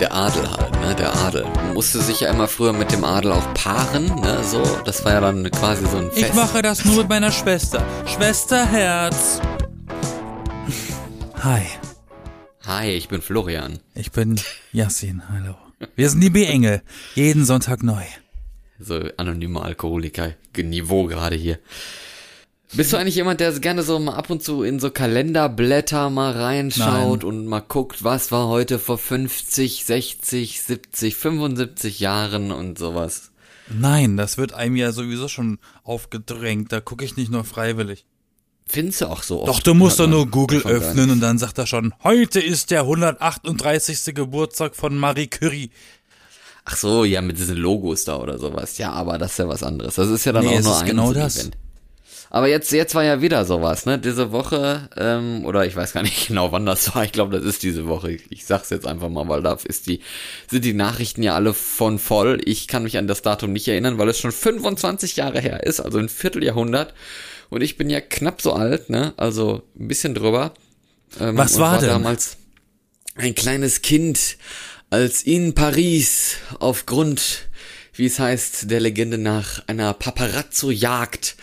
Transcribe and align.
der 0.00 0.12
Adel 0.14 0.50
halt, 0.50 0.72
ne? 0.80 0.94
Der 0.94 1.14
Adel. 1.16 1.44
Man 1.44 1.74
musste 1.74 2.00
sich 2.00 2.20
ja 2.20 2.30
immer 2.30 2.48
früher 2.48 2.72
mit 2.72 2.92
dem 2.92 3.04
Adel 3.04 3.32
auch 3.32 3.54
paaren, 3.54 4.06
ne? 4.20 4.42
So, 4.44 4.62
das 4.84 5.04
war 5.04 5.12
ja 5.12 5.20
dann 5.20 5.50
quasi 5.50 5.86
so 5.86 5.96
ein 5.96 6.10
Fest. 6.10 6.26
Ich 6.28 6.34
mache 6.34 6.62
das 6.62 6.84
nur 6.84 6.96
mit 6.98 7.08
meiner 7.08 7.32
Schwester. 7.32 7.84
Schwesterherz. 8.06 9.40
Hi, 11.42 11.62
Hi, 12.66 12.90
ich 12.90 13.06
bin 13.08 13.22
Florian. 13.22 13.78
ich 13.94 14.10
bin 14.10 14.40
Yassin. 14.72 15.22
Hallo. 15.28 15.54
Wir 15.94 16.10
sind 16.10 16.20
die 16.20 16.30
B-Engel. 16.30 16.82
Jeden 17.14 17.44
Sonntag 17.44 17.82
neu. 17.84 18.02
So 18.80 19.00
anonyme 19.16 19.62
Alkoholiker. 19.62 20.32
Niveau 20.56 21.04
gerade 21.04 21.36
hier. 21.36 21.58
Bist 22.72 22.92
du 22.92 22.96
eigentlich 22.96 23.14
jemand, 23.14 23.40
der 23.40 23.52
gerne 23.60 23.82
so 23.82 23.98
mal 23.98 24.14
ab 24.14 24.28
und 24.28 24.42
zu 24.42 24.62
in 24.62 24.80
so 24.80 24.90
Kalenderblätter 24.90 26.10
mal 26.10 26.32
reinschaut 26.32 27.20
Nein. 27.22 27.28
und 27.28 27.46
mal 27.46 27.60
guckt, 27.60 28.02
was 28.02 28.32
war 28.32 28.48
heute 28.48 28.78
vor 28.78 28.98
50, 28.98 29.84
60, 29.84 30.62
70, 30.62 31.14
75 31.16 32.00
Jahren 32.00 32.50
und 32.50 32.76
sowas? 32.76 33.30
Nein, 33.68 34.16
das 34.16 34.36
wird 34.36 34.52
einem 34.52 34.76
ja 34.76 34.92
sowieso 34.92 35.28
schon 35.28 35.58
aufgedrängt. 35.84 36.72
Da 36.72 36.80
gucke 36.80 37.04
ich 37.04 37.16
nicht 37.16 37.30
nur 37.30 37.44
freiwillig. 37.44 38.04
Findest 38.68 39.00
du 39.00 39.06
auch 39.06 39.22
so 39.22 39.42
oft? 39.42 39.48
Doch, 39.48 39.60
du 39.60 39.74
musst 39.74 40.00
doch 40.00 40.08
nur 40.08 40.26
Google 40.26 40.60
davon 40.60 40.80
gar 40.80 40.88
öffnen 40.88 41.10
und 41.10 41.20
dann 41.20 41.38
sagt 41.38 41.58
er 41.58 41.66
schon, 41.68 41.94
heute 42.02 42.40
ist 42.40 42.72
der 42.72 42.80
138. 42.80 44.12
Geburtstag 44.14 44.74
von 44.74 44.98
Marie 44.98 45.28
Curie. 45.28 45.70
Ach 46.64 46.76
so, 46.76 47.04
ja, 47.04 47.22
mit 47.22 47.38
diesen 47.38 47.56
Logos 47.56 48.04
da 48.04 48.16
oder 48.16 48.38
sowas. 48.38 48.76
Ja, 48.78 48.90
aber 48.92 49.18
das 49.18 49.32
ist 49.32 49.38
ja 49.38 49.48
was 49.48 49.62
anderes. 49.62 49.94
Das 49.94 50.08
ist 50.08 50.24
ja 50.24 50.32
dann 50.32 50.44
Nee, 50.44 50.58
auch 50.58 50.62
nur 50.62 50.72
ist 50.72 50.80
ein 50.80 50.86
genau 50.86 51.12
das. 51.12 51.36
Event. 51.38 51.56
Aber 52.30 52.48
jetzt, 52.48 52.72
jetzt 52.72 52.94
war 52.94 53.04
ja 53.04 53.22
wieder 53.22 53.44
sowas, 53.44 53.86
ne? 53.86 53.98
Diese 53.98 54.32
Woche, 54.32 54.88
ähm, 54.96 55.44
oder 55.44 55.64
ich 55.64 55.76
weiß 55.76 55.92
gar 55.92 56.02
nicht 56.02 56.26
genau, 56.28 56.52
wann 56.52 56.66
das 56.66 56.94
war. 56.94 57.04
Ich 57.04 57.12
glaube, 57.12 57.36
das 57.36 57.46
ist 57.46 57.62
diese 57.62 57.86
Woche. 57.86 58.12
Ich, 58.12 58.24
ich 58.30 58.46
sag's 58.46 58.70
jetzt 58.70 58.86
einfach 58.86 59.08
mal, 59.08 59.28
weil 59.28 59.42
da 59.42 59.56
ist 59.64 59.86
die, 59.86 60.00
sind 60.50 60.64
die 60.64 60.74
Nachrichten 60.74 61.22
ja 61.22 61.34
alle 61.34 61.54
von 61.54 61.98
voll. 61.98 62.40
Ich 62.44 62.66
kann 62.68 62.82
mich 62.82 62.98
an 62.98 63.06
das 63.06 63.22
Datum 63.22 63.52
nicht 63.52 63.68
erinnern, 63.68 63.98
weil 63.98 64.08
es 64.08 64.18
schon 64.18 64.32
25 64.32 65.16
Jahre 65.16 65.40
her 65.40 65.64
ist, 65.64 65.80
also 65.80 65.98
ein 65.98 66.08
Vierteljahrhundert. 66.08 66.94
Und 67.48 67.62
ich 67.62 67.76
bin 67.76 67.90
ja 67.90 68.00
knapp 68.00 68.42
so 68.42 68.52
alt, 68.52 68.90
ne? 68.90 69.14
Also 69.16 69.62
ein 69.78 69.88
bisschen 69.88 70.14
drüber. 70.14 70.52
Ähm, 71.20 71.36
Was 71.36 71.54
und 71.54 71.60
war 71.60 71.78
denn? 71.78 71.88
damals 71.88 72.38
ein 73.14 73.34
kleines 73.34 73.82
Kind, 73.82 74.36
als 74.90 75.22
in 75.22 75.54
Paris 75.54 76.36
aufgrund, 76.58 77.48
wie 77.94 78.06
es 78.06 78.18
heißt, 78.18 78.70
der 78.70 78.80
Legende 78.80 79.18
nach 79.18 79.62
einer 79.66 79.94
Paparazzo-Jagd 79.94 81.36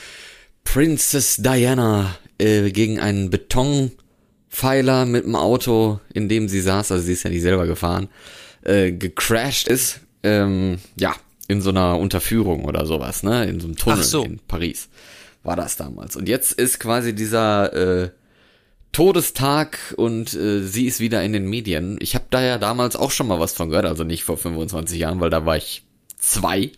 Princess 0.64 1.38
Diana 1.38 2.16
äh, 2.38 2.72
gegen 2.72 3.00
einen 3.00 3.30
Betonpfeiler 3.30 5.06
mit 5.06 5.26
dem 5.26 5.36
Auto, 5.36 6.00
in 6.14 6.30
dem 6.30 6.48
sie 6.48 6.62
saß, 6.62 6.92
also 6.92 7.04
sie 7.04 7.14
ist 7.14 7.24
ja 7.24 7.30
nicht 7.30 7.42
selber 7.42 7.68
gefahren, 7.68 8.10
äh, 8.64 8.92
gecrashed 8.92 9.68
ist, 9.68 10.00
ähm, 10.24 10.80
ja, 10.96 11.16
in 11.48 11.62
so 11.62 11.70
einer 11.70 12.00
Unterführung 12.00 12.66
oder 12.66 12.86
sowas, 12.86 13.24
ne, 13.24 13.46
in 13.46 13.60
so 13.60 13.68
einem 13.68 13.76
Tunnel 13.76 14.04
so. 14.04 14.24
in 14.24 14.40
Paris 14.48 14.90
war 15.44 15.56
das 15.56 15.76
damals. 15.76 16.16
Und 16.16 16.30
jetzt 16.30 16.54
ist 16.54 16.80
quasi 16.80 17.14
dieser 17.14 17.74
äh, 17.74 18.10
Todestag 18.94 19.94
und 19.98 20.34
äh, 20.34 20.62
sie 20.62 20.86
ist 20.86 21.00
wieder 21.00 21.24
in 21.24 21.34
den 21.34 21.50
Medien. 21.50 21.98
Ich 22.00 22.16
habe 22.16 22.26
da 22.30 22.42
ja 22.42 22.58
damals 22.58 22.96
auch 22.96 23.12
schon 23.12 23.28
mal 23.28 23.40
was 23.40 23.54
von 23.54 23.70
gehört, 23.70 23.86
also 23.86 24.04
nicht 24.04 24.24
vor 24.24 24.38
25 24.38 25.00
Jahren, 25.00 25.20
weil 25.20 25.30
da 25.30 25.46
war 25.46 25.58
ich 25.58 25.83
zwei. 26.24 26.72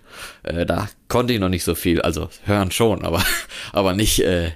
Äh, 0.43 0.65
da 0.65 0.89
konnte 1.07 1.33
ich 1.33 1.39
noch 1.39 1.49
nicht 1.49 1.63
so 1.63 1.75
viel, 1.75 2.01
also 2.01 2.29
hören 2.43 2.71
schon, 2.71 3.05
aber 3.05 3.23
aber 3.71 3.93
nicht 3.93 4.19
äh, 4.19 4.51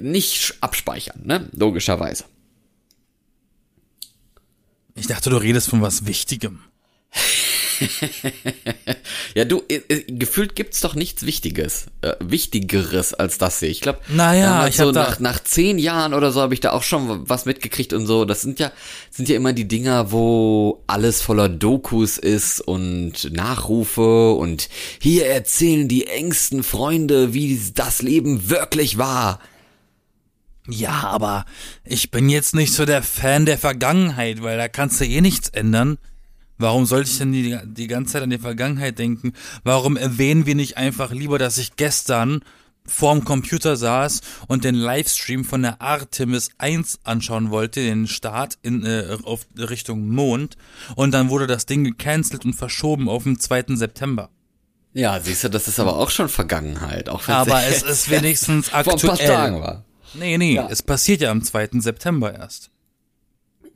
nicht 0.00 0.54
abspeichern, 0.60 1.20
ne? 1.24 1.48
Logischerweise. 1.52 2.24
Ich 4.94 5.06
dachte, 5.06 5.30
du 5.30 5.36
redest 5.36 5.68
von 5.68 5.82
was 5.82 6.06
Wichtigem. 6.06 6.60
Ja, 9.34 9.44
du, 9.44 9.62
äh, 9.68 9.80
äh, 9.88 10.04
gefühlt 10.08 10.54
gibt's 10.54 10.80
doch 10.80 10.94
nichts 10.94 11.24
Wichtiges, 11.24 11.86
äh, 12.02 12.14
Wichtigeres 12.20 13.14
als 13.14 13.38
das 13.38 13.60
hier. 13.60 13.68
Ich 13.68 13.80
glaube, 13.80 14.00
Naja, 14.08 14.66
ich 14.66 14.76
so 14.76 14.90
nach, 14.90 15.20
nach 15.20 15.42
zehn 15.42 15.78
Jahren 15.78 16.14
oder 16.14 16.32
so 16.32 16.40
habe 16.40 16.54
ich 16.54 16.60
da 16.60 16.72
auch 16.72 16.82
schon 16.82 17.28
was 17.28 17.44
mitgekriegt 17.44 17.92
und 17.92 18.06
so. 18.06 18.24
Das 18.24 18.42
sind 18.42 18.58
ja, 18.58 18.72
sind 19.10 19.28
ja 19.28 19.36
immer 19.36 19.52
die 19.52 19.68
Dinger, 19.68 20.12
wo 20.12 20.82
alles 20.86 21.22
voller 21.22 21.48
Dokus 21.48 22.18
ist 22.18 22.60
und 22.60 23.32
Nachrufe 23.32 24.32
und 24.32 24.68
hier 25.00 25.26
erzählen 25.26 25.88
die 25.88 26.06
engsten 26.06 26.62
Freunde, 26.62 27.34
wie 27.34 27.60
das 27.74 28.02
Leben 28.02 28.50
wirklich 28.50 28.98
war. 28.98 29.40
Ja, 30.68 31.04
aber 31.04 31.46
ich 31.84 32.10
bin 32.10 32.28
jetzt 32.28 32.54
nicht 32.54 32.74
so 32.74 32.84
der 32.84 33.02
Fan 33.02 33.46
der 33.46 33.56
Vergangenheit, 33.56 34.42
weil 34.42 34.58
da 34.58 34.68
kannst 34.68 35.00
du 35.00 35.06
eh 35.06 35.20
nichts 35.22 35.48
ändern. 35.48 35.98
Warum 36.58 36.86
sollte 36.86 37.10
ich 37.10 37.18
denn 37.18 37.32
die, 37.32 37.56
die 37.64 37.86
ganze 37.86 38.14
Zeit 38.14 38.22
an 38.22 38.30
die 38.30 38.38
Vergangenheit 38.38 38.98
denken? 38.98 39.32
Warum 39.64 39.96
erwähnen 39.96 40.44
wir 40.46 40.54
nicht 40.54 40.76
einfach 40.76 41.12
lieber, 41.12 41.38
dass 41.38 41.56
ich 41.58 41.76
gestern 41.76 42.40
vorm 42.86 43.24
Computer 43.24 43.76
saß 43.76 44.22
und 44.48 44.64
den 44.64 44.74
Livestream 44.74 45.44
von 45.44 45.62
der 45.62 45.80
Artemis 45.82 46.50
1 46.58 47.00
anschauen 47.04 47.50
wollte, 47.50 47.80
den 47.80 48.06
Start 48.06 48.58
in, 48.62 48.84
äh, 48.84 49.18
auf 49.24 49.46
Richtung 49.58 50.08
Mond, 50.08 50.56
und 50.96 51.12
dann 51.12 51.28
wurde 51.28 51.46
das 51.46 51.66
Ding 51.66 51.84
gecancelt 51.84 52.44
und 52.46 52.54
verschoben 52.54 53.08
auf 53.08 53.24
den 53.24 53.38
2. 53.38 53.76
September. 53.76 54.30
Ja, 54.94 55.20
siehst 55.20 55.44
du, 55.44 55.50
das 55.50 55.68
ist 55.68 55.78
aber 55.78 55.96
auch 55.98 56.10
schon 56.10 56.30
Vergangenheit. 56.30 57.08
Auch 57.10 57.28
Aber 57.28 57.62
es 57.64 57.82
ist 57.82 58.10
wenigstens 58.10 58.68
vor 58.70 58.78
ein 58.78 58.84
paar 58.84 58.94
aktuell. 59.12 59.28
Tagen 59.28 59.60
war. 59.60 59.84
Nee, 60.14 60.38
nee, 60.38 60.54
Ja. 60.54 60.66
es 60.70 60.82
passiert 60.82 61.20
ja 61.20 61.30
am 61.30 61.44
2. 61.44 61.68
September 61.80 62.34
erst. 62.34 62.70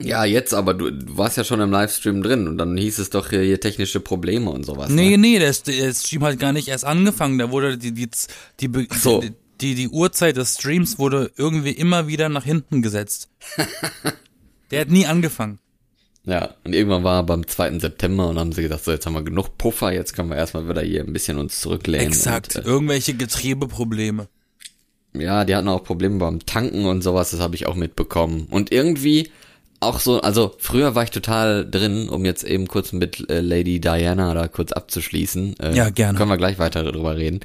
Ja, 0.03 0.25
jetzt, 0.25 0.55
aber 0.55 0.75
du, 0.75 0.91
du 0.91 1.17
warst 1.17 1.37
ja 1.37 1.45
schon 1.45 1.61
im 1.61 1.71
Livestream 1.71 2.23
drin 2.23 2.49
und 2.49 2.59
dann 2.59 2.77
hieß 2.77 2.99
es 2.99 3.11
doch 3.11 3.31
hier, 3.31 3.43
hier 3.43 3.61
technische 3.61 4.01
Probleme 4.01 4.51
und 4.51 4.65
sowas. 4.65 4.91
Nee, 4.91 5.11
ne? 5.11 5.19
nee, 5.19 5.39
der, 5.39 5.53
der 5.53 5.95
Stream 5.95 6.25
hat 6.25 6.39
gar 6.39 6.53
nicht 6.53 6.69
erst 6.69 6.85
angefangen. 6.85 7.39
Da 7.39 7.51
wurde 7.51 7.79
die, 7.79 7.93
die, 7.93 8.09
die, 8.61 8.69
die, 8.69 8.89
so. 8.95 9.21
die, 9.21 9.33
die, 9.61 9.75
die 9.75 9.89
Uhrzeit 9.89 10.37
des 10.37 10.55
Streams 10.55 10.99
wurde 10.99 11.31
irgendwie 11.37 11.73
immer 11.73 12.07
wieder 12.07 12.29
nach 12.29 12.45
hinten 12.45 12.83
gesetzt. 12.83 13.31
der 14.71 14.81
hat 14.81 14.91
nie 14.91 15.07
angefangen. 15.07 15.59
Ja, 16.25 16.55
und 16.65 16.75
irgendwann 16.75 17.03
war 17.03 17.25
beim 17.25 17.47
2. 17.47 17.81
September 17.81 18.29
und 18.29 18.39
haben 18.39 18.53
sie 18.53 18.63
gesagt, 18.63 18.85
so 18.85 18.93
jetzt 18.93 19.07
haben 19.07 19.15
wir 19.15 19.23
genug 19.23 19.59
Puffer, 19.59 19.93
jetzt 19.93 20.15
können 20.15 20.31
wir 20.31 20.37
erstmal 20.37 20.69
wieder 20.69 20.83
hier 20.83 21.03
ein 21.03 21.13
bisschen 21.13 21.39
uns 21.39 21.61
zurücklehnen. 21.61 22.07
Exakt. 22.07 22.57
Und, 22.57 22.67
Irgendwelche 22.67 23.15
Getriebeprobleme. 23.15 24.29
äh, 25.15 25.25
ja, 25.25 25.45
die 25.45 25.57
hatten 25.57 25.69
auch 25.69 25.83
Probleme 25.83 26.19
beim 26.19 26.47
Tanken 26.47 26.87
und 26.87 27.03
sowas, 27.03 27.33
das 27.33 27.41
habe 27.41 27.57
ich 27.57 27.67
auch 27.67 27.75
mitbekommen. 27.75 28.47
Und 28.51 28.71
irgendwie 28.71 29.31
auch 29.83 30.01
so, 30.01 30.21
also 30.21 30.55
früher 30.59 30.95
war 30.95 31.05
ich 31.05 31.11
total 31.11 31.69
drin, 31.69 32.09
um 32.09 32.25
jetzt 32.25 32.45
eben 32.45 32.69
kurz 32.69 32.93
mit 32.93 33.29
äh, 33.31 33.41
Lady 33.41 33.81
Diana 33.81 34.35
da 34.35 34.49
kurz 34.49 34.73
abzuschließen. 34.73 35.59
Äh, 35.61 35.75
Ja, 35.75 35.91
gerne. 35.91 36.19
Können 36.19 36.31
wir 36.31 36.37
gleich 36.37 36.59
weiter 36.59 36.83
darüber 36.83 37.17
reden. 37.17 37.41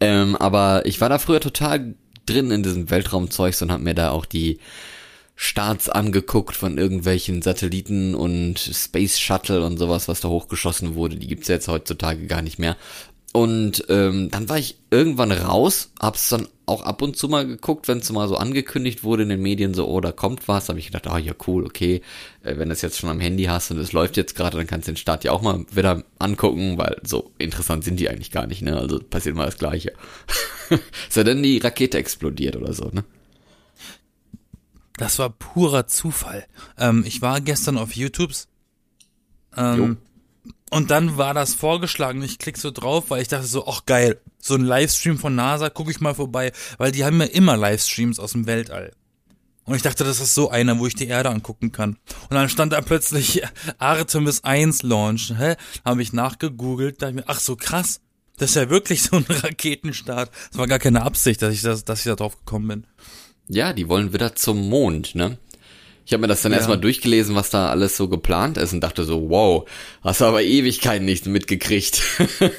Ähm, 0.00 0.36
aber 0.36 0.86
ich 0.86 1.00
war 1.00 1.08
da 1.08 1.18
früher 1.18 1.40
total 1.40 1.94
drin 2.26 2.50
in 2.50 2.62
diesem 2.62 2.90
Weltraumzeugs 2.90 3.62
und 3.62 3.72
hab 3.72 3.80
mir 3.80 3.94
da 3.94 4.10
auch 4.10 4.26
die 4.26 4.58
Starts 5.34 5.88
angeguckt 5.88 6.56
von 6.56 6.78
irgendwelchen 6.78 7.42
Satelliten 7.42 8.14
und 8.14 8.58
Space 8.58 9.18
Shuttle 9.20 9.64
und 9.64 9.78
sowas, 9.78 10.08
was 10.08 10.20
da 10.20 10.28
hochgeschossen 10.28 10.94
wurde. 10.94 11.16
Die 11.16 11.28
gibt's 11.28 11.48
ja 11.48 11.54
jetzt 11.54 11.68
heutzutage 11.68 12.26
gar 12.26 12.42
nicht 12.42 12.58
mehr. 12.58 12.76
Und 13.32 13.84
ähm, 13.88 14.30
dann 14.30 14.48
war 14.48 14.58
ich 14.58 14.78
irgendwann 14.90 15.30
raus, 15.30 15.90
hab's 16.00 16.28
dann 16.28 16.48
auch 16.68 16.82
ab 16.82 17.02
und 17.02 17.16
zu 17.16 17.28
mal 17.28 17.46
geguckt, 17.46 17.88
wenn 17.88 17.98
es 17.98 18.12
mal 18.12 18.28
so 18.28 18.36
angekündigt 18.36 19.02
wurde 19.02 19.24
in 19.24 19.30
den 19.30 19.42
Medien, 19.42 19.74
so, 19.74 19.88
oh, 19.88 20.00
da 20.00 20.12
kommt 20.12 20.48
was, 20.48 20.68
habe 20.68 20.78
ich 20.78 20.86
gedacht, 20.86 21.06
ah 21.06 21.18
ja, 21.18 21.32
cool, 21.46 21.64
okay, 21.64 22.02
äh, 22.42 22.56
wenn 22.58 22.68
du 22.68 22.72
es 22.72 22.82
jetzt 22.82 22.98
schon 22.98 23.10
am 23.10 23.20
Handy 23.20 23.44
hast 23.44 23.70
und 23.70 23.78
es 23.78 23.92
läuft 23.92 24.16
jetzt 24.16 24.34
gerade, 24.34 24.56
dann 24.56 24.66
kannst 24.66 24.88
du 24.88 24.92
den 24.92 24.96
Start 24.96 25.24
ja 25.24 25.32
auch 25.32 25.42
mal 25.42 25.64
wieder 25.70 26.04
angucken, 26.18 26.78
weil 26.78 27.00
so 27.02 27.32
interessant 27.38 27.84
sind 27.84 27.98
die 27.98 28.08
eigentlich 28.08 28.30
gar 28.30 28.46
nicht, 28.46 28.62
ne? 28.62 28.76
Also 28.76 28.98
passiert 28.98 29.34
mal 29.34 29.46
das 29.46 29.58
Gleiche. 29.58 29.92
Sei 31.08 31.24
denn 31.24 31.42
die 31.42 31.58
Rakete 31.58 31.98
explodiert 31.98 32.56
oder 32.56 32.72
so, 32.72 32.90
ne? 32.92 33.04
Das 34.96 35.18
war 35.18 35.30
purer 35.30 35.86
Zufall. 35.86 36.44
Ähm, 36.76 37.04
ich 37.06 37.22
war 37.22 37.40
gestern 37.40 37.78
auf 37.78 37.92
YouTubes. 37.92 38.48
Ähm, 39.56 39.98
und 40.70 40.90
dann 40.90 41.16
war 41.16 41.34
das 41.34 41.54
vorgeschlagen. 41.54 42.22
Ich 42.22 42.38
klick 42.38 42.58
so 42.58 42.70
drauf, 42.70 43.06
weil 43.08 43.22
ich 43.22 43.28
dachte 43.28 43.46
so, 43.46 43.66
ach 43.66 43.86
geil, 43.86 44.20
so 44.38 44.54
ein 44.54 44.62
Livestream 44.64 45.18
von 45.18 45.34
NASA, 45.34 45.70
gucke 45.70 45.90
ich 45.90 46.00
mal 46.00 46.14
vorbei, 46.14 46.52
weil 46.76 46.92
die 46.92 47.04
haben 47.04 47.20
ja 47.20 47.26
immer 47.26 47.56
Livestreams 47.56 48.18
aus 48.18 48.32
dem 48.32 48.46
Weltall. 48.46 48.92
Und 49.64 49.76
ich 49.76 49.82
dachte, 49.82 50.02
das 50.02 50.20
ist 50.20 50.34
so 50.34 50.48
einer, 50.48 50.78
wo 50.78 50.86
ich 50.86 50.94
die 50.94 51.08
Erde 51.08 51.28
angucken 51.28 51.72
kann. 51.72 51.98
Und 52.30 52.34
dann 52.34 52.48
stand 52.48 52.72
da 52.72 52.80
plötzlich 52.80 53.42
Artemis 53.78 54.42
1 54.42 54.82
Launch. 54.82 55.34
Hä? 55.36 55.56
Habe 55.84 56.00
ich 56.00 56.14
nachgegoogelt, 56.14 57.02
dachte 57.02 57.14
mir, 57.14 57.24
ach 57.26 57.38
so 57.38 57.54
krass, 57.54 58.00
das 58.38 58.50
ist 58.50 58.56
ja 58.56 58.70
wirklich 58.70 59.02
so 59.04 59.16
ein 59.16 59.26
Raketenstart. 59.28 60.30
Das 60.50 60.58
war 60.58 60.66
gar 60.66 60.78
keine 60.78 61.02
Absicht, 61.02 61.42
dass 61.42 61.52
ich 61.52 61.62
das, 61.62 61.84
dass 61.84 62.00
ich 62.00 62.06
da 62.06 62.14
drauf 62.14 62.38
gekommen 62.38 62.68
bin. 62.68 62.86
Ja, 63.48 63.72
die 63.72 63.88
wollen 63.88 64.12
wieder 64.12 64.34
zum 64.34 64.68
Mond, 64.68 65.14
ne? 65.14 65.38
Ich 66.08 66.14
habe 66.14 66.22
mir 66.22 66.26
das 66.28 66.40
dann 66.40 66.52
Ja. 66.52 66.56
erstmal 66.58 66.78
durchgelesen, 66.78 67.34
was 67.34 67.50
da 67.50 67.68
alles 67.68 67.98
so 67.98 68.08
geplant 68.08 68.56
ist 68.56 68.72
und 68.72 68.80
dachte 68.80 69.04
so, 69.04 69.28
wow, 69.28 69.68
hast 70.00 70.22
du 70.22 70.24
aber 70.24 70.42
Ewigkeiten 70.42 71.04
nichts 71.04 71.26
mitgekriegt. 71.28 72.02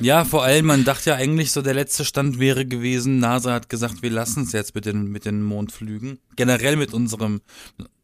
Ja, 0.00 0.24
vor 0.24 0.44
allem, 0.44 0.66
man 0.66 0.84
dachte 0.84 1.10
ja 1.10 1.16
eigentlich 1.16 1.50
so, 1.50 1.62
der 1.62 1.74
letzte 1.74 2.04
Stand 2.04 2.38
wäre 2.38 2.64
gewesen, 2.64 3.18
NASA 3.18 3.52
hat 3.52 3.68
gesagt, 3.68 4.00
wir 4.00 4.10
lassen 4.10 4.44
es 4.44 4.52
jetzt 4.52 4.76
mit 4.76 4.86
den, 4.86 5.06
mit 5.10 5.24
den 5.24 5.42
Mondflügen. 5.42 6.20
Generell 6.36 6.76
mit 6.76 6.94
unserem, 6.94 7.40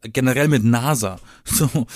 generell 0.03 0.49
mit 0.49 0.65
NASA. 0.65 1.17
So. 1.45 1.87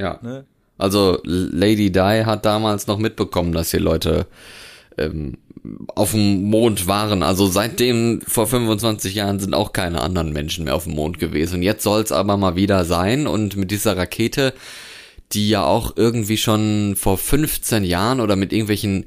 Ja. 0.00 0.18
Ne? 0.20 0.46
Also 0.78 1.20
Lady 1.22 1.92
Di 1.92 2.24
hat 2.26 2.44
damals 2.44 2.88
noch 2.88 2.98
mitbekommen, 2.98 3.52
dass 3.52 3.70
hier 3.70 3.78
Leute 3.78 4.26
ähm, 4.98 5.38
auf 5.94 6.12
dem 6.12 6.42
Mond 6.42 6.86
waren. 6.86 7.22
Also 7.22 7.46
seitdem 7.46 8.20
vor 8.26 8.46
25 8.46 9.14
Jahren 9.14 9.38
sind 9.38 9.54
auch 9.54 9.72
keine 9.72 10.00
anderen 10.00 10.32
Menschen 10.32 10.64
mehr 10.64 10.74
auf 10.74 10.84
dem 10.84 10.94
Mond 10.94 11.18
gewesen. 11.18 11.56
Und 11.56 11.62
jetzt 11.62 11.84
soll 11.84 12.02
es 12.02 12.12
aber 12.12 12.36
mal 12.36 12.56
wieder 12.56 12.84
sein. 12.84 13.26
Und 13.26 13.56
mit 13.56 13.70
dieser 13.70 13.96
Rakete, 13.96 14.54
die 15.32 15.48
ja 15.48 15.64
auch 15.64 15.96
irgendwie 15.96 16.36
schon 16.36 16.94
vor 16.96 17.16
15 17.16 17.84
Jahren 17.84 18.20
oder 18.20 18.36
mit 18.36 18.52
irgendwelchen 18.52 19.06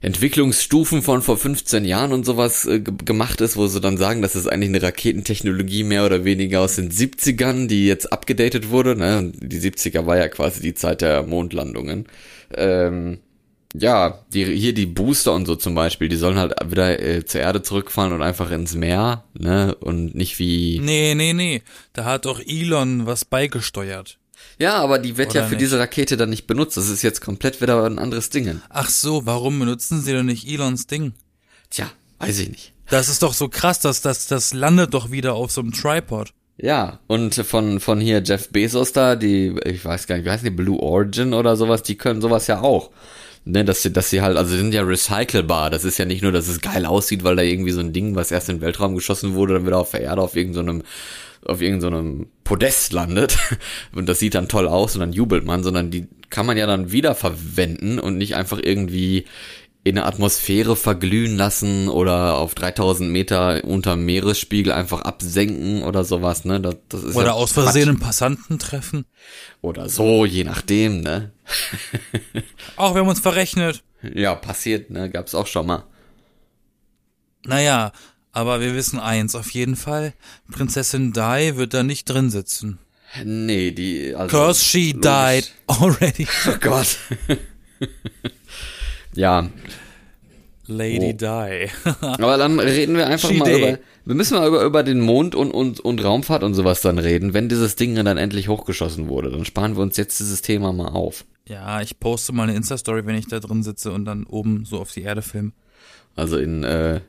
Entwicklungsstufen 0.00 1.02
von 1.02 1.22
vor 1.22 1.36
15 1.36 1.84
Jahren 1.84 2.12
und 2.12 2.24
sowas 2.24 2.66
äh, 2.66 2.80
gemacht 2.80 3.40
ist, 3.40 3.56
wo 3.56 3.66
sie 3.66 3.80
dann 3.80 3.96
sagen, 3.96 4.22
das 4.22 4.36
ist 4.36 4.46
eigentlich 4.46 4.68
eine 4.68 4.82
Raketentechnologie 4.82 5.84
mehr 5.84 6.04
oder 6.04 6.24
weniger 6.24 6.60
aus 6.60 6.76
den 6.76 6.92
70ern, 6.92 7.66
die 7.66 7.86
jetzt 7.86 8.12
abgedatet 8.12 8.70
wurde. 8.70 8.94
Ne? 8.94 9.32
Die 9.34 9.58
70er 9.58 10.06
war 10.06 10.16
ja 10.16 10.28
quasi 10.28 10.60
die 10.60 10.74
Zeit 10.74 11.00
der 11.00 11.22
Mondlandungen. 11.22 12.06
Ähm, 12.54 13.18
ja, 13.74 14.22
die, 14.32 14.44
hier 14.44 14.74
die 14.74 14.86
Booster 14.86 15.34
und 15.34 15.46
so 15.46 15.56
zum 15.56 15.74
Beispiel, 15.74 16.08
die 16.08 16.16
sollen 16.16 16.38
halt 16.38 16.54
wieder 16.70 17.00
äh, 17.00 17.24
zur 17.24 17.40
Erde 17.40 17.62
zurückfallen 17.62 18.12
und 18.12 18.22
einfach 18.22 18.50
ins 18.50 18.74
Meer, 18.74 19.24
ne? 19.34 19.74
Und 19.74 20.14
nicht 20.14 20.38
wie. 20.38 20.80
Nee, 20.80 21.14
nee, 21.14 21.32
nee. 21.32 21.62
Da 21.92 22.04
hat 22.04 22.24
doch 22.24 22.40
Elon 22.40 23.06
was 23.06 23.24
beigesteuert. 23.24 24.18
Ja, 24.58 24.76
aber 24.76 24.98
die 24.98 25.18
wird 25.18 25.30
Oder 25.30 25.40
ja 25.40 25.46
für 25.46 25.54
nicht? 25.54 25.62
diese 25.62 25.78
Rakete 25.78 26.16
dann 26.16 26.30
nicht 26.30 26.46
benutzt. 26.46 26.76
Das 26.76 26.88
ist 26.88 27.02
jetzt 27.02 27.20
komplett 27.20 27.60
wieder 27.60 27.84
ein 27.84 27.98
anderes 27.98 28.30
Ding. 28.30 28.60
Ach 28.70 28.88
so, 28.88 29.26
warum 29.26 29.58
benutzen 29.58 30.00
sie 30.00 30.12
denn 30.12 30.26
nicht 30.26 30.48
Elons 30.48 30.86
Ding? 30.86 31.12
Tja, 31.70 31.90
weiß 32.20 32.38
ich 32.38 32.48
nicht. 32.48 32.72
Das 32.88 33.08
ist 33.08 33.22
doch 33.22 33.34
so 33.34 33.48
krass, 33.48 33.80
dass 33.80 34.00
das, 34.00 34.28
das 34.28 34.54
landet 34.54 34.94
doch 34.94 35.10
wieder 35.10 35.34
auf 35.34 35.50
so 35.50 35.60
einem 35.60 35.72
Tripod. 35.72 36.32
Ja, 36.56 37.00
und 37.06 37.34
von, 37.34 37.80
von 37.80 38.00
hier 38.00 38.22
Jeff 38.24 38.48
Bezos 38.48 38.92
da, 38.92 39.14
die, 39.16 39.54
ich 39.64 39.84
weiß 39.84 40.06
gar 40.06 40.16
nicht, 40.16 40.24
wie 40.24 40.30
heißen 40.30 40.44
die, 40.44 40.50
Blue 40.50 40.80
Origin 40.80 41.34
oder 41.34 41.56
sowas, 41.56 41.82
die 41.82 41.96
können 41.96 42.22
sowas 42.22 42.46
ja 42.46 42.62
auch. 42.62 42.90
Ne, 43.48 43.64
dass 43.64 43.80
sie, 43.82 43.92
dass 43.92 44.10
sie 44.10 44.22
halt, 44.22 44.36
also 44.36 44.56
sind 44.56 44.74
ja 44.74 44.82
recycelbar. 44.82 45.70
Das 45.70 45.84
ist 45.84 45.98
ja 45.98 46.04
nicht 46.04 46.20
nur, 46.20 46.32
dass 46.32 46.48
es 46.48 46.60
geil 46.60 46.84
aussieht, 46.84 47.22
weil 47.22 47.36
da 47.36 47.42
irgendwie 47.42 47.70
so 47.70 47.78
ein 47.78 47.92
Ding, 47.92 48.16
was 48.16 48.32
erst 48.32 48.48
in 48.48 48.56
den 48.56 48.62
Weltraum 48.62 48.96
geschossen 48.96 49.34
wurde, 49.34 49.54
dann 49.54 49.66
wieder 49.66 49.78
auf 49.78 49.92
der 49.92 50.00
Erde 50.00 50.20
auf 50.20 50.34
irgendeinem, 50.34 50.82
auf 51.44 51.62
irgendeinem 51.62 52.26
Podest 52.42 52.92
landet. 52.92 53.38
Und 53.94 54.08
das 54.08 54.18
sieht 54.18 54.34
dann 54.34 54.48
toll 54.48 54.66
aus 54.66 54.96
und 54.96 55.00
dann 55.00 55.12
jubelt 55.12 55.44
man, 55.44 55.62
sondern 55.62 55.92
die 55.92 56.08
kann 56.28 56.44
man 56.44 56.56
ja 56.56 56.66
dann 56.66 56.90
wiederverwenden 56.90 58.00
und 58.00 58.18
nicht 58.18 58.34
einfach 58.34 58.58
irgendwie 58.60 59.26
in 59.86 59.94
der 59.94 60.06
Atmosphäre 60.06 60.74
verglühen 60.74 61.36
lassen 61.36 61.88
oder 61.88 62.38
auf 62.38 62.56
3000 62.56 63.08
Meter 63.08 63.62
unter 63.62 63.94
Meeresspiegel 63.94 64.72
einfach 64.72 65.02
absenken 65.02 65.84
oder 65.84 66.02
sowas, 66.02 66.44
ne? 66.44 66.60
Das, 66.60 66.74
das 66.88 67.04
ist 67.04 67.14
Oder 67.14 67.26
ja 67.26 67.32
aus. 67.34 67.52
Versehen 67.52 67.90
einen 67.90 68.00
Passanten 68.00 68.58
treffen. 68.58 69.04
Oder 69.62 69.88
so, 69.88 70.24
je 70.24 70.42
nachdem, 70.42 71.02
ne? 71.02 71.30
Auch 72.76 72.94
wir 72.94 73.02
haben 73.02 73.08
uns 73.08 73.20
verrechnet. 73.20 73.84
Ja, 74.02 74.34
passiert, 74.34 74.90
ne? 74.90 75.08
Gab's 75.08 75.36
auch 75.36 75.46
schon 75.46 75.68
mal. 75.68 75.84
Naja, 77.44 77.92
aber 78.32 78.60
wir 78.60 78.74
wissen 78.74 78.98
eins 78.98 79.36
auf 79.36 79.50
jeden 79.50 79.76
Fall. 79.76 80.14
Prinzessin 80.50 81.12
Di 81.12 81.54
wird 81.54 81.74
da 81.74 81.84
nicht 81.84 82.06
drin 82.06 82.30
sitzen. 82.30 82.80
Nee, 83.24 83.70
die, 83.70 84.16
also. 84.16 84.36
Cause 84.36 84.64
she 84.64 84.90
logisch. 84.90 85.02
died 85.02 85.52
already. 85.68 86.26
Oh 86.48 86.56
Gott. 86.60 86.98
ja, 89.16 89.48
Lady 90.68 91.10
Oh. 91.10 91.12
Di. 91.12 91.70
aber 92.00 92.36
dann 92.38 92.58
reden 92.58 92.96
wir 92.96 93.06
einfach 93.06 93.28
She 93.30 93.36
mal 93.38 93.44
day. 93.44 93.58
über, 93.58 93.78
wir 94.04 94.14
müssen 94.16 94.36
mal 94.36 94.48
über, 94.48 94.64
über 94.64 94.82
den 94.82 95.00
Mond 95.00 95.34
und, 95.36 95.52
und, 95.52 95.78
und 95.80 96.02
Raumfahrt 96.04 96.42
und 96.42 96.54
sowas 96.54 96.80
dann 96.80 96.98
reden, 96.98 97.34
wenn 97.34 97.48
dieses 97.48 97.76
Ding 97.76 97.94
dann 97.94 98.16
endlich 98.16 98.48
hochgeschossen 98.48 99.08
wurde. 99.08 99.30
Dann 99.30 99.44
sparen 99.44 99.76
wir 99.76 99.82
uns 99.82 99.96
jetzt 99.96 100.18
dieses 100.18 100.42
Thema 100.42 100.72
mal 100.72 100.88
auf. 100.88 101.24
ja, 101.48 101.80
ich 101.82 102.00
poste 102.00 102.32
mal 102.32 102.44
eine 102.44 102.56
Insta-Story, 102.56 103.06
wenn 103.06 103.14
ich 103.14 103.28
da 103.28 103.38
drin 103.38 103.62
sitze 103.62 103.92
und 103.92 104.04
dann 104.06 104.24
oben 104.24 104.64
so 104.64 104.80
auf 104.80 104.90
die 104.92 105.02
Erde 105.02 105.22
filme. 105.22 105.52
Also 106.16 106.36
in, 106.38 106.64
äh, 106.64 107.00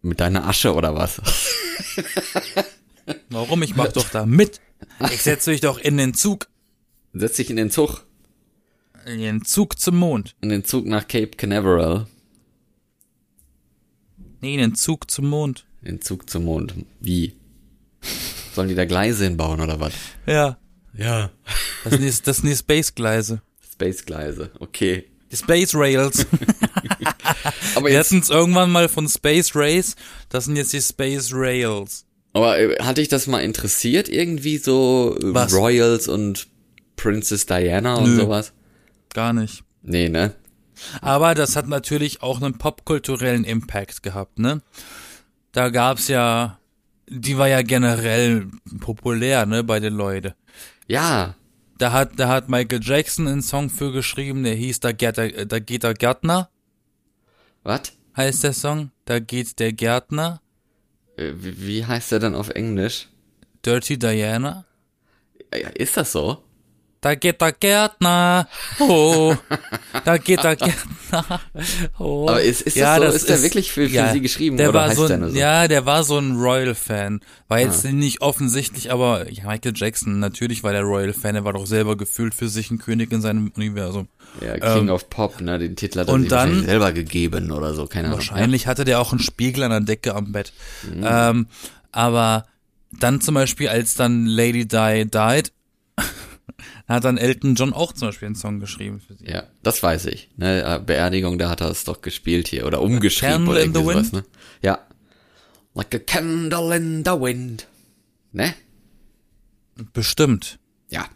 mit 0.00 0.20
deiner 0.20 0.46
Asche 0.48 0.72
oder 0.74 0.94
was? 0.94 1.20
Warum? 3.30 3.62
Ich 3.62 3.76
mach 3.76 3.88
doch 3.92 4.08
da 4.08 4.24
mit. 4.24 4.60
Ich 5.12 5.22
setze 5.22 5.50
dich 5.50 5.60
doch 5.60 5.78
in 5.78 5.96
den 5.96 6.14
Zug. 6.14 6.48
Setz 7.12 7.36
dich 7.36 7.50
in 7.50 7.56
den 7.56 7.70
Zug, 7.70 8.04
In 9.06 9.20
den 9.20 9.44
Zug 9.44 9.78
zum 9.78 9.96
Mond. 9.98 10.34
in 10.40 10.48
den 10.48 10.64
Zug 10.64 10.84
nach 10.86 11.06
Cape 11.06 11.28
Canaveral, 11.36 12.06
Nee, 14.42 14.54
in 14.54 14.60
den 14.60 14.74
Zug 14.74 15.10
zum 15.10 15.28
Mond. 15.28 15.64
in 15.82 15.96
den 15.96 16.00
Zug 16.02 16.28
zum 16.28 16.44
Mond. 16.44 16.74
Wie? 17.00 17.34
Sollen 18.54 18.68
die 18.68 18.74
da 18.74 18.84
Gleise 18.84 19.24
hinbauen 19.24 19.60
oder 19.60 19.80
was? 19.80 19.92
Ja. 20.26 20.58
Ja. 20.96 21.30
Das 21.84 21.92
sind 21.94 22.02
die, 22.02 22.22
das 22.24 22.36
sind 22.38 22.48
die 22.50 22.56
Space-Gleise. 22.56 23.42
Space-Gleise, 23.72 24.50
okay. 24.60 25.04
Die 25.30 25.36
Space 25.36 25.74
Rails. 25.74 26.26
Aber 27.74 27.86
Wir 27.88 27.94
jetzt, 27.94 28.06
hatten 28.10 28.20
es 28.20 28.30
irgendwann 28.30 28.70
mal 28.70 28.88
von 28.88 29.08
Space 29.08 29.54
Race. 29.54 29.96
Das 30.28 30.44
sind 30.46 30.56
jetzt 30.56 30.72
die 30.72 30.80
Space 30.80 31.30
Rails. 31.32 32.04
aber 32.32 32.58
äh, 32.58 32.76
hat 32.82 32.98
dich 32.98 33.08
das 33.08 33.26
mal 33.26 33.40
interessiert 33.40 34.08
irgendwie 34.08 34.58
so 34.58 35.16
äh? 35.20 35.26
Royals 35.54 36.08
und 36.08 36.46
Princess 36.96 37.46
Diana 37.46 37.96
und 37.96 38.14
Nö. 38.16 38.22
sowas? 38.22 38.52
Gar 39.16 39.32
nicht. 39.32 39.64
Nee, 39.80 40.10
ne? 40.10 40.34
Aber 41.00 41.34
das 41.34 41.56
hat 41.56 41.68
natürlich 41.68 42.20
auch 42.22 42.42
einen 42.42 42.58
popkulturellen 42.58 43.44
Impact 43.44 44.02
gehabt, 44.02 44.38
ne? 44.38 44.60
Da 45.52 45.70
gab's 45.70 46.08
ja, 46.08 46.58
die 47.08 47.38
war 47.38 47.48
ja 47.48 47.62
generell 47.62 48.48
populär, 48.78 49.46
ne, 49.46 49.64
bei 49.64 49.80
den 49.80 49.94
Leuten. 49.94 50.34
Ja, 50.86 51.34
Da 51.78 51.92
hat, 51.92 52.20
da 52.20 52.28
hat 52.28 52.50
Michael 52.50 52.80
Jackson 52.82 53.26
einen 53.26 53.40
Song 53.40 53.70
für 53.70 53.90
geschrieben, 53.90 54.44
der 54.44 54.54
hieß 54.54 54.80
Da 54.80 54.92
geht 54.92 55.16
der, 55.16 55.46
da 55.46 55.60
geht 55.60 55.82
der 55.84 55.94
Gärtner, 55.94 56.50
was? 57.62 57.94
heißt 58.18 58.44
der 58.44 58.52
Song. 58.52 58.90
Da 59.06 59.18
geht 59.18 59.58
der 59.60 59.72
Gärtner. 59.72 60.42
Äh, 61.16 61.32
Wie, 61.36 61.86
heißt 61.86 62.12
der 62.12 62.18
denn 62.18 62.34
auf 62.34 62.50
Englisch? 62.50 63.08
Dirty 63.64 63.98
Diana. 63.98 64.66
Ist 65.74 65.96
das 65.96 66.12
so? 66.12 66.42
Da 67.00 67.14
geht 67.14 67.40
der 67.40 67.52
Gärtner. 67.52 68.48
Oh. 68.80 69.34
Da 70.04 70.16
geht 70.18 70.42
der 70.42 70.56
Gärtner. 70.56 71.40
Oh. 71.98 72.26
Aber 72.28 72.42
ist- 72.42 72.62
ist 72.62 72.76
das 72.80 72.96
so? 72.96 73.04
Ist 73.04 73.28
der 73.28 73.42
wirklich 73.42 73.70
für- 73.70 73.88
für 73.88 74.12
sie 74.12 74.20
geschrieben 74.20 74.56
der 74.56 74.70
oder 74.70 74.78
war 74.80 74.88
heißt 74.88 74.96
so 74.96 75.06
der 75.08 75.28
so? 75.28 75.36
Ja, 75.36 75.68
der 75.68 75.86
war 75.86 76.02
so 76.04 76.18
ein 76.18 76.36
Royal-Fan. 76.36 77.20
War 77.48 77.60
jetzt 77.60 77.84
Ah. 77.86 77.92
nicht 77.92 78.22
offensichtlich, 78.22 78.90
aber 78.90 79.30
ja, 79.30 79.44
Michael 79.44 79.72
Jackson, 79.76 80.18
natürlich 80.18 80.64
war 80.64 80.72
der 80.72 80.82
Royal-Fan. 80.82 81.36
Er 81.36 81.44
war 81.44 81.52
doch 81.52 81.66
selber 81.66 81.96
gefühlt 81.96 82.34
für 82.34 82.48
sich 82.48 82.70
ein 82.70 82.78
König 82.78 83.12
in 83.12 83.20
seinem 83.20 83.52
Universum. 83.56 84.08
Ja, 84.40 84.54
King 84.58 84.88
Ähm, 84.88 84.90
of 84.90 85.08
Pop, 85.08 85.40
ne? 85.40 85.58
Den 85.58 85.76
Titel 85.76 86.00
hat 86.00 86.08
er 86.08 86.14
und 86.14 86.22
sich 86.22 86.30
dann- 86.30 86.64
selber 86.64 86.92
gegeben 86.92 87.52
oder 87.52 87.74
so, 87.74 87.86
keine 87.86 88.08
Ahnung. 88.08 88.18
Wahrscheinlich 88.18 88.66
hatte 88.66 88.84
der 88.84 89.00
auch 89.00 89.12
einen 89.12 89.20
Spiegel 89.20 89.62
an 89.62 89.70
der 89.70 89.80
Decke 89.80 90.14
am 90.14 90.32
Bett. 90.32 90.52
Mhm. 90.82 91.04
Ähm, 91.08 91.46
aber 91.92 92.46
dann 92.98 93.20
zum 93.20 93.34
Beispiel, 93.34 93.68
als 93.68 93.94
dann 93.94 94.26
Lady 94.26 94.66
Di 94.66 95.04
died, 95.06 95.52
hat 96.88 97.04
dann 97.04 97.18
Elton 97.18 97.54
John 97.54 97.72
auch 97.72 97.92
zum 97.92 98.08
Beispiel 98.08 98.26
einen 98.26 98.34
Song 98.34 98.60
geschrieben 98.60 99.00
für 99.00 99.14
sie. 99.14 99.26
Ja, 99.26 99.44
das 99.62 99.82
weiß 99.82 100.06
ich. 100.06 100.30
Ne, 100.36 100.62
äh, 100.62 100.80
Beerdigung, 100.80 101.38
da 101.38 101.48
hat 101.48 101.60
er 101.60 101.70
es 101.70 101.84
doch 101.84 102.00
gespielt 102.02 102.48
hier 102.48 102.66
oder 102.66 102.80
umgeschrieben 102.80 103.46
Candle 103.46 103.50
oder 103.52 103.62
in 103.62 103.74
the 103.74 103.80
irgendwie 103.80 103.94
sowas, 103.94 104.12
wind? 104.12 104.24
ne? 104.24 104.30
Ja. 104.62 104.78
Like 105.74 105.94
a 105.94 105.98
candle 105.98 106.76
in 106.76 107.04
the 107.04 107.10
wind. 107.10 107.66
Ne? 108.32 108.54
Bestimmt. 109.92 110.58
Ja. 110.88 111.06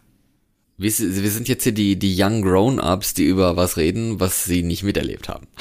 Wir, 0.77 0.91
wir 0.97 1.31
sind 1.31 1.47
jetzt 1.47 1.63
hier 1.63 1.71
die, 1.71 1.97
die 1.97 2.15
Young 2.17 2.41
Grown-Ups, 2.41 3.13
die 3.13 3.25
über 3.25 3.55
was 3.55 3.77
reden, 3.77 4.19
was 4.19 4.45
sie 4.45 4.63
nicht 4.63 4.83
miterlebt 4.83 5.29
haben. 5.29 5.47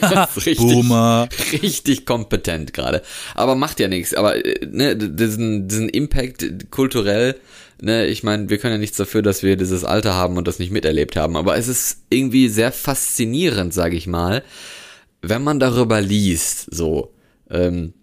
Das 0.00 0.34
ist 0.38 0.46
richtig, 0.46 0.56
Boomer. 0.56 1.28
richtig 1.60 2.06
kompetent 2.06 2.72
gerade. 2.72 3.02
Aber 3.34 3.54
macht 3.54 3.80
ja 3.80 3.88
nichts. 3.88 4.14
Aber 4.14 4.42
äh, 4.42 4.66
ne, 4.66 4.96
diesen, 4.96 5.68
diesen 5.68 5.90
Impact 5.90 6.70
kulturell, 6.70 7.38
ne, 7.84 8.06
ich 8.06 8.22
meine, 8.22 8.48
wir 8.50 8.58
können 8.58 8.74
ja 8.74 8.78
nichts 8.78 8.96
dafür, 8.96 9.22
dass 9.22 9.42
wir 9.42 9.56
dieses 9.56 9.84
Alter 9.84 10.14
haben 10.14 10.36
und 10.36 10.48
das 10.48 10.58
nicht 10.58 10.70
miterlebt 10.72 11.16
haben. 11.16 11.36
Aber 11.36 11.56
es 11.56 11.68
ist 11.68 12.02
irgendwie 12.10 12.48
sehr 12.48 12.72
faszinierend, 12.72 13.72
sage 13.74 13.96
ich 13.96 14.06
mal, 14.06 14.42
wenn 15.22 15.42
man 15.42 15.60
darüber 15.60 16.00
liest. 16.00 16.66
So. 16.74 17.14
Ähm, 17.50 17.94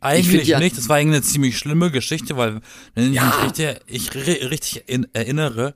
Eigentlich 0.00 0.46
ja- 0.48 0.58
nicht. 0.58 0.76
Das 0.78 0.88
war 0.88 0.96
eigentlich 0.96 1.16
eine 1.16 1.22
ziemlich 1.22 1.58
schlimme 1.58 1.90
Geschichte, 1.90 2.36
weil, 2.36 2.60
wenn 2.94 3.10
ich 3.10 3.16
Ja. 3.16 3.26
mich 3.26 3.44
richtig, 3.44 3.80
ich 3.86 4.10
ri- 4.10 4.50
richtig 4.50 4.84
in, 4.88 5.06
erinnere, 5.12 5.74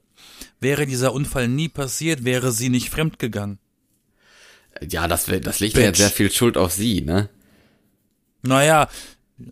wäre 0.60 0.86
dieser 0.86 1.12
Unfall 1.12 1.48
nie 1.48 1.68
passiert, 1.68 2.24
wäre 2.24 2.52
sie 2.52 2.68
nicht 2.68 2.90
fremdgegangen. 2.90 3.58
ja, 4.88 5.08
das, 5.08 5.26
das 5.26 5.60
legt 5.60 5.76
ja 5.76 5.82
jetzt 5.82 5.92
Bitch. 5.92 5.98
sehr 5.98 6.10
viel 6.10 6.30
Schuld 6.30 6.56
auf 6.56 6.72
sie, 6.72 7.00
ne? 7.02 7.28
Naja, 8.42 8.88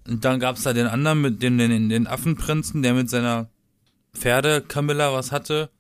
und 0.07 0.25
dann 0.25 0.40
gab's 0.40 0.62
da 0.62 0.73
den 0.73 0.87
anderen 0.87 1.21
mit 1.21 1.42
den, 1.42 1.59
den, 1.59 1.88
den 1.88 2.07
Affenprinzen, 2.07 2.83
der 2.83 2.95
mit 2.95 3.11
seiner 3.11 3.49
Pferde 4.14 4.62
Camilla 4.66 5.12
was 5.12 5.33
hatte. 5.33 5.71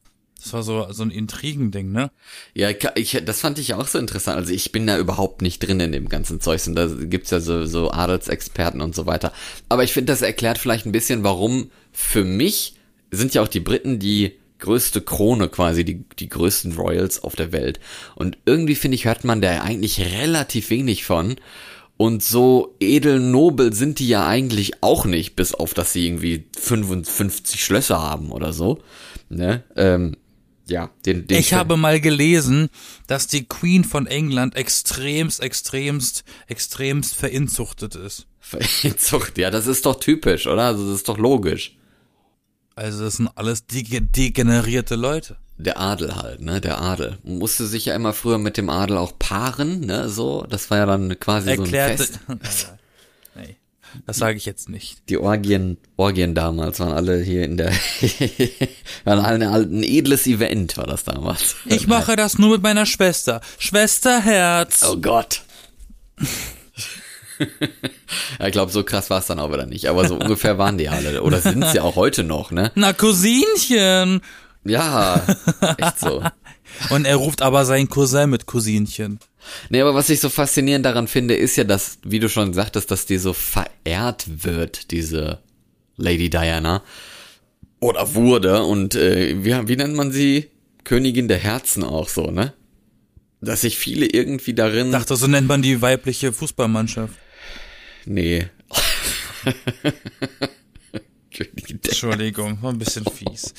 Das 0.40 0.52
war 0.52 0.62
so, 0.62 0.86
so 0.92 1.02
ein 1.02 1.10
Intrigending, 1.10 1.90
ne? 1.90 2.12
Ja, 2.54 2.70
ich, 2.94 3.20
das 3.24 3.40
fand 3.40 3.58
ich 3.58 3.74
auch 3.74 3.88
so 3.88 3.98
interessant. 3.98 4.38
Also 4.38 4.52
ich 4.52 4.70
bin 4.70 4.86
da 4.86 4.96
überhaupt 4.96 5.42
nicht 5.42 5.58
drin 5.58 5.80
in 5.80 5.90
dem 5.90 6.08
ganzen 6.08 6.40
Zeugs 6.40 6.68
und 6.68 6.76
da 6.76 6.86
gibt's 6.86 7.30
ja 7.30 7.40
so, 7.40 7.64
so 7.66 7.90
Adelsexperten 7.90 8.80
und 8.80 8.94
so 8.94 9.06
weiter. 9.06 9.32
Aber 9.68 9.82
ich 9.82 9.92
finde, 9.92 10.12
das 10.12 10.22
erklärt 10.22 10.58
vielleicht 10.58 10.86
ein 10.86 10.92
bisschen, 10.92 11.24
warum 11.24 11.72
für 11.92 12.22
mich 12.22 12.74
sind 13.10 13.34
ja 13.34 13.42
auch 13.42 13.48
die 13.48 13.60
Briten 13.60 13.98
die 13.98 14.38
größte 14.60 15.00
Krone 15.00 15.48
quasi, 15.48 15.84
die, 15.84 16.04
die 16.18 16.28
größten 16.28 16.72
Royals 16.72 17.22
auf 17.22 17.34
der 17.34 17.52
Welt. 17.52 17.80
Und 18.14 18.38
irgendwie 18.44 18.74
finde 18.74 18.94
ich, 18.94 19.06
hört 19.06 19.24
man 19.24 19.40
da 19.40 19.62
eigentlich 19.62 20.00
relativ 20.00 20.70
wenig 20.70 21.04
von. 21.04 21.36
Und 21.98 22.22
so 22.22 22.76
edel 22.78 23.18
nobel 23.18 23.72
sind 23.72 23.98
die 23.98 24.06
ja 24.06 24.24
eigentlich 24.24 24.84
auch 24.84 25.04
nicht, 25.04 25.34
bis 25.34 25.52
auf 25.52 25.74
dass 25.74 25.92
sie 25.92 26.06
irgendwie 26.06 26.44
55 26.56 27.62
Schlösser 27.62 28.00
haben 28.00 28.30
oder 28.30 28.52
so. 28.52 28.80
Ne? 29.28 29.64
Ähm, 29.74 30.16
ja, 30.68 30.90
den, 31.04 31.26
den 31.26 31.38
ich 31.38 31.54
habe 31.54 31.76
mal 31.76 32.00
gelesen, 32.00 32.68
dass 33.08 33.26
die 33.26 33.46
Queen 33.46 33.82
von 33.82 34.06
England 34.06 34.54
extremst, 34.54 35.40
extremst, 35.40 36.22
extremst 36.46 37.16
verinzuchtet 37.16 37.96
ist. 37.96 38.26
Verinzuchtet, 38.38 39.38
ja, 39.38 39.50
das 39.50 39.66
ist 39.66 39.84
doch 39.84 39.98
typisch, 39.98 40.46
oder? 40.46 40.66
Also 40.66 40.86
das 40.86 40.98
ist 40.98 41.08
doch 41.08 41.18
logisch. 41.18 41.77
Also 42.78 43.04
das 43.04 43.16
sind 43.16 43.28
alles 43.34 43.66
degenerierte 43.66 44.94
Leute. 44.94 45.36
Der 45.56 45.80
Adel 45.80 46.14
halt, 46.14 46.40
ne? 46.40 46.60
Der 46.60 46.80
Adel. 46.80 47.18
Man 47.24 47.38
musste 47.38 47.66
sich 47.66 47.86
ja 47.86 47.96
immer 47.96 48.12
früher 48.12 48.38
mit 48.38 48.56
dem 48.56 48.70
Adel 48.70 48.96
auch 48.96 49.18
paaren, 49.18 49.80
ne? 49.80 50.08
So, 50.08 50.46
das 50.48 50.70
war 50.70 50.78
ja 50.78 50.86
dann 50.86 51.18
quasi 51.18 51.50
Erklärte, 51.50 52.04
so 52.04 52.12
ein 52.28 52.38
Fest. 52.38 52.72
nee, 53.34 53.56
das 54.06 54.18
sage 54.18 54.36
ich 54.36 54.46
jetzt 54.46 54.68
nicht. 54.68 55.08
Die 55.08 55.18
Orgien, 55.18 55.76
Orgien 55.96 56.36
damals 56.36 56.78
waren 56.78 56.92
alle 56.92 57.20
hier 57.20 57.42
in 57.42 57.56
der, 57.56 57.72
waren 59.04 59.24
alle 59.24 59.48
ein 59.48 59.82
edles 59.82 60.28
Event 60.28 60.76
war 60.76 60.86
das 60.86 61.02
damals. 61.02 61.56
Ich 61.64 61.88
mache 61.88 62.14
das 62.14 62.38
nur 62.38 62.50
mit 62.50 62.62
meiner 62.62 62.86
Schwester. 62.86 63.40
Schwesterherz. 63.58 64.84
Oh 64.88 64.98
Gott. 64.98 65.42
Ja, 68.38 68.46
ich 68.46 68.52
glaube, 68.52 68.72
so 68.72 68.84
krass 68.84 69.10
war 69.10 69.20
es 69.20 69.26
dann 69.26 69.38
auch 69.38 69.52
wieder 69.52 69.66
nicht. 69.66 69.88
Aber 69.88 70.06
so 70.06 70.16
ungefähr 70.16 70.58
waren 70.58 70.78
die 70.78 70.88
alle. 70.88 71.22
Oder 71.22 71.40
sind 71.40 71.64
sie 71.66 71.80
auch 71.80 71.96
heute 71.96 72.24
noch, 72.24 72.50
ne? 72.50 72.72
Na, 72.74 72.92
Cousinchen. 72.92 74.20
Ja, 74.64 75.22
echt 75.78 76.00
so. 76.00 76.22
Und 76.90 77.06
er 77.06 77.16
ruft 77.16 77.42
aber 77.42 77.64
seinen 77.64 77.88
Cousin 77.88 78.30
mit 78.30 78.46
Cousinchen. 78.46 79.18
Nee, 79.70 79.80
aber 79.80 79.94
was 79.94 80.10
ich 80.10 80.20
so 80.20 80.28
faszinierend 80.28 80.84
daran 80.84 81.08
finde, 81.08 81.34
ist 81.34 81.56
ja, 81.56 81.64
dass, 81.64 81.98
wie 82.04 82.18
du 82.18 82.28
schon 82.28 82.52
sagtest, 82.52 82.90
dass 82.90 83.06
die 83.06 83.18
so 83.18 83.32
verehrt 83.32 84.44
wird, 84.44 84.90
diese 84.90 85.38
Lady 85.96 86.30
Diana. 86.30 86.82
Oder 87.80 88.14
wurde. 88.14 88.62
Und 88.62 88.94
äh, 88.94 89.44
wie, 89.44 89.68
wie 89.68 89.76
nennt 89.76 89.94
man 89.94 90.12
sie? 90.12 90.50
Königin 90.84 91.28
der 91.28 91.38
Herzen 91.38 91.84
auch 91.84 92.08
so, 92.08 92.30
ne? 92.30 92.54
Dass 93.40 93.60
sich 93.60 93.78
viele 93.78 94.06
irgendwie 94.06 94.54
darin. 94.54 94.86
Ich 94.86 94.92
dachte, 94.92 95.16
so 95.16 95.26
nennt 95.26 95.46
man 95.46 95.62
die 95.62 95.80
weibliche 95.80 96.32
Fußballmannschaft. 96.32 97.14
Nee. 98.08 98.48
Entschuldigung, 101.68 102.62
war 102.62 102.72
ein 102.72 102.78
bisschen 102.78 103.04
fies. 103.04 103.52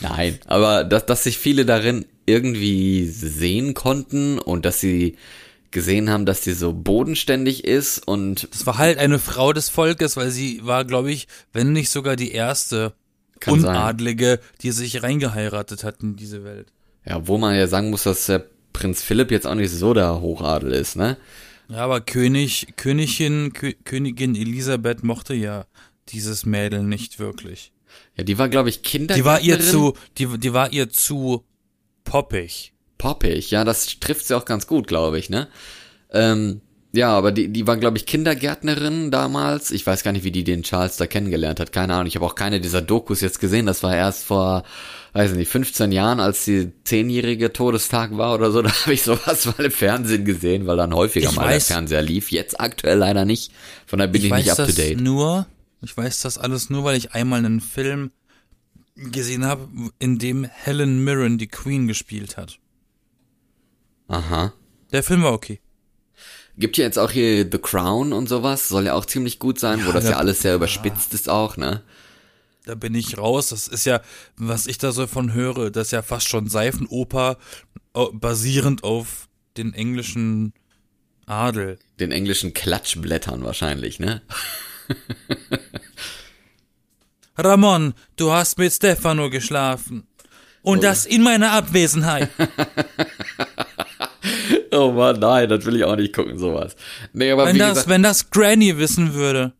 Nein, 0.00 0.38
aber 0.46 0.84
dass, 0.84 1.04
dass 1.06 1.24
sich 1.24 1.38
viele 1.38 1.66
darin 1.66 2.06
irgendwie 2.26 3.06
sehen 3.06 3.74
konnten 3.74 4.38
und 4.38 4.64
dass 4.64 4.80
sie 4.80 5.16
gesehen 5.70 6.10
haben, 6.10 6.26
dass 6.26 6.42
sie 6.42 6.54
so 6.54 6.72
bodenständig 6.72 7.64
ist 7.64 8.06
und. 8.06 8.48
Das 8.50 8.66
war 8.66 8.78
halt 8.78 8.98
eine 8.98 9.18
Frau 9.18 9.52
des 9.52 9.68
Volkes, 9.68 10.16
weil 10.16 10.30
sie 10.30 10.64
war, 10.64 10.84
glaube 10.84 11.12
ich, 11.12 11.28
wenn 11.52 11.72
nicht 11.72 11.90
sogar 11.90 12.16
die 12.16 12.32
erste 12.32 12.94
Unadlige, 13.46 14.40
sein. 14.40 14.58
die 14.62 14.70
sich 14.70 15.02
reingeheiratet 15.02 15.84
hat 15.84 16.02
in 16.02 16.16
diese 16.16 16.44
Welt. 16.44 16.72
Ja, 17.04 17.26
wo 17.28 17.38
man 17.38 17.54
ja 17.54 17.66
sagen 17.66 17.90
muss, 17.90 18.04
dass 18.04 18.26
der 18.26 18.44
Prinz 18.72 19.02
Philipp 19.02 19.30
jetzt 19.30 19.46
auch 19.46 19.54
nicht 19.54 19.70
so 19.70 19.94
der 19.94 20.20
Hochadel 20.20 20.72
ist, 20.72 20.96
ne? 20.96 21.18
Ja, 21.70 21.84
aber 21.84 22.00
König, 22.00 22.74
Königin, 22.76 23.52
Kö 23.52 23.72
Königin 23.84 24.34
Elisabeth 24.34 25.04
mochte 25.04 25.34
ja 25.34 25.66
dieses 26.08 26.44
Mädel 26.44 26.82
nicht 26.82 27.20
wirklich. 27.20 27.72
Ja, 28.16 28.24
die 28.24 28.38
war, 28.38 28.48
glaube 28.48 28.68
ich, 28.68 28.82
Kinder. 28.82 29.14
Die 29.14 29.24
war 29.24 29.40
ihr 29.40 29.60
zu, 29.60 29.94
die, 30.18 30.26
die 30.38 30.52
war 30.52 30.72
ihr 30.72 30.90
zu 30.90 31.44
poppig. 32.02 32.72
Poppig, 32.98 33.50
ja, 33.52 33.64
das 33.64 34.00
trifft 34.00 34.26
sie 34.26 34.36
auch 34.36 34.44
ganz 34.44 34.66
gut, 34.66 34.88
glaube 34.88 35.18
ich, 35.18 35.30
ne? 35.30 35.48
Ähm, 36.10 36.60
ja, 36.92 37.16
aber 37.16 37.30
die, 37.30 37.48
die 37.48 37.66
war, 37.68 37.76
glaube 37.76 37.98
ich, 37.98 38.06
Kindergärtnerin 38.06 39.12
damals. 39.12 39.70
Ich 39.70 39.86
weiß 39.86 40.02
gar 40.02 40.10
nicht, 40.10 40.24
wie 40.24 40.32
die 40.32 40.42
den 40.42 40.64
Charles 40.64 40.96
da 40.96 41.06
kennengelernt 41.06 41.60
hat. 41.60 41.72
Keine 41.72 41.94
Ahnung. 41.94 42.06
Ich 42.06 42.16
habe 42.16 42.26
auch 42.26 42.34
keine 42.34 42.60
dieser 42.60 42.82
Dokus 42.82 43.20
jetzt 43.20 43.38
gesehen. 43.38 43.66
Das 43.66 43.84
war 43.84 43.94
erst 43.94 44.24
vor, 44.24 44.64
weiß 45.12 45.34
nicht, 45.34 45.48
15 45.48 45.92
Jahren, 45.92 46.18
als 46.18 46.44
die 46.44 46.72
zehnjährige 46.82 47.52
Todestag 47.52 48.16
war 48.16 48.34
oder 48.34 48.50
so. 48.50 48.62
Da 48.70 48.72
habe 48.72 48.92
ich 48.92 49.02
sowas 49.02 49.46
mal 49.46 49.64
im 49.64 49.70
Fernsehen 49.70 50.24
gesehen, 50.24 50.66
weil 50.66 50.76
dann 50.76 50.92
häufiger 50.92 51.30
ich 51.30 51.36
mal 51.36 51.46
weiß, 51.46 51.68
der 51.68 51.76
Fernseher 51.76 52.02
lief. 52.02 52.32
Jetzt 52.32 52.58
aktuell 52.58 52.98
leider 52.98 53.24
nicht. 53.24 53.52
Von 53.86 54.00
daher 54.00 54.10
bin 54.10 54.22
ich, 54.22 54.26
ich 54.26 54.34
nicht 54.34 54.50
up 54.50 54.66
to 54.66 54.72
date. 54.72 55.00
Nur, 55.00 55.46
ich 55.82 55.96
weiß 55.96 56.22
das 56.22 56.38
alles 56.38 56.70
nur, 56.70 56.82
weil 56.82 56.96
ich 56.96 57.12
einmal 57.12 57.38
einen 57.38 57.60
Film 57.60 58.10
gesehen 58.96 59.44
habe, 59.44 59.68
in 60.00 60.18
dem 60.18 60.44
Helen 60.44 61.04
Mirren 61.04 61.38
die 61.38 61.46
Queen 61.46 61.86
gespielt 61.86 62.36
hat. 62.36 62.58
Aha. 64.08 64.52
Der 64.90 65.04
Film 65.04 65.22
war 65.22 65.32
okay. 65.32 65.60
Gibt 66.56 66.76
ja 66.76 66.84
jetzt 66.84 66.98
auch 66.98 67.10
hier 67.10 67.48
The 67.50 67.58
Crown 67.58 68.12
und 68.12 68.28
sowas, 68.28 68.68
soll 68.68 68.86
ja 68.86 68.94
auch 68.94 69.06
ziemlich 69.06 69.38
gut 69.38 69.58
sein, 69.58 69.78
ja, 69.80 69.86
wo 69.86 69.92
das 69.92 70.04
ja 70.04 70.16
alles 70.16 70.42
sehr 70.42 70.54
überspitzt 70.54 71.14
ist 71.14 71.28
auch, 71.28 71.56
ne? 71.56 71.82
Da 72.66 72.74
bin 72.74 72.94
ich 72.94 73.16
raus. 73.16 73.48
Das 73.48 73.66
ist 73.68 73.86
ja, 73.86 74.00
was 74.36 74.66
ich 74.66 74.78
da 74.78 74.92
so 74.92 75.06
von 75.06 75.32
höre, 75.32 75.70
das 75.70 75.88
ist 75.88 75.92
ja 75.92 76.02
fast 76.02 76.28
schon 76.28 76.48
Seifenoper 76.48 77.38
basierend 78.12 78.84
auf 78.84 79.28
den 79.56 79.72
englischen 79.72 80.52
Adel. 81.26 81.78
Den 81.98 82.12
englischen 82.12 82.52
Klatschblättern 82.52 83.44
wahrscheinlich, 83.44 83.98
ne? 83.98 84.22
Ramon, 87.38 87.94
du 88.16 88.32
hast 88.32 88.58
mit 88.58 88.72
Stefano 88.72 89.30
geschlafen. 89.30 90.06
Und 90.62 90.78
oh. 90.78 90.82
das 90.82 91.06
in 91.06 91.22
meiner 91.22 91.52
Abwesenheit. 91.52 92.28
oh 94.72 94.92
Mann, 94.92 95.20
nein, 95.20 95.48
das 95.48 95.64
will 95.66 95.76
ich 95.76 95.84
auch 95.84 95.96
nicht 95.96 96.14
gucken, 96.14 96.38
sowas. 96.38 96.76
Nee, 97.12 97.30
aber 97.30 97.46
wenn, 97.46 97.58
das, 97.58 97.70
gesagt, 97.70 97.88
wenn 97.88 98.02
das 98.02 98.30
Granny 98.30 98.78
wissen 98.78 99.14
würde. 99.14 99.52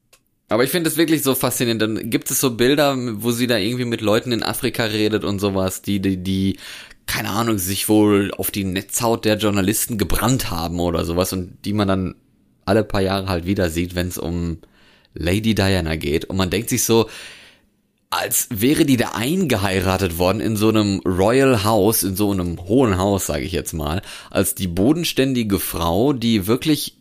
Aber 0.48 0.64
ich 0.64 0.70
finde 0.70 0.90
es 0.90 0.96
wirklich 0.96 1.22
so 1.22 1.34
faszinierend. 1.34 1.80
Dann 1.80 2.10
gibt 2.10 2.30
es 2.30 2.40
so 2.40 2.50
Bilder, 2.50 2.96
wo 3.22 3.30
sie 3.30 3.46
da 3.46 3.56
irgendwie 3.56 3.84
mit 3.84 4.00
Leuten 4.00 4.32
in 4.32 4.42
Afrika 4.42 4.84
redet 4.84 5.22
und 5.22 5.38
sowas, 5.38 5.80
die, 5.80 6.00
die, 6.00 6.16
die, 6.16 6.58
keine 7.06 7.30
Ahnung, 7.30 7.58
sich 7.58 7.88
wohl 7.88 8.32
auf 8.36 8.50
die 8.50 8.64
Netzhaut 8.64 9.24
der 9.24 9.36
Journalisten 9.36 9.96
gebrannt 9.96 10.50
haben 10.50 10.80
oder 10.80 11.04
sowas 11.04 11.32
und 11.32 11.64
die 11.64 11.72
man 11.72 11.86
dann 11.86 12.14
alle 12.64 12.82
paar 12.82 13.00
Jahre 13.00 13.28
halt 13.28 13.46
wieder 13.46 13.70
sieht, 13.70 13.94
wenn 13.94 14.08
es 14.08 14.18
um 14.18 14.58
Lady 15.14 15.54
Diana 15.54 15.94
geht. 15.96 16.24
Und 16.24 16.36
man 16.36 16.50
denkt 16.50 16.68
sich 16.68 16.82
so, 16.82 17.08
als 18.10 18.48
wäre 18.50 18.84
die 18.84 18.96
da 18.96 19.10
eingeheiratet 19.10 20.18
worden 20.18 20.40
in 20.40 20.56
so 20.56 20.68
einem 20.68 20.98
Royal 21.00 21.62
House, 21.62 22.02
in 22.02 22.16
so 22.16 22.32
einem 22.32 22.58
hohen 22.66 22.98
Haus, 22.98 23.26
sage 23.26 23.44
ich 23.44 23.52
jetzt 23.52 23.72
mal, 23.72 24.02
als 24.30 24.56
die 24.56 24.66
bodenständige 24.66 25.60
Frau, 25.60 26.12
die 26.12 26.48
wirklich 26.48 26.98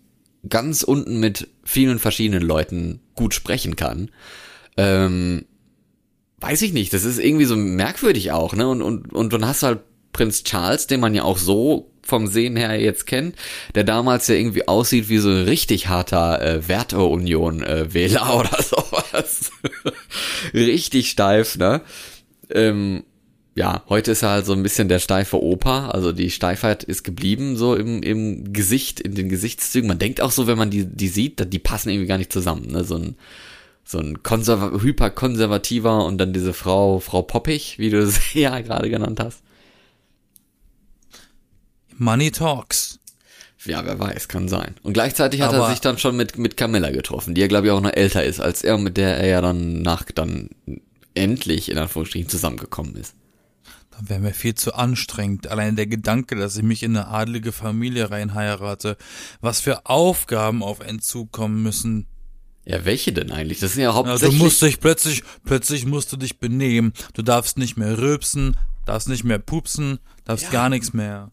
ganz 0.48 0.84
unten 0.84 1.20
mit 1.20 1.48
vielen 1.64 1.98
verschiedenen 1.98 2.44
Leuten 2.44 3.02
gut 3.16 3.34
sprechen 3.34 3.76
kann. 3.76 4.12
Ähm, 4.78 5.46
weiß 6.40 6.62
ich 6.62 6.74
nicht, 6.74 6.94
das 6.94 7.04
ist 7.04 7.20
irgendwie 7.20 7.46
so 7.46 7.56
merkwürdig 7.56 8.32
auch, 8.32 8.56
ne? 8.56 8.68
Und, 8.68 8.82
und, 8.82 9.12
und 9.12 9.34
dann 9.34 9.46
hast 9.46 9.64
du 9.64 9.68
halt 9.68 9.80
Prinz 10.14 10.44
Charles, 10.44 10.88
den 10.88 11.00
man 11.00 11.16
ja 11.16 11.24
auch 11.24 11.38
so 11.38 11.89
vom 12.10 12.28
Sehen 12.28 12.56
her 12.56 12.80
jetzt 12.80 13.08
kennt, 13.08 13.36
der 13.76 13.84
damals 13.84 14.28
ja 14.28 14.36
irgendwie 14.36 14.68
aussieht 14.68 15.10
wie 15.10 15.20
so 15.20 15.30
ein 15.30 15.44
richtig 15.44 15.88
harter 15.88 16.42
äh, 16.42 16.68
Werteunion-Wähler 16.68 18.28
äh, 18.30 18.36
oder 18.36 18.62
sowas. 18.62 19.52
richtig 20.54 21.10
steif, 21.10 21.58
ne? 21.58 21.82
Ähm, 22.50 23.04
ja, 23.56 23.84
heute 23.90 24.12
ist 24.12 24.22
er 24.22 24.30
halt 24.30 24.46
so 24.46 24.54
ein 24.54 24.64
bisschen 24.64 24.88
der 24.88 25.00
steife 25.00 25.42
Opa, 25.42 25.90
also 25.90 26.14
die 26.14 26.32
Steifheit 26.32 26.84
ist 26.84 27.04
geblieben 27.04 27.58
so 27.58 27.76
im, 27.76 28.02
im 28.04 28.54
Gesicht, 28.54 29.02
in 29.02 29.16
den 29.16 29.28
Gesichtszügen. 29.28 29.88
Man 29.88 30.00
denkt 30.00 30.22
auch 30.22 30.32
so, 30.32 30.48
wenn 30.48 30.58
man 30.58 30.70
die, 30.70 30.86
die 30.86 31.10
sieht, 31.10 31.52
die 31.52 31.60
passen 31.60 31.90
irgendwie 31.90 32.08
gar 32.08 32.18
nicht 32.18 32.32
zusammen, 32.32 32.72
ne? 32.72 32.84
So 32.84 32.96
ein, 32.96 33.16
so 33.84 33.98
ein 33.98 34.24
konserva 34.24 34.80
hyperkonservativer 34.82 36.06
und 36.06 36.20
dann 36.20 36.32
diese 36.32 36.54
Frau, 36.54 37.00
Frau 37.00 37.22
Poppig, 37.22 37.80
wie 37.80 37.90
du 37.90 38.08
sie 38.08 38.20
ja 38.40 38.62
gerade 38.62 38.90
genannt 38.90 39.20
hast. 39.20 39.42
Money 42.00 42.32
Talks. 42.32 43.00
Ja, 43.66 43.86
wer 43.86 44.00
weiß, 44.00 44.30
kann 44.30 44.48
sein. 44.48 44.76
Und 44.84 44.94
gleichzeitig 44.94 45.42
hat 45.42 45.54
Aber 45.54 45.66
er 45.66 45.72
sich 45.72 45.82
dann 45.82 45.98
schon 45.98 46.16
mit, 46.16 46.38
mit 46.38 46.56
Camilla 46.56 46.92
getroffen, 46.92 47.36
die 47.36 47.42
ja, 47.42 47.48
glaube 47.48 47.68
ich, 47.68 47.74
auch 47.74 47.82
noch 47.82 47.92
älter 47.92 48.24
ist 48.24 48.40
als 48.40 48.64
er, 48.64 48.78
mit 48.78 48.96
der 48.96 49.18
er 49.18 49.28
ja 49.28 49.42
dann 49.42 49.82
nach, 49.82 50.06
dann 50.06 50.50
endlich 51.14 51.70
in 51.70 51.78
Anführungsstrichen 51.78 52.30
zusammengekommen 52.30 52.96
ist. 52.96 53.16
Dann 53.92 54.08
wäre 54.08 54.20
mir 54.22 54.34
viel 54.34 54.56
zu 54.56 54.74
anstrengend. 54.74 55.48
Allein 55.48 55.76
der 55.76 55.88
Gedanke, 55.88 56.38
dass 56.38 56.56
ich 56.56 56.64
mich 56.64 56.84
in 56.84 56.96
eine 56.96 57.10
adlige 57.10 57.52
Familie 57.52 58.12
reinheirate, 58.12 58.96
was 59.42 59.60
für 59.60 59.86
Aufgaben 59.88 60.64
auf 60.64 60.80
einen 60.80 61.02
zukommen 61.02 61.62
müssen. 61.62 62.08
Ja, 62.64 62.86
welche 62.86 63.12
denn 63.12 63.32
eigentlich? 63.32 63.60
Das 63.60 63.74
sind 63.74 63.84
ja 63.84 63.94
hauptsächlich. 63.94 64.32
Ja, 64.32 64.38
du 64.38 64.44
musst 64.44 64.62
dich 64.62 64.80
plötzlich, 64.80 65.24
plötzlich 65.44 65.86
musst 65.86 66.14
du 66.14 66.18
dich 66.18 66.40
benehmen. 66.40 66.94
Du 67.14 67.24
darfst 67.24 67.58
nicht 67.58 67.76
mehr 67.76 67.98
rülpsen, 67.98 68.56
darfst 68.86 69.10
nicht 69.10 69.26
mehr 69.26 69.40
pupsen, 69.40 70.00
darfst 70.24 70.46
ja. 70.46 70.52
gar 70.52 70.70
nichts 70.70 70.94
mehr. 70.94 71.32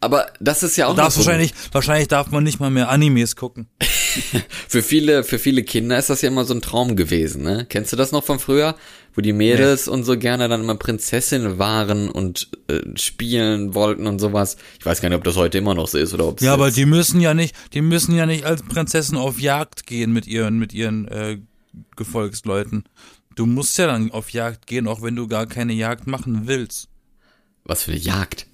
Aber 0.00 0.26
das 0.40 0.62
ist 0.62 0.76
ja 0.76 0.86
auch. 0.86 0.90
Du 0.90 0.96
darfst 0.98 1.16
wahrscheinlich, 1.16 1.52
wahrscheinlich 1.72 2.08
darf 2.08 2.30
man 2.30 2.44
nicht 2.44 2.60
mal 2.60 2.70
mehr 2.70 2.90
Animes 2.90 3.34
gucken. 3.34 3.68
für 4.68 4.82
viele, 4.82 5.24
für 5.24 5.38
viele 5.38 5.62
Kinder 5.62 5.98
ist 5.98 6.10
das 6.10 6.22
ja 6.22 6.28
immer 6.28 6.44
so 6.44 6.54
ein 6.54 6.60
Traum 6.60 6.96
gewesen, 6.96 7.42
ne? 7.42 7.66
Kennst 7.68 7.92
du 7.92 7.96
das 7.96 8.12
noch 8.12 8.24
von 8.24 8.38
früher? 8.38 8.76
Wo 9.14 9.22
die 9.22 9.32
Mädels 9.32 9.86
nee. 9.86 9.92
und 9.92 10.04
so 10.04 10.18
gerne 10.18 10.48
dann 10.48 10.60
immer 10.60 10.74
Prinzessin 10.74 11.58
waren 11.58 12.10
und 12.10 12.50
äh, 12.68 12.80
spielen 12.96 13.74
wollten 13.74 14.06
und 14.06 14.18
sowas. 14.18 14.58
Ich 14.78 14.84
weiß 14.84 15.00
gar 15.00 15.08
nicht, 15.08 15.16
ob 15.16 15.24
das 15.24 15.36
heute 15.36 15.58
immer 15.58 15.74
noch 15.74 15.88
so 15.88 15.96
ist 15.96 16.12
oder 16.12 16.26
ob 16.26 16.42
Ja, 16.42 16.52
aber 16.52 16.70
die 16.70 16.84
müssen 16.84 17.20
ja 17.20 17.32
nicht, 17.32 17.54
die 17.72 17.80
müssen 17.80 18.14
ja 18.14 18.26
nicht 18.26 18.44
als 18.44 18.62
Prinzessin 18.62 19.16
auf 19.16 19.40
Jagd 19.40 19.86
gehen 19.86 20.12
mit 20.12 20.26
ihren, 20.26 20.58
mit 20.58 20.74
ihren 20.74 21.08
äh, 21.08 21.38
Gefolgsleuten. 21.96 22.84
Du 23.34 23.46
musst 23.46 23.78
ja 23.78 23.86
dann 23.86 24.10
auf 24.10 24.30
Jagd 24.30 24.66
gehen, 24.66 24.86
auch 24.86 25.00
wenn 25.00 25.16
du 25.16 25.28
gar 25.28 25.46
keine 25.46 25.72
Jagd 25.72 26.06
machen 26.06 26.42
willst. 26.44 26.88
Was 27.64 27.84
für 27.84 27.92
eine 27.92 28.00
Jagd? 28.00 28.46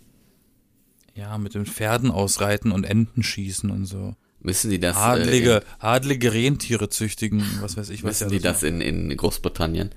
Ja, 1.15 1.37
mit 1.39 1.55
den 1.55 1.67
Pferden 1.67 2.11
ausreiten 2.11 2.73
und 2.73 2.85
Enten 2.85 3.23
schießen 3.23 3.71
und 3.71 3.85
so. 3.87 4.15
Müssen 4.41 4.71
die 4.71 4.81
das? 4.81 4.97
Adlige, 4.97 5.57
äh, 5.57 5.63
adlige 5.79 6.33
Rentiere 6.33 6.89
züchtigen, 6.89 7.45
was 7.61 7.77
weiß 7.77 7.91
ich, 7.91 8.03
was 8.03 8.21
Müssen 8.21 8.33
ja 8.33 8.39
die 8.39 8.43
das 8.43 8.63
in, 8.63 8.81
in 8.81 9.17
Großbritannien? 9.17 9.91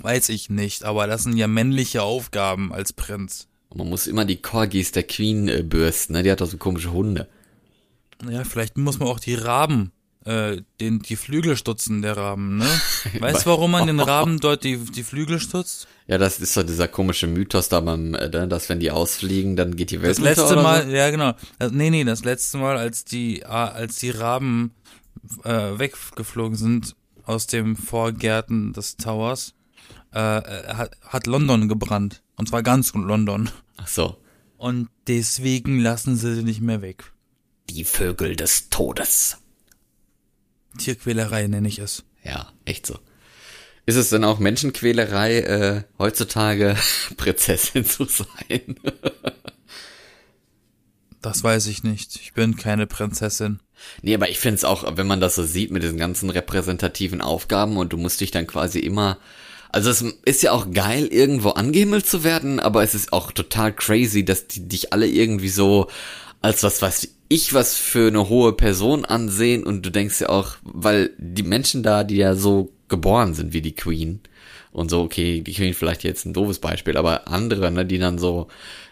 Weiß 0.00 0.28
ich 0.28 0.50
nicht, 0.50 0.84
aber 0.84 1.06
das 1.06 1.24
sind 1.24 1.36
ja 1.36 1.46
männliche 1.46 2.02
Aufgaben 2.02 2.72
als 2.72 2.92
Prinz. 2.92 3.48
man 3.74 3.88
muss 3.88 4.06
immer 4.06 4.24
die 4.24 4.40
Corgis 4.40 4.92
der 4.92 5.04
Queen 5.04 5.48
äh, 5.48 5.62
bürsten, 5.62 6.14
ne? 6.14 6.22
Die 6.22 6.30
hat 6.30 6.40
doch 6.40 6.48
so 6.48 6.56
komische 6.56 6.92
Hunde. 6.92 7.28
Ja, 8.28 8.42
vielleicht 8.44 8.76
muss 8.76 8.98
man 8.98 9.08
auch 9.08 9.20
die 9.20 9.34
Raben, 9.34 9.92
äh, 10.28 10.62
den, 10.78 10.98
die 10.98 11.16
Flügel 11.16 11.56
stutzen 11.56 12.02
der 12.02 12.18
Raben, 12.18 12.58
ne? 12.58 12.68
Weißt 13.18 13.46
du, 13.46 13.50
warum 13.50 13.70
man 13.70 13.86
den 13.86 13.98
Raben 13.98 14.40
dort 14.40 14.62
die, 14.62 14.76
die 14.76 15.02
Flügel 15.02 15.40
stutzt? 15.40 15.88
Ja, 16.06 16.18
das 16.18 16.38
ist 16.38 16.52
so 16.52 16.62
dieser 16.62 16.86
komische 16.86 17.26
Mythos 17.26 17.70
da 17.70 17.80
beim, 17.80 18.14
äh, 18.14 18.28
ne, 18.28 18.46
dass 18.46 18.68
wenn 18.68 18.78
die 18.78 18.90
ausfliegen, 18.90 19.56
dann 19.56 19.74
geht 19.74 19.90
die 19.90 20.02
Welt 20.02 20.10
Das 20.10 20.18
letzte 20.18 20.56
Mal, 20.56 20.84
so? 20.84 20.90
ja 20.90 21.10
genau. 21.10 21.32
Also, 21.58 21.74
nee, 21.74 21.88
nee, 21.88 22.04
das 22.04 22.24
letzte 22.24 22.58
Mal, 22.58 22.76
als 22.76 23.06
die, 23.06 23.46
als 23.46 23.96
die 23.96 24.10
Raben 24.10 24.72
äh, 25.44 25.78
weggeflogen 25.78 26.56
sind 26.56 26.94
aus 27.24 27.46
dem 27.46 27.74
Vorgärten 27.76 28.74
des 28.74 28.96
Towers, 28.96 29.54
äh, 30.12 30.18
hat, 30.18 30.90
hat 31.06 31.26
London 31.26 31.68
gebrannt. 31.68 32.22
Und 32.36 32.50
zwar 32.50 32.62
ganz 32.62 32.92
London. 32.92 33.50
Ach 33.78 33.88
so. 33.88 34.18
Und 34.58 34.88
deswegen 35.06 35.80
lassen 35.80 36.16
sie 36.16 36.34
sie 36.34 36.42
nicht 36.42 36.60
mehr 36.60 36.82
weg. 36.82 37.12
Die 37.70 37.84
Vögel 37.84 38.36
des 38.36 38.68
Todes. 38.68 39.37
Tierquälerei 40.78 41.46
nenne 41.46 41.68
ich 41.68 41.78
es. 41.78 42.04
Ja, 42.24 42.52
echt 42.64 42.86
so. 42.86 42.98
Ist 43.86 43.96
es 43.96 44.10
denn 44.10 44.24
auch 44.24 44.38
Menschenquälerei, 44.38 45.38
äh, 45.40 45.82
heutzutage 45.98 46.76
Prinzessin 47.16 47.84
zu 47.84 48.04
sein? 48.04 48.76
das 51.22 51.42
weiß 51.42 51.66
ich 51.66 51.84
nicht. 51.84 52.16
Ich 52.16 52.32
bin 52.32 52.56
keine 52.56 52.86
Prinzessin. 52.86 53.60
Nee, 54.02 54.14
aber 54.14 54.28
ich 54.28 54.38
finde 54.38 54.56
es 54.56 54.64
auch, 54.64 54.96
wenn 54.96 55.06
man 55.06 55.20
das 55.20 55.36
so 55.36 55.44
sieht 55.44 55.70
mit 55.70 55.82
diesen 55.82 55.98
ganzen 55.98 56.30
repräsentativen 56.30 57.20
Aufgaben 57.20 57.76
und 57.76 57.92
du 57.92 57.96
musst 57.96 58.20
dich 58.20 58.30
dann 58.30 58.46
quasi 58.46 58.78
immer 58.78 59.18
also 59.70 59.90
es 59.90 60.02
ist 60.24 60.42
ja 60.42 60.52
auch 60.52 60.70
geil, 60.72 61.06
irgendwo 61.06 61.50
angehimmelt 61.50 62.06
zu 62.06 62.24
werden, 62.24 62.58
aber 62.58 62.82
es 62.82 62.94
ist 62.94 63.12
auch 63.12 63.32
total 63.32 63.72
crazy, 63.72 64.24
dass 64.24 64.46
die 64.46 64.66
dich 64.66 64.92
alle 64.92 65.06
irgendwie 65.06 65.50
so 65.50 65.88
als 66.40 66.62
was 66.62 66.80
weiß 66.80 67.08
ich 67.28 67.52
was 67.52 67.76
für 67.76 68.08
eine 68.08 68.28
hohe 68.28 68.52
Person 68.54 69.04
ansehen 69.04 69.64
und 69.64 69.84
du 69.84 69.90
denkst 69.90 70.20
ja 70.22 70.30
auch, 70.30 70.56
weil 70.62 71.10
die 71.18 71.42
Menschen 71.42 71.82
da, 71.82 72.04
die 72.04 72.16
ja 72.16 72.34
so 72.34 72.72
geboren 72.88 73.34
sind 73.34 73.52
wie 73.52 73.62
die 73.62 73.74
Queen. 73.74 74.20
Und 74.70 74.90
so, 74.90 75.00
okay, 75.00 75.40
die 75.40 75.54
Queen 75.54 75.74
vielleicht 75.74 76.04
jetzt 76.04 76.24
ein 76.24 76.34
doofes 76.34 76.58
Beispiel, 76.58 76.96
aber 76.96 77.26
andere, 77.28 77.70
ne, 77.70 77.84
die 77.86 77.98
dann 77.98 78.18
so, 78.18 78.48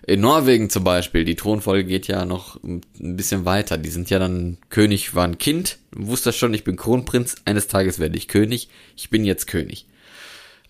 in 0.06 0.20
Norwegen 0.20 0.70
zum 0.70 0.84
Beispiel, 0.84 1.24
die 1.24 1.36
Thronfolge 1.36 1.84
geht 1.84 2.08
ja 2.08 2.24
noch 2.24 2.62
ein 2.64 2.82
bisschen 2.98 3.44
weiter. 3.44 3.76
Die 3.76 3.90
sind 3.90 4.08
ja 4.08 4.18
dann, 4.18 4.58
König 4.70 5.14
war 5.14 5.24
ein 5.24 5.38
Kind, 5.38 5.78
wusste 5.94 6.32
schon, 6.32 6.54
ich 6.54 6.64
bin 6.64 6.76
Kronprinz, 6.76 7.36
eines 7.44 7.68
Tages 7.68 7.98
werde 7.98 8.16
ich 8.16 8.26
König, 8.26 8.68
ich 8.96 9.10
bin 9.10 9.24
jetzt 9.24 9.46
König. 9.46 9.86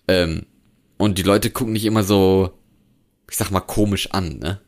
Ähm, 0.07 0.45
und 0.97 1.17
die 1.17 1.23
Leute 1.23 1.51
gucken 1.51 1.73
nicht 1.73 1.85
immer 1.85 2.03
so, 2.03 2.51
ich 3.29 3.37
sag 3.37 3.49
mal, 3.49 3.61
komisch 3.61 4.11
an, 4.11 4.39
ne? 4.39 4.59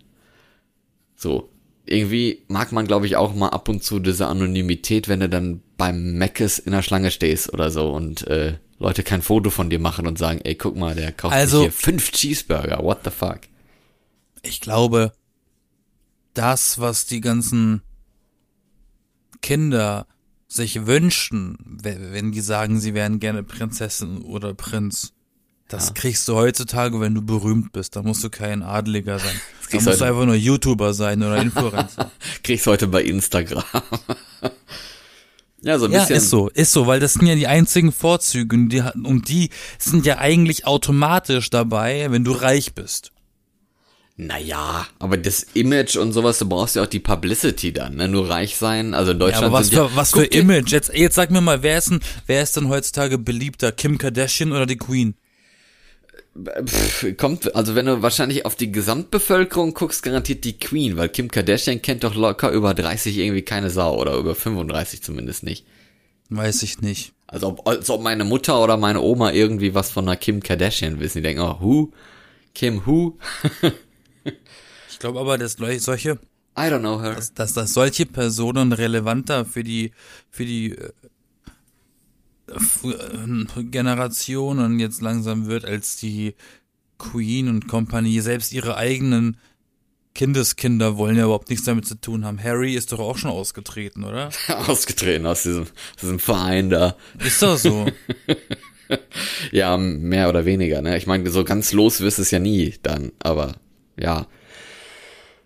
So, 1.15 1.49
irgendwie 1.89 2.43
mag 2.47 2.71
man, 2.71 2.87
glaube 2.87 3.05
ich, 3.05 3.15
auch 3.15 3.33
mal 3.33 3.49
ab 3.49 3.67
und 3.69 3.83
zu 3.83 3.99
diese 3.99 4.27
Anonymität, 4.27 5.07
wenn 5.07 5.19
du 5.19 5.29
dann 5.29 5.61
beim 5.77 6.13
Meckes 6.13 6.59
in 6.59 6.71
der 6.71 6.81
Schlange 6.81 7.11
stehst 7.11 7.53
oder 7.53 7.71
so 7.71 7.91
und 7.91 8.27
äh, 8.27 8.57
Leute 8.77 9.03
kein 9.03 9.21
Foto 9.21 9.49
von 9.49 9.69
dir 9.69 9.79
machen 9.79 10.07
und 10.07 10.17
sagen, 10.17 10.39
ey, 10.43 10.55
guck 10.55 10.75
mal, 10.75 10.95
der 10.95 11.11
kauft 11.11 11.33
also, 11.33 11.61
hier 11.61 11.71
fünf 11.71 12.11
Cheeseburger, 12.11 12.83
what 12.83 12.99
the 13.03 13.11
fuck? 13.11 13.41
Ich 14.41 14.61
glaube, 14.61 15.11
das, 16.33 16.79
was 16.79 17.05
die 17.05 17.21
ganzen 17.21 17.81
Kinder 19.41 20.07
sich 20.47 20.85
wünschen, 20.85 21.57
wenn 21.61 22.31
die 22.31 22.41
sagen, 22.41 22.79
sie 22.79 22.93
wären 22.93 23.19
gerne 23.19 23.43
Prinzessin 23.43 24.21
oder 24.21 24.53
Prinz, 24.53 25.13
das 25.69 25.87
ja. 25.87 25.93
kriegst 25.93 26.27
du 26.27 26.35
heutzutage, 26.35 26.99
wenn 26.99 27.13
du 27.13 27.21
berühmt 27.21 27.71
bist. 27.71 27.95
Da 27.95 28.01
musst 28.01 28.23
du 28.23 28.29
kein 28.29 28.61
Adeliger 28.63 29.19
sein. 29.19 29.39
Da 29.71 29.75
musst 29.75 29.87
heute. 29.87 29.97
du 29.99 30.05
einfach 30.05 30.25
nur 30.25 30.33
YouTuber 30.33 30.95
sein 30.95 31.21
oder 31.21 31.37
Influencer. 31.43 32.11
kriegst 32.41 32.65
du 32.65 32.71
heute 32.71 32.87
bei 32.87 33.03
Instagram. 33.03 33.63
ja, 35.61 35.77
so 35.77 35.85
ein 35.85 35.91
ja, 35.91 35.99
bisschen. 35.99 36.15
ist 36.15 36.31
so, 36.31 36.49
ist 36.49 36.71
so, 36.71 36.87
weil 36.87 36.99
das 36.99 37.13
sind 37.13 37.27
ja 37.27 37.35
die 37.35 37.45
einzigen 37.45 37.91
Vorzüge 37.91 38.55
und 38.55 38.69
die, 38.69 38.81
und 39.03 39.29
die 39.29 39.51
sind 39.77 40.07
ja 40.07 40.17
eigentlich 40.17 40.65
automatisch 40.65 41.51
dabei, 41.51 42.07
wenn 42.09 42.23
du 42.23 42.31
reich 42.31 42.73
bist. 42.73 43.11
Naja, 44.17 44.87
aber 44.97 45.17
das 45.17 45.43
Image 45.53 45.97
und 45.97 46.13
sowas, 46.13 46.39
du 46.39 46.49
brauchst 46.49 46.75
ja 46.75 46.81
auch 46.81 46.87
die 46.87 46.99
Publicity 46.99 47.71
dann, 47.71 47.95
ne? 47.95 48.07
Nur 48.07 48.27
reich 48.27 48.57
sein. 48.57 48.95
Also 48.95 49.11
in 49.11 49.19
Deutschland. 49.19 49.43
Ja, 49.43 49.47
aber 49.49 49.59
was 49.59 49.69
für, 49.69 49.95
was 49.95 50.11
für 50.13 50.25
Image? 50.25 50.71
Jetzt, 50.71 50.91
jetzt 50.95 51.13
sag 51.13 51.29
mir 51.29 51.41
mal, 51.41 51.61
wer 51.61 51.77
ist 51.77 51.91
denn, 51.91 51.99
wer 52.25 52.41
ist 52.41 52.57
denn 52.57 52.69
heutzutage 52.69 53.19
beliebter? 53.19 53.71
Kim 53.71 53.99
Kardashian 53.99 54.51
oder 54.51 54.65
die 54.65 54.77
Queen? 54.77 55.13
Pff, 56.35 57.17
kommt, 57.17 57.55
also 57.55 57.75
wenn 57.75 57.87
du 57.87 58.01
wahrscheinlich 58.01 58.45
auf 58.45 58.55
die 58.55 58.71
Gesamtbevölkerung 58.71 59.73
guckst, 59.73 60.03
garantiert 60.03 60.43
die 60.43 60.57
Queen, 60.57 60.95
weil 60.95 61.09
Kim 61.09 61.29
Kardashian 61.29 61.81
kennt 61.81 62.03
doch 62.03 62.15
locker 62.15 62.51
über 62.51 62.73
30 62.73 63.17
irgendwie 63.17 63.41
keine 63.41 63.69
Sau 63.69 63.99
oder 63.99 64.15
über 64.15 64.35
35 64.35 65.01
zumindest 65.01 65.43
nicht. 65.43 65.65
Weiß 66.29 66.61
ich 66.63 66.81
nicht. 66.81 67.13
Also 67.27 67.47
ob, 67.47 67.67
als 67.67 67.89
ob 67.89 68.01
meine 68.01 68.23
Mutter 68.23 68.63
oder 68.63 68.77
meine 68.77 69.01
Oma 69.01 69.31
irgendwie 69.31 69.73
was 69.73 69.91
von 69.91 70.07
einer 70.07 70.17
Kim 70.17 70.41
Kardashian 70.41 70.99
wissen. 70.99 71.17
Die 71.17 71.23
denken, 71.23 71.41
oh, 71.41 71.57
who? 71.59 71.91
Kim 72.53 72.85
who? 72.85 73.17
ich 74.89 74.99
glaube 74.99 75.19
aber, 75.19 75.37
dass 75.37 75.57
solche 75.79 76.19
I 76.57 76.63
don't 76.63 76.79
know 76.79 77.01
her. 77.01 77.15
Dass, 77.15 77.33
dass, 77.33 77.53
dass 77.53 77.73
solche 77.73 78.05
Personen 78.05 78.73
relevanter 78.73 79.45
für 79.45 79.63
die 79.63 79.91
für 80.29 80.45
die 80.45 80.71
äh, 80.71 80.91
Generationen 83.71 84.79
jetzt 84.79 85.01
langsam 85.01 85.47
wird, 85.47 85.65
als 85.65 85.97
die 85.97 86.35
Queen 86.97 87.47
und 87.47 87.67
Company, 87.67 88.19
selbst 88.21 88.53
ihre 88.53 88.77
eigenen 88.77 89.37
Kindeskinder 90.13 90.97
wollen 90.97 91.15
ja 91.15 91.25
überhaupt 91.25 91.49
nichts 91.49 91.65
damit 91.65 91.85
zu 91.85 91.95
tun 91.95 92.25
haben. 92.25 92.43
Harry 92.43 92.75
ist 92.75 92.91
doch 92.91 92.99
auch 92.99 93.17
schon 93.17 93.31
ausgetreten, 93.31 94.03
oder? 94.03 94.29
ausgetreten 94.67 95.25
aus 95.25 95.43
diesem, 95.43 95.63
aus 95.63 96.01
diesem 96.01 96.19
Verein 96.19 96.69
da. 96.69 96.97
Ist 97.23 97.41
doch 97.41 97.57
so. 97.57 97.85
ja, 99.51 99.77
mehr 99.77 100.29
oder 100.29 100.45
weniger, 100.45 100.81
ne? 100.81 100.97
Ich 100.97 101.07
meine, 101.07 101.29
so 101.29 101.43
ganz 101.43 101.71
los 101.71 102.01
wirst 102.01 102.19
es 102.19 102.31
ja 102.31 102.39
nie 102.39 102.75
dann, 102.81 103.11
aber 103.19 103.55
ja. 103.97 104.27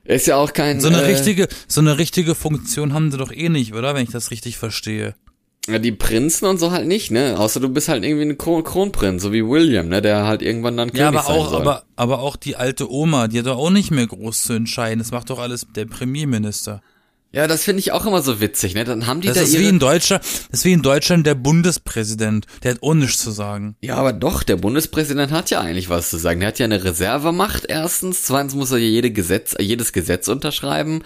Ist 0.05 0.27
ja 0.27 0.35
auch 0.35 0.51
kein. 0.53 0.81
So 0.81 0.87
eine 0.87 1.01
äh, 1.01 1.05
richtige, 1.05 1.47
so 1.67 1.79
eine 1.79 1.97
richtige 1.97 2.35
Funktion 2.35 2.93
haben 2.93 3.11
sie 3.11 3.17
doch 3.17 3.31
eh 3.31 3.49
nicht, 3.49 3.73
oder? 3.73 3.95
Wenn 3.95 4.03
ich 4.03 4.11
das 4.11 4.31
richtig 4.31 4.57
verstehe. 4.57 5.15
Ja, 5.67 5.79
die 5.79 5.93
Prinzen 5.93 6.45
und 6.45 6.57
so 6.57 6.71
halt 6.71 6.87
nicht, 6.87 7.09
ne? 7.09 7.39
Außer 7.39 7.61
du 7.61 7.69
bist 7.69 7.87
halt 7.87 8.03
irgendwie 8.03 8.25
ein 8.25 8.37
Kron 8.37 8.63
Kronprinz, 8.63 9.21
so 9.23 9.31
wie 9.31 9.47
William, 9.47 9.87
ne? 9.87 10.01
Der 10.01 10.25
halt 10.25 10.41
irgendwann 10.41 10.75
dann 10.75 10.89
König 10.89 10.99
ja, 10.99 11.07
aber 11.07 11.29
auch, 11.29 11.51
soll. 11.51 11.61
aber, 11.61 11.83
aber 11.95 12.19
auch 12.19 12.35
die 12.35 12.57
alte 12.57 12.91
Oma, 12.91 13.29
die 13.29 13.39
hat 13.39 13.45
doch 13.45 13.57
auch 13.57 13.69
nicht 13.69 13.89
mehr 13.89 14.05
groß 14.05 14.43
zu 14.43 14.53
entscheiden. 14.53 14.99
Das 14.99 15.11
macht 15.11 15.29
doch 15.29 15.39
alles 15.39 15.65
der 15.73 15.85
Premierminister. 15.85 16.81
Ja, 17.35 17.47
das 17.47 17.63
finde 17.63 17.79
ich 17.79 17.91
auch 17.91 18.05
immer 18.05 18.21
so 18.21 18.39
witzig, 18.41 18.75
ne? 18.75 18.83
Dann 18.83 19.07
haben 19.07 19.19
die 19.19 19.27
das 19.27 19.37
da 19.37 19.43
ist 19.43 19.57
wie 19.57 19.67
in 19.67 19.79
Deutschland, 19.79 20.23
das 20.23 20.59
ist 20.59 20.65
wie 20.65 20.71
in 20.71 20.83
Deutschland 20.83 21.25
der 21.25 21.33
Bundespräsident, 21.33 22.45
der 22.61 22.73
hat 22.73 22.83
auch 22.83 22.93
nichts 22.93 23.23
zu 23.23 23.31
sagen. 23.31 23.75
Ja, 23.81 23.95
aber 23.95 24.13
doch, 24.13 24.43
der 24.43 24.55
Bundespräsident 24.55 25.31
hat 25.31 25.49
ja 25.49 25.59
eigentlich 25.59 25.89
was 25.89 26.11
zu 26.11 26.17
sagen. 26.17 26.41
Der 26.41 26.49
hat 26.49 26.59
ja 26.59 26.65
eine 26.65 26.83
Reservemacht 26.83 27.65
erstens, 27.67 28.21
zweitens 28.21 28.53
muss 28.53 28.69
er 28.69 28.77
ja 28.77 28.87
jede 28.87 29.09
Gesetz, 29.09 29.55
jedes 29.59 29.93
Gesetz 29.93 30.27
unterschreiben 30.27 31.01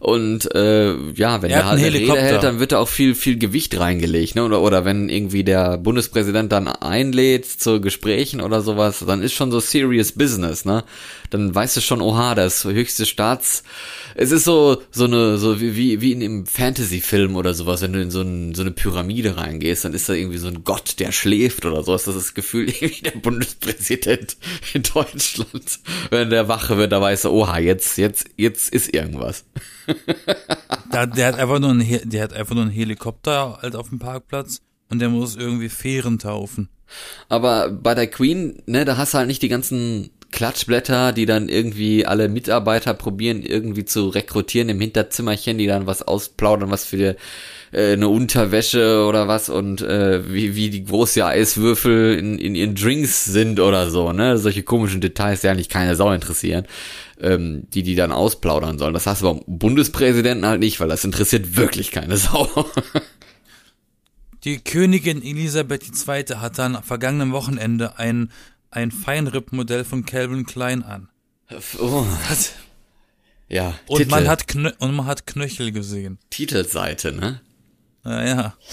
und 0.00 0.54
äh, 0.54 0.92
ja, 1.12 1.40
wenn 1.40 1.50
er, 1.50 1.64
halt 1.64 1.78
eine 1.78 1.94
Rede 1.94 2.14
hält, 2.14 2.42
dann 2.42 2.60
wird 2.60 2.72
da 2.72 2.78
auch 2.78 2.88
viel 2.88 3.14
viel 3.14 3.38
Gewicht 3.38 3.80
reingelegt, 3.80 4.34
ne? 4.34 4.44
Oder 4.44 4.60
oder 4.60 4.84
wenn 4.84 5.08
irgendwie 5.08 5.44
der 5.44 5.78
Bundespräsident 5.78 6.52
dann 6.52 6.68
einlädt 6.68 7.46
zu 7.46 7.80
Gesprächen 7.80 8.42
oder 8.42 8.60
sowas, 8.60 9.02
dann 9.06 9.22
ist 9.22 9.32
schon 9.32 9.50
so 9.50 9.60
serious 9.60 10.12
business, 10.12 10.66
ne? 10.66 10.84
Dann 11.30 11.54
weißt 11.54 11.78
du 11.78 11.80
schon, 11.80 12.02
oha, 12.02 12.34
das 12.34 12.64
höchste 12.64 13.06
Staats 13.06 13.62
es 14.14 14.32
ist 14.32 14.44
so 14.44 14.82
so 14.90 15.04
eine 15.04 15.38
so 15.38 15.60
wie 15.60 15.69
wie, 15.76 16.00
wie 16.00 16.12
in 16.12 16.22
einem 16.22 16.46
Fantasy-Film 16.46 17.36
oder 17.36 17.54
sowas, 17.54 17.82
wenn 17.82 17.92
du 17.92 18.00
in 18.00 18.10
so, 18.10 18.20
ein, 18.22 18.54
so 18.54 18.62
eine 18.62 18.70
Pyramide 18.70 19.36
reingehst, 19.36 19.84
dann 19.84 19.94
ist 19.94 20.08
da 20.08 20.12
irgendwie 20.12 20.38
so 20.38 20.48
ein 20.48 20.64
Gott, 20.64 20.98
der 20.98 21.12
schläft 21.12 21.64
oder 21.66 21.82
sowas. 21.82 22.04
Das 22.04 22.14
ist 22.16 22.26
das 22.28 22.34
Gefühl, 22.34 22.68
irgendwie 22.80 23.02
der 23.02 23.18
Bundespräsident 23.18 24.36
in 24.74 24.82
Deutschland. 24.82 25.80
Wenn 26.10 26.30
der 26.30 26.48
Wache 26.48 26.76
wird, 26.76 26.92
da 26.92 27.00
weiß 27.00 27.24
er, 27.24 27.32
oha, 27.32 27.58
jetzt, 27.58 27.98
jetzt, 27.98 28.26
jetzt 28.36 28.72
ist 28.72 28.92
irgendwas. 28.94 29.44
Der, 30.92 31.06
der 31.06 31.26
hat 31.28 31.38
einfach 31.38 31.58
nur 31.60 31.70
einen, 31.70 31.80
He- 31.80 32.02
der 32.04 32.22
hat 32.24 32.32
einfach 32.32 32.54
nur 32.54 32.64
einen 32.64 32.72
Helikopter 32.72 33.58
halt 33.62 33.76
auf 33.76 33.88
dem 33.90 33.98
Parkplatz 34.00 34.60
und 34.88 34.98
der 34.98 35.08
muss 35.08 35.36
irgendwie 35.36 35.68
Fähren 35.68 36.18
taufen. 36.18 36.68
Aber 37.28 37.70
bei 37.70 37.94
der 37.94 38.08
Queen, 38.08 38.60
ne, 38.66 38.84
da 38.84 38.96
hast 38.96 39.14
du 39.14 39.18
halt 39.18 39.28
nicht 39.28 39.42
die 39.42 39.48
ganzen 39.48 40.10
Klatschblätter, 40.30 41.12
die 41.12 41.26
dann 41.26 41.48
irgendwie 41.48 42.06
alle 42.06 42.28
Mitarbeiter 42.28 42.94
probieren, 42.94 43.42
irgendwie 43.42 43.84
zu 43.84 44.08
rekrutieren 44.08 44.68
im 44.68 44.80
Hinterzimmerchen, 44.80 45.58
die 45.58 45.66
dann 45.66 45.86
was 45.86 46.02
ausplaudern, 46.02 46.70
was 46.70 46.84
für 46.84 47.16
äh, 47.72 47.92
eine 47.92 48.08
Unterwäsche 48.08 49.04
oder 49.06 49.28
was 49.28 49.48
und 49.48 49.82
äh, 49.82 50.32
wie, 50.32 50.56
wie 50.56 50.70
die 50.70 50.84
große 50.84 51.24
Eiswürfel 51.24 52.14
in, 52.18 52.38
in 52.38 52.54
ihren 52.54 52.74
Drinks 52.74 53.24
sind 53.24 53.60
oder 53.60 53.90
so, 53.90 54.12
ne? 54.12 54.38
Solche 54.38 54.62
komischen 54.62 55.00
Details, 55.00 55.40
die 55.40 55.48
eigentlich 55.48 55.68
keine 55.68 55.96
Sau 55.96 56.12
interessieren, 56.12 56.66
ähm, 57.20 57.64
die 57.74 57.82
die 57.82 57.94
dann 57.94 58.12
ausplaudern 58.12 58.78
sollen. 58.78 58.94
Das 58.94 59.06
hast 59.06 59.22
du 59.22 59.26
beim 59.26 59.42
Bundespräsidenten 59.46 60.46
halt 60.46 60.60
nicht, 60.60 60.80
weil 60.80 60.88
das 60.88 61.04
interessiert 61.04 61.56
wirklich 61.56 61.90
keine 61.90 62.16
Sau. 62.16 62.48
Die 64.44 64.58
Königin 64.58 65.22
Elisabeth 65.22 65.82
II. 65.86 66.36
hat 66.36 66.58
dann 66.58 66.76
am 66.76 66.82
vergangenen 66.82 67.32
Wochenende 67.32 67.98
ein, 67.98 68.30
ein 68.70 68.90
Feinripp-Modell 68.90 69.84
von 69.84 70.04
Calvin 70.04 70.46
Klein 70.46 70.82
an. 70.82 71.08
oh, 71.78 72.04
ja, 73.48 73.74
Und 73.88 73.98
Titel, 73.98 74.10
man 74.10 74.28
hat 74.28 74.46
Knö 74.46 74.70
und 74.78 74.94
man 74.94 75.06
hat 75.06 75.26
Knöchel 75.26 75.72
gesehen. 75.72 76.18
Titelseite, 76.30 77.12
ne? 77.12 77.40
Naja. 78.02 78.54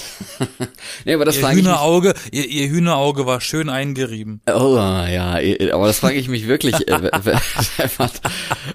Nee, 1.05 1.13
aber 1.13 1.25
das 1.25 1.37
Ihr 1.37 1.49
Hühnerauge, 1.51 2.13
ihr, 2.31 2.45
ihr 2.47 2.69
Hühnerauge 2.69 3.25
war 3.25 3.39
schön 3.39 3.69
eingerieben. 3.69 4.41
Oh, 4.47 4.75
ja, 4.75 5.37
aber 5.73 5.87
das 5.87 5.99
frage 5.99 6.15
ich 6.15 6.27
mich 6.27 6.47
wirklich, 6.47 6.87
äh, 6.87 7.01
wenn 7.01 7.89
man, 7.97 8.09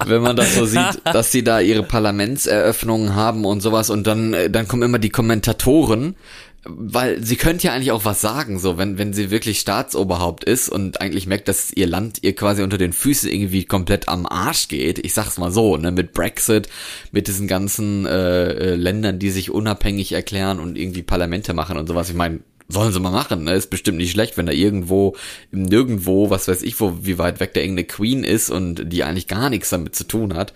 wenn 0.07 0.23
man 0.23 0.37
das 0.37 0.55
so 0.55 0.65
sieht, 0.65 1.03
dass 1.05 1.31
die 1.31 1.45
da 1.45 1.61
ihre 1.61 1.83
Parlamentseröffnungen 1.83 3.15
haben 3.15 3.45
und 3.45 3.61
sowas 3.61 3.91
und 3.91 4.07
dann, 4.07 4.33
äh, 4.33 4.51
dann 4.51 4.67
kommen 4.67 4.83
immer 4.83 4.99
die 4.99 5.11
Kommentatoren, 5.11 6.17
weil 6.65 7.23
sie 7.23 7.37
könnte 7.37 7.67
ja 7.67 7.73
eigentlich 7.73 7.91
auch 7.91 8.05
was 8.05 8.21
sagen, 8.21 8.59
so, 8.61 8.79
wenn, 8.79 8.97
wenn 8.97 9.13
sie 9.13 9.31
wirklich 9.31 9.59
Staatsoberhaupt 9.59 10.45
ist 10.45 10.69
und 10.69 11.01
eigentlich 11.01 11.27
merkt, 11.27 11.49
dass 11.49 11.73
ihr 11.73 11.89
Land 11.89 12.19
ihr 12.23 12.37
quasi 12.37 12.63
unter 12.63 12.79
den 12.79 12.93
Füßen 12.93 13.29
irgendwie 13.29 13.65
komplett 13.65 14.09
am 14.09 14.27
Arsch 14.27 14.69
geht. 14.69 15.05
Ich 15.05 15.13
sag's 15.13 15.39
mal 15.39 15.51
so, 15.51 15.77
ne, 15.77 15.91
mit 15.91 16.13
Brexit, 16.13 16.69
mit 17.11 17.27
diesen 17.27 17.49
ganzen 17.49 18.07
äh, 18.07 18.53
äh, 18.53 18.75
Ländern, 18.77 19.19
die 19.19 19.31
sich 19.31 19.51
unabhängig 19.51 20.13
erklären 20.13 20.61
und 20.61 20.79
irgendwie 20.79 21.03
Parlamente 21.03 21.53
machen 21.53 21.77
und 21.77 21.89
sowas. 21.89 22.09
Ich 22.09 22.15
meine, 22.17 22.41
Sollen 22.69 22.93
sie 22.93 23.01
mal 23.01 23.11
machen, 23.11 23.45
ne? 23.45 23.53
Ist 23.53 23.69
bestimmt 23.69 23.99
nicht 23.99 24.13
schlecht, 24.13 24.39
wenn 24.39 24.47
da 24.47 24.53
irgendwo, 24.53 25.15
im 25.51 25.63
nirgendwo, 25.63 26.31
was 26.31 26.49
weiß 26.49 26.63
ich, 26.63 26.81
wo, 26.81 26.97
wie 27.03 27.19
weit 27.19 27.39
weg 27.39 27.53
der 27.53 27.65
irgendeine 27.65 27.87
Queen 27.87 28.25
ist 28.25 28.49
und 28.49 28.91
die 28.91 29.05
eigentlich 29.05 29.27
gar 29.27 29.51
nichts 29.51 29.69
damit 29.69 29.95
zu 29.95 30.05
tun 30.05 30.33
hat. 30.33 30.55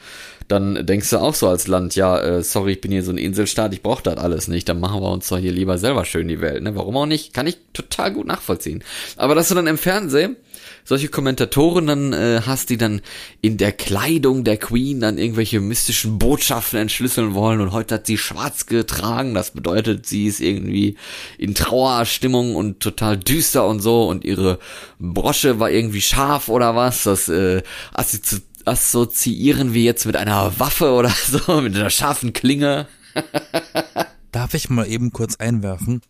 Dann 0.49 0.87
denkst 0.87 1.11
du 1.11 1.19
auch 1.19 1.35
so 1.35 1.49
als 1.49 1.67
Land, 1.67 1.97
ja, 1.97 2.19
äh, 2.19 2.43
sorry, 2.43 2.73
ich 2.73 2.81
bin 2.81 2.93
hier 2.93 3.03
so 3.03 3.11
ein 3.11 3.19
Inselstaat, 3.19 3.75
ich 3.75 3.83
brauche 3.83 4.03
das 4.03 4.17
alles 4.17 4.49
nicht, 4.49 4.69
dann 4.69 4.81
machen 4.81 5.01
wir 5.01 5.11
uns 5.11 5.29
doch 5.29 5.39
hier 5.39 5.53
lieber 5.53 5.79
selber 5.79 6.05
schön 6.05 6.29
die 6.29 6.41
Welt, 6.41 6.63
ne? 6.63 6.77
Warum 6.77 6.97
auch 6.97 7.07
nicht? 7.07 7.35
Kann 7.35 7.47
ich 7.47 7.59
total 7.73 8.13
gut 8.13 8.27
nachvollziehen. 8.27 8.85
Aber 9.17 9.35
dass 9.35 9.49
du 9.49 9.55
dann 9.55 9.67
im 9.67 9.79
Fernsehen 9.79 10.37
solche 10.87 11.09
Kommentatoren 11.09 11.87
dann 11.87 12.13
äh, 12.13 12.43
hast, 12.47 12.71
die 12.71 12.77
dann 12.77 13.03
in 13.43 13.57
der 13.57 13.73
Kleidung 13.73 14.45
der 14.45 14.57
Queen 14.57 15.01
dann 15.01 15.19
irgendwelche 15.19 15.61
mystischen 15.61 16.19
Botschaften 16.19 16.79
entschlüsseln 16.79 17.35
wollen 17.35 17.61
und 17.61 17.73
heute 17.73 17.97
hat 17.97 18.07
sie 18.07 18.17
schwarz 18.17 18.67
getragen, 18.67 19.35
das 19.35 19.51
bedeutet, 19.51 20.07
sie 20.07 20.27
ist 20.27 20.41
irgendwie 20.41 20.97
in 21.39 21.55
Trauerstimmung 21.55 22.55
und 22.55 22.81
total 22.81 23.17
düster 23.17 23.67
und 23.67 23.81
so 23.81 24.09
und 24.09 24.25
ihre 24.25 24.61
Brosche 25.01 25.59
war 25.59 25.71
irgendwie 25.71 26.03
scharf 26.03 26.49
oder 26.49 26.77
was, 26.77 27.03
das 27.03 27.29
äh, 27.29 27.63
assozi 27.93 28.43
assoziieren 28.67 29.73
wir 29.73 29.83
jetzt 29.83 30.05
mit 30.07 30.17
einer 30.17 30.59
Waffe 30.59 30.91
oder 30.93 31.11
so, 31.27 31.61
mit 31.61 31.75
einer 31.75 31.91
scharfen 31.91 32.33
Klinge. 32.33 32.87
Darf 34.33 34.55
ich 34.55 34.69
mal 34.69 34.87
eben 34.87 35.13
kurz 35.13 35.37
einwerfen, 35.37 36.03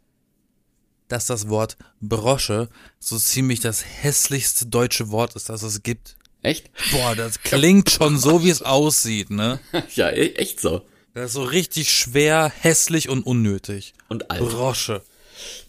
dass 1.09 1.27
das 1.27 1.49
Wort 1.49 1.77
Brosche 2.01 2.69
so 2.99 3.16
ziemlich 3.19 3.61
das 3.61 3.85
hässlichste 3.85 4.66
deutsche 4.66 5.11
Wort 5.11 5.37
ist, 5.37 5.49
das 5.49 5.62
es 5.62 5.83
gibt? 5.83 6.16
Echt? 6.42 6.71
Boah, 6.92 7.14
das 7.14 7.40
klingt 7.42 7.90
schon 7.90 8.19
so, 8.19 8.42
wie 8.45 8.51
es 8.51 8.62
aussieht, 8.62 9.31
ne? 9.31 9.61
Ja, 9.95 10.11
e- 10.11 10.35
echt 10.35 10.61
so. 10.61 10.83
Das 11.14 11.27
ist 11.27 11.33
so 11.35 11.45
richtig 11.45 11.90
schwer, 11.92 12.53
hässlich 12.61 13.09
und 13.09 13.25
unnötig. 13.25 13.95
Und 14.09 14.31
alt. 14.31 14.40
Brosche. 14.40 15.03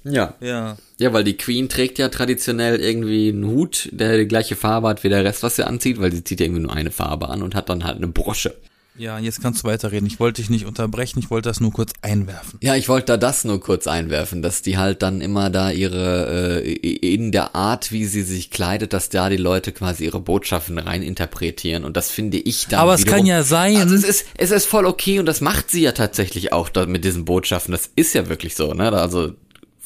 Ja. 0.03 0.35
Ja. 0.39 0.77
Ja, 0.99 1.13
weil 1.13 1.23
die 1.23 1.37
Queen 1.37 1.69
trägt 1.69 1.99
ja 1.99 2.09
traditionell 2.09 2.79
irgendwie 2.79 3.29
einen 3.29 3.45
Hut, 3.45 3.89
der 3.91 4.17
die 4.17 4.27
gleiche 4.27 4.55
Farbe 4.55 4.87
hat 4.87 5.03
wie 5.03 5.09
der 5.09 5.23
Rest, 5.23 5.43
was 5.43 5.55
sie 5.55 5.67
anzieht, 5.67 5.99
weil 5.99 6.11
sie 6.11 6.23
zieht 6.23 6.39
ja 6.39 6.45
irgendwie 6.45 6.63
nur 6.63 6.73
eine 6.73 6.91
Farbe 6.91 7.29
an 7.29 7.43
und 7.43 7.55
hat 7.55 7.69
dann 7.69 7.83
halt 7.83 7.97
eine 7.97 8.07
Brosche. 8.07 8.55
Ja, 8.97 9.19
jetzt 9.19 9.43
kannst 9.43 9.63
du 9.63 9.67
weiterreden. 9.67 10.07
Ich 10.07 10.19
wollte 10.19 10.41
dich 10.41 10.49
nicht 10.49 10.65
unterbrechen, 10.65 11.19
ich 11.19 11.29
wollte 11.29 11.49
das 11.49 11.59
nur 11.59 11.71
kurz 11.71 11.93
einwerfen. 12.01 12.57
Ja, 12.63 12.75
ich 12.75 12.89
wollte 12.89 13.05
da 13.05 13.17
das 13.17 13.43
nur 13.43 13.59
kurz 13.59 13.85
einwerfen, 13.85 14.41
dass 14.41 14.63
die 14.63 14.77
halt 14.77 15.03
dann 15.03 15.21
immer 15.21 15.51
da 15.51 15.69
ihre, 15.69 16.63
äh, 16.63 16.71
in 16.71 17.31
der 17.31 17.55
Art, 17.55 17.91
wie 17.91 18.05
sie 18.05 18.23
sich 18.23 18.49
kleidet, 18.49 18.93
dass 18.93 19.09
da 19.09 19.29
die 19.29 19.37
Leute 19.37 19.71
quasi 19.71 20.05
ihre 20.05 20.19
Botschaften 20.19 20.79
rein 20.79 21.03
interpretieren 21.03 21.85
und 21.85 21.95
das 21.95 22.09
finde 22.09 22.37
ich 22.37 22.67
dann 22.67 22.79
Aber 22.79 22.95
es 22.95 23.01
wiederum, 23.01 23.19
kann 23.19 23.25
ja 23.27 23.43
sein. 23.43 23.77
Also 23.77 23.93
es 23.93 24.03
ist, 24.03 24.25
es 24.35 24.49
ist 24.49 24.65
voll 24.65 24.87
okay 24.87 25.19
und 25.19 25.27
das 25.27 25.41
macht 25.41 25.69
sie 25.69 25.81
ja 25.81 25.91
tatsächlich 25.91 26.51
auch 26.51 26.69
da 26.69 26.87
mit 26.87 27.05
diesen 27.05 27.23
Botschaften, 27.23 27.73
das 27.73 27.91
ist 27.95 28.15
ja 28.15 28.29
wirklich 28.29 28.55
so, 28.55 28.73
ne, 28.73 28.91
also 28.91 29.33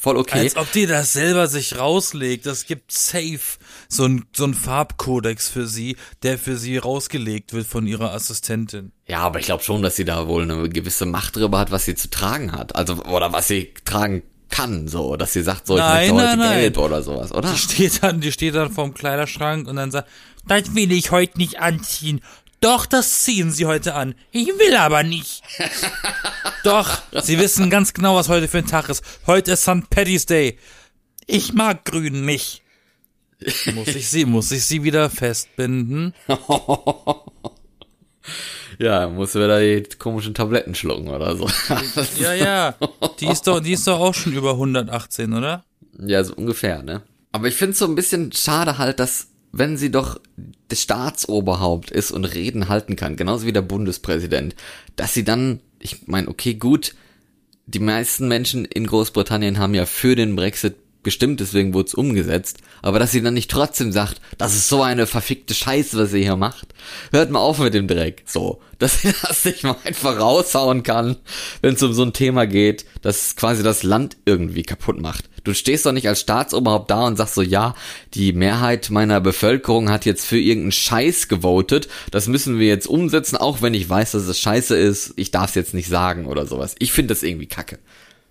voll 0.02 0.16
okay. 0.16 0.40
Als 0.40 0.56
ob 0.56 0.70
die 0.72 0.86
das 0.86 1.12
selber 1.12 1.46
sich 1.46 1.78
rauslegt. 1.78 2.44
Das 2.46 2.66
gibt 2.66 2.90
safe 2.90 3.58
so 3.88 4.04
ein, 4.04 4.24
so 4.34 4.44
ein 4.44 4.54
Farbkodex 4.54 5.48
für 5.48 5.66
sie, 5.66 5.96
der 6.22 6.38
für 6.38 6.56
sie 6.56 6.76
rausgelegt 6.76 7.52
wird 7.52 7.66
von 7.66 7.86
ihrer 7.86 8.12
Assistentin. 8.12 8.90
Ja, 9.06 9.20
aber 9.20 9.38
ich 9.38 9.46
glaube 9.46 9.62
schon, 9.62 9.80
dass 9.80 9.94
sie 9.94 10.04
da 10.04 10.26
wohl 10.26 10.42
eine 10.42 10.68
gewisse 10.68 11.06
Macht 11.06 11.36
drüber 11.36 11.60
hat, 11.60 11.70
was 11.70 11.84
sie 11.84 11.94
zu 11.94 12.10
tragen 12.10 12.50
hat. 12.52 12.74
Also, 12.74 13.04
oder 13.04 13.32
was 13.32 13.46
sie 13.46 13.72
tragen 13.84 14.24
kann, 14.50 14.88
so, 14.88 15.16
dass 15.16 15.32
sie 15.32 15.42
sagt, 15.42 15.66
so, 15.66 15.74
ich 15.74 15.80
Nein, 15.80 16.10
möchte 16.10 16.14
heute 16.14 16.38
nein, 16.38 16.38
nein. 16.38 16.60
gelb 16.60 16.78
oder 16.78 17.02
sowas, 17.02 17.32
oder? 17.32 17.50
Die 17.50 17.58
steht 17.58 18.02
dann, 18.02 18.20
die 18.20 18.32
steht 18.32 18.54
dann 18.54 18.70
vorm 18.70 18.94
Kleiderschrank 18.94 19.66
und 19.66 19.76
dann 19.76 19.90
sagt, 19.90 20.08
das 20.46 20.74
will 20.74 20.92
ich 20.92 21.10
heute 21.10 21.38
nicht 21.38 21.60
anziehen. 21.60 22.20
Doch, 22.62 22.86
das 22.86 23.22
ziehen 23.22 23.50
sie 23.50 23.66
heute 23.66 23.94
an. 23.94 24.14
Ich 24.30 24.46
will 24.46 24.76
aber 24.76 25.02
nicht. 25.02 25.42
Doch, 26.64 27.02
sie 27.20 27.36
wissen 27.38 27.70
ganz 27.70 27.92
genau, 27.92 28.14
was 28.14 28.28
heute 28.28 28.46
für 28.46 28.58
ein 28.58 28.66
Tag 28.66 28.88
ist. 28.88 29.04
Heute 29.26 29.50
ist 29.52 29.62
St. 29.62 29.90
Paddy's 29.90 30.26
Day. 30.26 30.58
Ich 31.26 31.52
mag 31.52 31.84
Grün 31.84 32.24
nicht. 32.24 32.62
Muss 33.74 33.88
ich 33.88 34.08
sie, 34.08 34.24
muss 34.24 34.52
ich 34.52 34.64
sie 34.64 34.84
wieder 34.84 35.10
festbinden? 35.10 36.14
Ja, 38.78 39.06
muss 39.08 39.34
wieder 39.34 39.60
die 39.60 39.82
komischen 39.98 40.32
Tabletten 40.32 40.74
schlucken 40.74 41.08
oder 41.08 41.36
so. 41.36 41.48
Ja, 42.18 42.32
ja. 42.32 42.74
Die 43.20 43.26
ist 43.26 43.46
doch, 43.46 43.60
die 43.60 43.72
ist 43.72 43.86
doch 43.86 44.00
auch 44.00 44.14
schon 44.14 44.32
über 44.32 44.52
118, 44.52 45.32
oder? 45.34 45.64
ja, 45.98 46.24
so 46.24 46.34
ungefähr, 46.34 46.82
ne? 46.82 47.02
Aber 47.32 47.48
ich 47.48 47.54
finde 47.54 47.76
so 47.76 47.84
ein 47.84 47.94
bisschen 47.94 48.32
schade 48.32 48.78
halt, 48.78 48.98
dass, 48.98 49.28
wenn 49.52 49.76
sie 49.76 49.90
doch 49.90 50.18
das 50.68 50.80
Staatsoberhaupt 50.82 51.90
ist 51.90 52.10
und 52.10 52.24
Reden 52.24 52.68
halten 52.68 52.96
kann, 52.96 53.16
genauso 53.16 53.46
wie 53.46 53.52
der 53.52 53.62
Bundespräsident, 53.62 54.56
dass 54.96 55.14
sie 55.14 55.24
dann, 55.24 55.60
ich 55.78 56.08
meine, 56.08 56.28
okay, 56.28 56.54
gut, 56.54 56.94
die 57.66 57.78
meisten 57.78 58.28
Menschen 58.28 58.64
in 58.64 58.86
Großbritannien 58.86 59.58
haben 59.58 59.74
ja 59.74 59.86
für 59.86 60.16
den 60.16 60.34
Brexit 60.34 60.76
gestimmt, 61.02 61.40
deswegen 61.40 61.74
wurde 61.74 61.88
es 61.88 61.94
umgesetzt, 61.94 62.58
aber 62.80 62.98
dass 62.98 63.10
sie 63.10 63.22
dann 63.22 63.34
nicht 63.34 63.50
trotzdem 63.50 63.92
sagt, 63.92 64.20
das 64.38 64.54
ist 64.54 64.68
so 64.68 64.82
eine 64.82 65.06
verfickte 65.06 65.54
Scheiße, 65.54 65.98
was 65.98 66.12
ihr 66.12 66.20
hier 66.20 66.36
macht. 66.36 66.74
Hört 67.10 67.30
mal 67.30 67.40
auf 67.40 67.58
mit 67.58 67.74
dem 67.74 67.88
Dreck. 67.88 68.22
So, 68.26 68.60
dass 68.78 69.02
sie 69.02 69.12
das 69.22 69.44
nicht 69.44 69.64
mal 69.64 69.76
einfach 69.84 70.18
raushauen 70.18 70.82
kann, 70.82 71.16
wenn 71.60 71.74
es 71.74 71.82
um 71.82 71.92
so 71.92 72.02
ein 72.02 72.12
Thema 72.12 72.46
geht, 72.46 72.86
das 73.02 73.36
quasi 73.36 73.62
das 73.62 73.82
Land 73.82 74.16
irgendwie 74.24 74.62
kaputt 74.62 75.00
macht. 75.00 75.28
Du 75.44 75.54
stehst 75.54 75.86
doch 75.86 75.92
nicht 75.92 76.08
als 76.08 76.20
Staatsoberhaupt 76.20 76.90
da 76.90 77.06
und 77.06 77.16
sagst 77.16 77.34
so, 77.34 77.42
ja, 77.42 77.74
die 78.14 78.32
Mehrheit 78.32 78.90
meiner 78.90 79.20
Bevölkerung 79.20 79.90
hat 79.90 80.04
jetzt 80.04 80.24
für 80.26 80.38
irgendeinen 80.38 80.72
Scheiß 80.72 81.28
gewotet, 81.28 81.88
das 82.10 82.28
müssen 82.28 82.58
wir 82.58 82.68
jetzt 82.68 82.86
umsetzen, 82.86 83.36
auch 83.36 83.62
wenn 83.62 83.74
ich 83.74 83.88
weiß, 83.88 84.12
dass 84.12 84.22
es 84.22 84.38
scheiße 84.38 84.76
ist, 84.76 85.14
ich 85.16 85.30
darf 85.30 85.50
es 85.50 85.54
jetzt 85.54 85.74
nicht 85.74 85.88
sagen 85.88 86.26
oder 86.26 86.46
sowas. 86.46 86.74
Ich 86.78 86.92
finde 86.92 87.14
das 87.14 87.22
irgendwie 87.22 87.46
kacke. 87.46 87.78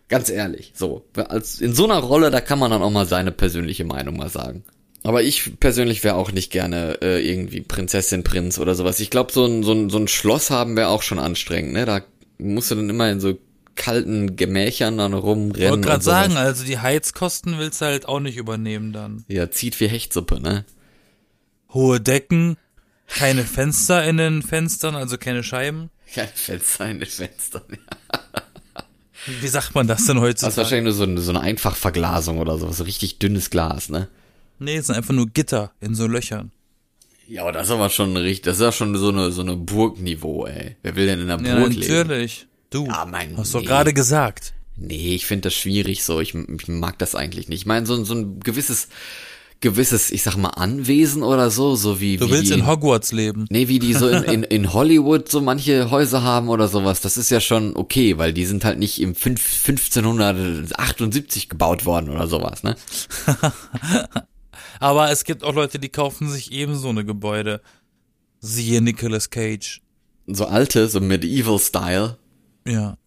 Ganz 0.08 0.30
ehrlich, 0.30 0.74
so. 0.76 1.06
Als, 1.16 1.62
in 1.62 1.74
so 1.74 1.86
einer 1.86 2.00
Rolle, 2.00 2.32
da 2.32 2.42
kann 2.42 2.60
man 2.60 2.72
dann 2.72 2.82
auch 2.82 2.90
mal 2.90 3.06
seine 3.06 3.32
persönliche 3.32 3.86
Meinung 3.86 4.18
mal 4.18 4.30
sagen. 4.30 4.64
Aber 5.04 5.24
ich 5.24 5.60
persönlich 5.60 6.04
wäre 6.04 6.16
auch 6.16 6.32
nicht 6.32 6.52
gerne 6.52 7.00
äh, 7.02 7.28
irgendwie 7.28 7.62
Prinzessin, 7.62 8.24
Prinz 8.24 8.60
oder 8.60 8.76
sowas. 8.76 9.00
Ich 9.00 9.10
glaube, 9.10 9.32
so 9.32 9.46
ein, 9.46 9.64
so, 9.64 9.72
ein, 9.72 9.90
so 9.90 9.98
ein 9.98 10.08
Schloss 10.08 10.52
haben 10.52 10.76
wäre 10.76 10.90
auch 10.90 11.02
schon 11.02 11.18
anstrengend, 11.18 11.74
ne? 11.74 11.86
Da 11.86 12.02
musst 12.38 12.70
du 12.70 12.76
dann 12.76 12.90
immer 12.90 13.10
in 13.10 13.20
so 13.20 13.38
kalten 13.82 14.36
Gemächern 14.36 14.98
dann 14.98 15.14
Ich 15.14 15.24
rumrennen. 15.24 15.72
wollte 15.72 15.88
gerade 15.88 16.04
sowas. 16.04 16.18
sagen, 16.24 16.38
also 16.38 16.64
die 16.64 16.78
Heizkosten 16.80 17.58
willst 17.58 17.82
du 17.82 17.86
halt 17.86 18.08
auch 18.08 18.20
nicht 18.20 18.38
übernehmen 18.38 18.94
dann. 18.94 19.26
Ja, 19.28 19.50
zieht 19.50 19.80
wie 19.80 19.88
Hechtsuppe, 19.88 20.40
ne? 20.40 20.66
Hohe 21.74 22.00
Decken, 22.00 22.58
keine 23.08 23.44
Fenster 23.44 24.04
in 24.06 24.18
den 24.18 24.42
Fenstern, 24.44 24.96
also 24.96 25.18
keine 25.18 25.44
Scheiben. 25.44 25.90
Kein 26.14 26.28
Fenster 26.34 26.90
in 26.90 27.00
den 27.00 27.10
Fenstern. 27.10 27.64
Ja. 27.70 28.84
Wie 29.40 29.48
sagt 29.48 29.76
man 29.76 29.88
das 29.88 30.06
denn 30.06 30.16
Das 30.18 30.24
ist 30.24 30.28
heutzutage? 30.30 30.58
wahrscheinlich 30.58 30.84
nur 30.86 30.94
so 30.94 31.04
eine, 31.04 31.20
so 31.22 31.32
eine 31.32 31.42
Einfachverglasung 31.42 32.40
oder 32.40 32.58
so, 32.58 32.72
so 32.72 32.84
richtig 32.84 33.20
dünnes 33.20 33.50
Glas, 33.50 33.90
ne? 33.90 34.08
Nee, 34.60 34.78
es 34.78 34.88
sind 34.88 34.96
einfach 34.96 35.14
nur 35.14 35.28
Gitter 35.28 35.72
in 35.80 35.96
so 35.96 36.08
Löchern. 36.08 36.52
Ja, 37.28 37.44
aber 37.44 37.52
das 37.52 37.68
ist 37.68 37.72
aber 37.72 37.90
schon 37.90 38.16
richtig, 38.18 38.44
das 38.44 38.58
ist 38.58 38.62
ja 38.64 38.72
schon 38.72 38.96
so 38.98 39.10
eine, 39.10 39.32
so 39.32 39.42
eine 39.42 39.56
Burgniveau, 39.56 40.46
ey. 40.48 40.76
Wer 40.82 40.96
will 40.96 41.06
denn 41.06 41.22
in 41.22 41.30
einer 41.32 41.48
Ja, 41.48 41.56
Burg 41.60 41.74
leben? 41.74 41.94
natürlich. 42.10 42.48
Du, 42.72 42.86
Ja, 42.88 43.06
mein, 43.06 43.38
hast 43.38 43.54
doch 43.54 43.60
nee. 43.62 43.68
gerade 43.68 43.94
gesagt. 43.94 44.54
Nee, 44.78 45.14
ich 45.14 45.26
finde 45.28 45.44
das 45.50 45.54
schwierig 45.54 46.04
so. 46.04 46.20
Ich, 46.20 46.34
ich 46.34 46.68
mag 46.68 46.98
das 46.98 47.14
eigentlich 47.14 47.48
nicht. 47.50 47.60
Ich 47.62 47.66
meine, 47.68 47.86
so, 47.86 48.04
so 48.04 48.16
ein 48.16 48.40
gewisses, 48.40 48.88
gewisses, 49.60 50.10
ich 50.10 50.24
sag 50.24 50.38
mal, 50.38 50.50
Anwesen 50.50 51.22
oder 51.22 51.52
so, 51.52 51.76
so 51.76 52.00
wie, 52.00 52.18
Du 52.18 52.28
wie 52.28 52.32
willst 52.32 52.50
die, 52.50 52.56
in 52.56 52.66
Hogwarts 52.66 53.12
leben. 53.12 53.46
Nee, 53.50 53.68
wie 53.68 53.78
die 53.78 53.94
so 53.94 54.08
in, 54.08 54.24
in, 54.24 54.44
in 54.44 54.74
Hollywood 54.74 55.30
so 55.30 55.42
manche 55.42 55.92
Häuser 55.92 56.24
haben 56.24 56.50
oder 56.50 56.68
sowas, 56.68 57.02
das 57.02 57.18
ist 57.18 57.30
ja 57.30 57.42
schon 57.42 57.76
okay, 57.76 58.18
weil 58.18 58.34
die 58.34 58.46
sind 58.46 58.64
halt 58.66 58.80
nicht 58.80 59.00
im 59.02 59.14
fünf- 59.14 59.68
1578 59.68 61.50
gebaut 61.50 61.86
worden 61.86 62.10
oder 62.10 62.28
sowas, 62.28 62.64
ne? 62.64 62.76
Aber 64.80 65.12
es 65.12 65.26
gibt 65.26 65.44
auch 65.44 65.54
Leute, 65.54 65.78
die 65.78 65.90
kaufen 65.90 66.28
sich 66.30 66.52
eben 66.52 66.76
so 66.76 66.90
eine 66.90 67.06
Gebäude. 67.06 67.62
Siehe 68.40 68.82
Nicolas 68.82 69.30
Cage. 69.30 69.82
So 70.26 70.46
alte, 70.46 70.88
so 70.88 71.00
Medieval-Style. 71.00 72.18
Ja, 72.66 72.98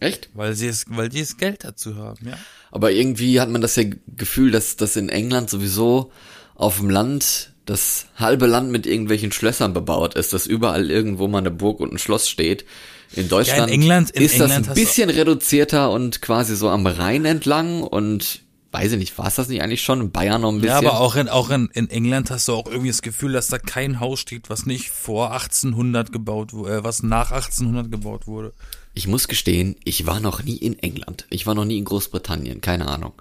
Echt? 0.00 0.30
weil 0.34 0.54
sie 0.54 0.66
es, 0.68 0.86
weil 0.88 1.08
die 1.08 1.20
es 1.20 1.36
Geld 1.36 1.64
dazu 1.64 1.96
haben, 1.96 2.26
ja. 2.26 2.38
Aber 2.70 2.90
irgendwie 2.92 3.40
hat 3.40 3.50
man 3.50 3.60
das 3.60 3.76
ja 3.76 3.84
Gefühl, 4.16 4.50
dass 4.50 4.76
das 4.76 4.96
in 4.96 5.08
England 5.08 5.50
sowieso 5.50 6.10
auf 6.54 6.78
dem 6.78 6.90
Land 6.90 7.52
das 7.66 8.06
halbe 8.16 8.46
Land 8.46 8.70
mit 8.72 8.86
irgendwelchen 8.86 9.30
Schlössern 9.32 9.72
bebaut 9.72 10.14
ist, 10.14 10.32
dass 10.32 10.46
überall 10.46 10.90
irgendwo 10.90 11.28
mal 11.28 11.38
eine 11.38 11.50
Burg 11.50 11.80
und 11.80 11.92
ein 11.92 11.98
Schloss 11.98 12.28
steht. 12.28 12.64
In 13.12 13.28
Deutschland 13.28 13.70
England- 13.70 14.10
in 14.10 14.22
ist 14.22 14.34
das 14.34 14.42
England 14.50 14.66
ein 14.66 14.70
hast 14.70 14.76
du- 14.78 14.80
bisschen 14.82 15.10
reduzierter 15.10 15.90
und 15.90 16.22
quasi 16.22 16.56
so 16.56 16.68
am 16.68 16.86
Rhein 16.86 17.24
entlang 17.24 17.82
und 17.82 18.42
weiß 18.72 18.92
ich 18.92 18.98
nicht, 18.98 19.18
war 19.18 19.26
es 19.26 19.34
das 19.34 19.48
nicht 19.48 19.62
eigentlich 19.62 19.82
schon 19.82 20.00
in 20.00 20.10
Bayern 20.12 20.40
noch 20.42 20.50
ein 20.52 20.60
bisschen? 20.60 20.82
Ja, 20.82 20.90
aber 20.90 21.00
auch 21.00 21.16
in, 21.16 21.28
auch 21.28 21.50
in, 21.50 21.68
in 21.72 21.90
England 21.90 22.30
hast 22.30 22.46
du 22.48 22.54
auch 22.54 22.66
irgendwie 22.66 22.88
das 22.88 23.02
Gefühl, 23.02 23.32
dass 23.32 23.48
da 23.48 23.58
kein 23.58 23.98
Haus 24.00 24.20
steht, 24.20 24.48
was 24.48 24.64
nicht 24.64 24.90
vor 24.90 25.32
1800 25.32 26.12
gebaut 26.12 26.52
wurde, 26.52 26.76
äh, 26.78 26.84
was 26.84 27.02
nach 27.02 27.30
1800 27.32 27.90
gebaut 27.90 28.26
wurde. 28.28 28.52
Ich 28.94 29.06
muss 29.06 29.28
gestehen, 29.28 29.76
ich 29.84 30.06
war 30.06 30.20
noch 30.20 30.42
nie 30.42 30.56
in 30.56 30.78
England. 30.78 31.26
Ich 31.30 31.46
war 31.46 31.54
noch 31.54 31.64
nie 31.64 31.78
in 31.78 31.84
Großbritannien, 31.84 32.60
keine 32.60 32.88
Ahnung. 32.88 33.12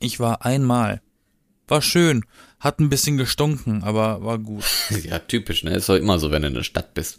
Ich 0.00 0.20
war 0.20 0.44
einmal. 0.44 1.00
War 1.66 1.82
schön. 1.82 2.24
Hat 2.60 2.80
ein 2.80 2.88
bisschen 2.88 3.18
gestunken, 3.18 3.82
aber 3.84 4.22
war 4.24 4.38
gut. 4.38 4.64
Ja, 5.04 5.18
typisch, 5.18 5.64
ne? 5.64 5.76
Ist 5.76 5.88
doch 5.88 5.96
immer 5.96 6.18
so, 6.18 6.30
wenn 6.30 6.42
du 6.42 6.48
in 6.48 6.54
der 6.54 6.62
Stadt 6.62 6.94
bist. 6.94 7.18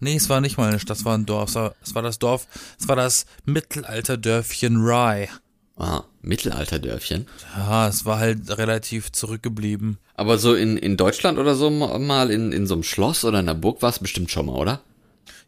Nee, 0.00 0.16
es 0.16 0.28
war 0.28 0.40
nicht 0.40 0.58
mal 0.58 0.68
eine 0.68 0.80
Stadt, 0.80 0.96
es 0.98 1.04
war 1.04 1.16
ein 1.16 1.26
Dorf. 1.26 1.50
Es 1.82 1.94
war, 1.94 2.02
das 2.02 2.18
Dorf, 2.18 2.46
es 2.78 2.88
war 2.88 2.96
das 2.96 3.26
Mittelalterdörfchen 3.44 4.76
Rye. 4.78 5.28
Ah, 5.76 6.04
Mittelalterdörfchen. 6.22 7.26
Ja, 7.56 7.88
es 7.88 8.04
war 8.04 8.18
halt 8.18 8.48
relativ 8.58 9.12
zurückgeblieben. 9.12 9.98
Aber 10.14 10.38
so 10.38 10.54
in, 10.54 10.76
in 10.76 10.96
Deutschland 10.96 11.38
oder 11.38 11.54
so 11.54 11.70
ma- 11.70 11.98
mal 11.98 12.30
in, 12.30 12.52
in 12.52 12.66
so 12.66 12.74
einem 12.74 12.82
Schloss 12.82 13.24
oder 13.24 13.40
in 13.40 13.48
einer 13.48 13.58
Burg 13.58 13.80
war 13.82 13.90
es 13.90 13.98
bestimmt 13.98 14.30
schon 14.30 14.46
mal, 14.46 14.54
oder? 14.54 14.80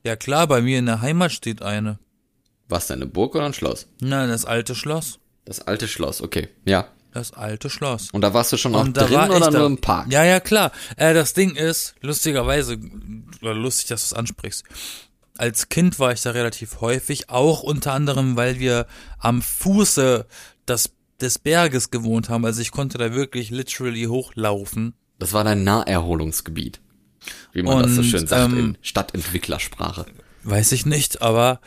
Ja 0.04 0.16
klar, 0.16 0.46
bei 0.46 0.60
mir 0.60 0.78
in 0.78 0.86
der 0.86 1.00
Heimat 1.00 1.32
steht 1.32 1.62
eine. 1.62 1.98
Denn 2.70 2.80
eine 2.90 3.06
Burg 3.06 3.34
oder 3.34 3.46
ein 3.46 3.54
Schloss? 3.54 3.86
Na, 4.00 4.26
das 4.26 4.44
alte 4.44 4.74
Schloss. 4.74 5.18
Das 5.44 5.60
alte 5.60 5.88
Schloss, 5.88 6.20
okay. 6.20 6.48
Ja. 6.64 6.88
Das 7.12 7.32
alte 7.32 7.70
Schloss. 7.70 8.10
Und 8.10 8.22
da 8.22 8.34
warst 8.34 8.52
du 8.52 8.56
schon 8.56 8.74
auch 8.74 8.88
drin 8.88 9.30
oder 9.30 9.50
nur 9.50 9.66
im 9.66 9.78
Park? 9.78 10.10
Ja, 10.10 10.24
ja, 10.24 10.40
klar. 10.40 10.72
Äh, 10.96 11.14
das 11.14 11.32
Ding 11.32 11.54
ist, 11.54 11.94
lustigerweise, 12.00 12.78
oder 13.40 13.54
lustig, 13.54 13.86
dass 13.86 14.08
du 14.08 14.14
es 14.14 14.18
ansprichst. 14.18 14.64
Als 15.36 15.68
Kind 15.68 15.98
war 15.98 16.12
ich 16.12 16.22
da 16.22 16.32
relativ 16.32 16.80
häufig, 16.80 17.30
auch 17.30 17.62
unter 17.62 17.92
anderem, 17.92 18.36
weil 18.36 18.58
wir 18.58 18.86
am 19.18 19.42
Fuße 19.42 20.26
des, 20.66 20.90
des 21.20 21.38
Berges 21.38 21.90
gewohnt 21.90 22.28
haben. 22.28 22.44
Also 22.44 22.60
ich 22.60 22.72
konnte 22.72 22.98
da 22.98 23.14
wirklich 23.14 23.50
literally 23.50 24.04
hochlaufen. 24.04 24.94
Das 25.18 25.32
war 25.32 25.44
dein 25.44 25.62
Naherholungsgebiet. 25.62 26.80
Wie 27.52 27.62
man 27.62 27.82
das 27.82 27.94
so 27.94 28.00
Und, 28.00 28.06
schön 28.06 28.26
sagt 28.26 28.52
ähm, 28.52 28.58
in 28.58 28.78
Stadtentwicklersprache. 28.82 30.06
Weiß 30.42 30.72
ich 30.72 30.87
nicht, 30.87 31.22
aber 31.22 31.60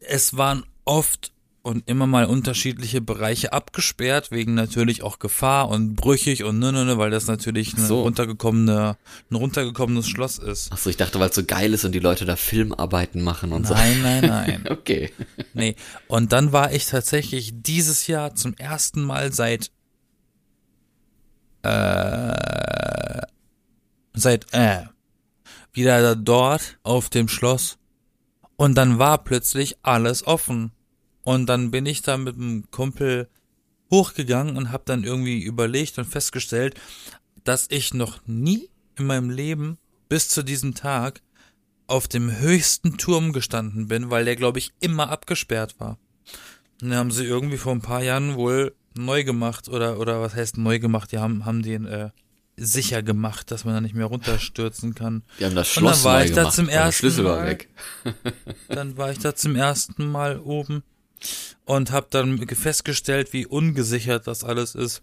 es 0.00 0.36
waren 0.36 0.64
oft 0.84 1.32
und 1.68 1.86
immer 1.86 2.06
mal 2.06 2.24
unterschiedliche 2.24 3.02
Bereiche 3.02 3.52
abgesperrt, 3.52 4.30
wegen 4.30 4.54
natürlich 4.54 5.02
auch 5.02 5.18
Gefahr 5.18 5.68
und 5.68 5.96
brüchig 5.96 6.44
und 6.44 6.58
ne, 6.58 6.72
ne, 6.72 6.86
ne, 6.86 6.96
weil 6.96 7.10
das 7.10 7.26
natürlich 7.26 7.76
eine 7.76 7.86
so. 7.86 8.02
runtergekommene, 8.02 8.96
ein 9.30 9.34
runtergekommenes 9.34 10.08
Schloss 10.08 10.38
ist. 10.38 10.72
Achso, 10.72 10.88
ich 10.88 10.96
dachte, 10.96 11.20
weil 11.20 11.28
es 11.28 11.34
so 11.34 11.44
geil 11.44 11.74
ist 11.74 11.84
und 11.84 11.92
die 11.92 11.98
Leute 11.98 12.24
da 12.24 12.36
Filmarbeiten 12.36 13.22
machen 13.22 13.52
und 13.52 13.68
Nein, 13.68 14.00
nein, 14.02 14.26
nein. 14.26 14.64
so. 14.66 14.72
Okay. 14.78 15.12
Nee. 15.52 15.76
Und 16.06 16.32
dann 16.32 16.52
war 16.52 16.72
ich 16.72 16.86
tatsächlich 16.86 17.52
dieses 17.54 18.06
Jahr 18.06 18.34
zum 18.34 18.54
ersten 18.54 19.02
Mal 19.02 19.32
seit 19.32 19.70
äh, 21.62 23.20
seit 24.18 24.52
äh, 24.52 24.84
wieder 25.72 26.16
dort 26.16 26.78
auf 26.82 27.08
dem 27.10 27.28
Schloss 27.28 27.78
und 28.56 28.74
dann 28.74 28.98
war 28.98 29.18
plötzlich 29.18 29.76
alles 29.82 30.26
offen 30.26 30.72
und 31.22 31.46
dann 31.46 31.70
bin 31.70 31.86
ich 31.86 32.02
da 32.02 32.16
mit 32.16 32.36
einem 32.36 32.70
Kumpel 32.70 33.28
hochgegangen 33.90 34.56
und 34.56 34.72
habe 34.72 34.84
dann 34.86 35.04
irgendwie 35.04 35.42
überlegt 35.42 35.98
und 35.98 36.04
festgestellt, 36.04 36.74
dass 37.44 37.66
ich 37.70 37.94
noch 37.94 38.20
nie 38.26 38.68
in 38.98 39.06
meinem 39.06 39.30
Leben 39.30 39.78
bis 40.08 40.28
zu 40.28 40.42
diesem 40.42 40.74
Tag 40.74 41.22
auf 41.86 42.06
dem 42.06 42.38
höchsten 42.38 42.98
Turm 42.98 43.32
gestanden 43.32 43.88
bin, 43.88 44.10
weil 44.10 44.24
der, 44.24 44.36
glaube 44.36 44.58
ich, 44.58 44.72
immer 44.80 45.08
abgesperrt 45.08 45.78
war. 45.78 45.98
Und 46.82 46.90
den 46.90 46.98
haben 46.98 47.10
sie 47.10 47.24
irgendwie 47.24 47.56
vor 47.56 47.72
ein 47.72 47.80
paar 47.80 48.02
Jahren 48.02 48.36
wohl 48.36 48.74
neu 48.94 49.24
gemacht 49.24 49.68
oder 49.68 49.98
oder 49.98 50.20
was 50.20 50.34
heißt 50.34 50.58
neu 50.58 50.78
gemacht? 50.78 51.12
Die 51.12 51.18
haben 51.18 51.44
haben 51.44 51.62
den 51.62 51.86
äh, 51.86 52.10
sicher 52.58 53.02
gemacht, 53.02 53.50
dass 53.50 53.64
man 53.64 53.74
da 53.74 53.80
nicht 53.80 53.94
mehr 53.94 54.06
runterstürzen 54.06 54.94
kann. 54.94 55.22
Die 55.38 55.44
haben 55.44 55.54
das 55.54 55.76
Und 55.76 55.84
dann 55.84 55.94
Schloss 55.94 56.04
war 56.04 56.18
neu 56.18 56.24
ich 56.24 56.30
da 56.32 56.42
gemacht, 56.42 56.54
zum 56.54 56.66
weil 56.66 56.72
der 56.72 56.80
ersten 56.82 56.98
Schlüssel 56.98 57.24
war 57.24 57.36
Mal. 57.36 57.46
weg. 57.46 57.68
Dann 58.68 58.96
war 58.96 59.10
ich 59.10 59.18
da 59.18 59.34
zum 59.34 59.56
ersten 59.56 60.10
Mal 60.10 60.38
oben 60.38 60.82
und 61.64 61.90
habe 61.90 62.06
dann 62.10 62.38
festgestellt, 62.46 63.32
wie 63.32 63.46
ungesichert 63.46 64.26
das 64.26 64.44
alles 64.44 64.74
ist. 64.74 65.02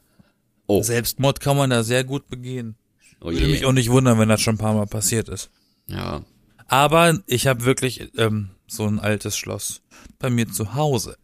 Oh, 0.68 0.82
Selbstmord 0.82 1.40
kann 1.40 1.58
man 1.58 1.70
da 1.70 1.84
sehr 1.84 2.04
gut 2.04 2.28
begehen. 2.28 2.76
oh 3.22 3.32
Würde 3.32 3.48
mich 3.48 3.62
je. 3.62 3.66
auch 3.66 3.74
nicht 3.74 3.90
wundern, 3.90 4.18
wenn 4.20 4.30
das 4.30 4.42
schon 4.42 4.56
ein 4.56 4.60
paar 4.60 4.74
Mal 4.74 4.88
passiert 4.88 5.30
ist. 5.30 5.50
Ja. 5.88 6.24
Aber 6.68 7.20
ich 7.28 7.48
habe 7.48 7.66
wirklich 7.66 8.12
ähm, 8.18 8.50
so 8.68 8.86
ein 8.86 9.00
altes 9.00 9.38
Schloss 9.38 9.82
bei 10.18 10.30
mir 10.30 10.50
zu 10.50 10.74
Hause. 10.74 11.18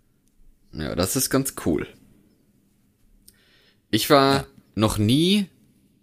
Ja, 0.74 0.96
das 0.96 1.15
ist 1.15 1.30
ganz 1.30 1.56
cool. 1.65 1.88
Ich 3.89 4.10
war 4.10 4.46
noch 4.76 4.98
nie 4.98 5.48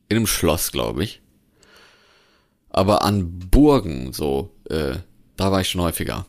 in 0.09 0.17
einem 0.17 0.27
Schloss, 0.27 0.73
glaube 0.73 1.05
ich. 1.05 1.21
Aber 2.71 3.03
an 3.03 3.39
Burgen, 3.51 4.13
so, 4.13 4.51
äh, 4.69 4.97
da 5.37 5.53
war 5.53 5.61
ich 5.61 5.69
schon 5.69 5.81
häufiger. 5.81 6.27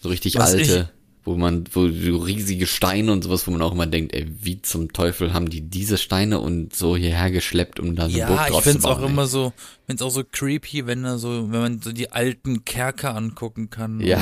So 0.00 0.08
richtig 0.08 0.36
Was 0.36 0.52
alte, 0.52 0.90
wo 1.24 1.34
man, 1.34 1.64
wo 1.72 1.88
so 1.88 2.18
riesige 2.18 2.66
Steine 2.66 3.12
und 3.12 3.24
sowas, 3.24 3.46
wo 3.46 3.50
man 3.50 3.62
auch 3.62 3.72
immer 3.72 3.86
denkt, 3.86 4.14
ey, 4.14 4.26
wie 4.40 4.62
zum 4.62 4.92
Teufel 4.92 5.32
haben 5.32 5.50
die 5.50 5.62
diese 5.62 5.98
Steine 5.98 6.38
und 6.38 6.74
so 6.74 6.96
hierher 6.96 7.30
geschleppt, 7.30 7.80
um 7.80 7.96
da 7.96 8.04
eine 8.04 8.12
Burg 8.12 8.28
Ja, 8.28 8.44
ich 8.46 8.52
draus 8.52 8.62
find's 8.62 8.82
zu 8.82 8.88
bauen, 8.88 8.98
auch 8.98 9.02
ey. 9.02 9.10
immer 9.10 9.26
so, 9.26 9.52
find's 9.86 10.02
auch 10.02 10.10
so 10.10 10.22
creepy, 10.24 10.86
wenn 10.86 11.02
da 11.02 11.18
so, 11.18 11.50
wenn 11.50 11.60
man 11.60 11.82
so 11.82 11.92
die 11.92 12.12
alten 12.12 12.64
Kerker 12.64 13.14
angucken 13.14 13.70
kann. 13.70 14.00
Ja. 14.00 14.20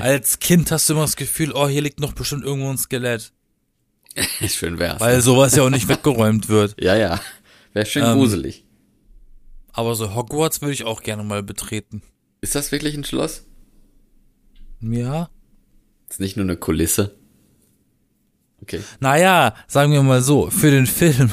Als 0.00 0.40
Kind 0.40 0.70
hast 0.70 0.88
du 0.88 0.92
immer 0.94 1.02
das 1.02 1.16
Gefühl, 1.16 1.52
oh, 1.52 1.68
hier 1.68 1.82
liegt 1.82 2.00
noch 2.00 2.12
bestimmt 2.12 2.44
irgendwo 2.44 2.68
ein 2.68 2.78
Skelett. 2.78 3.32
Schön 4.46 4.78
wär's. 4.78 5.00
Weil 5.00 5.22
sowas 5.22 5.56
ja 5.56 5.62
auch 5.62 5.70
nicht 5.70 5.88
weggeräumt 5.88 6.48
wird. 6.48 6.74
ja, 6.80 6.96
ja. 6.96 7.20
Wäre 7.72 7.86
schön 7.86 8.04
Ähm, 8.04 8.18
gruselig. 8.18 8.64
Aber 9.72 9.94
so 9.94 10.14
Hogwarts 10.14 10.60
würde 10.60 10.72
ich 10.72 10.84
auch 10.84 11.02
gerne 11.02 11.24
mal 11.24 11.42
betreten. 11.42 12.02
Ist 12.40 12.54
das 12.54 12.72
wirklich 12.72 12.94
ein 12.94 13.04
Schloss? 13.04 13.46
Ja. 14.80 15.30
Ist 16.10 16.20
nicht 16.20 16.36
nur 16.36 16.44
eine 16.44 16.56
Kulisse? 16.56 17.14
Okay. 18.60 18.80
Naja, 19.00 19.54
sagen 19.66 19.92
wir 19.92 20.02
mal 20.02 20.22
so, 20.22 20.50
für 20.50 20.70
den 20.70 20.86
Film 20.86 21.30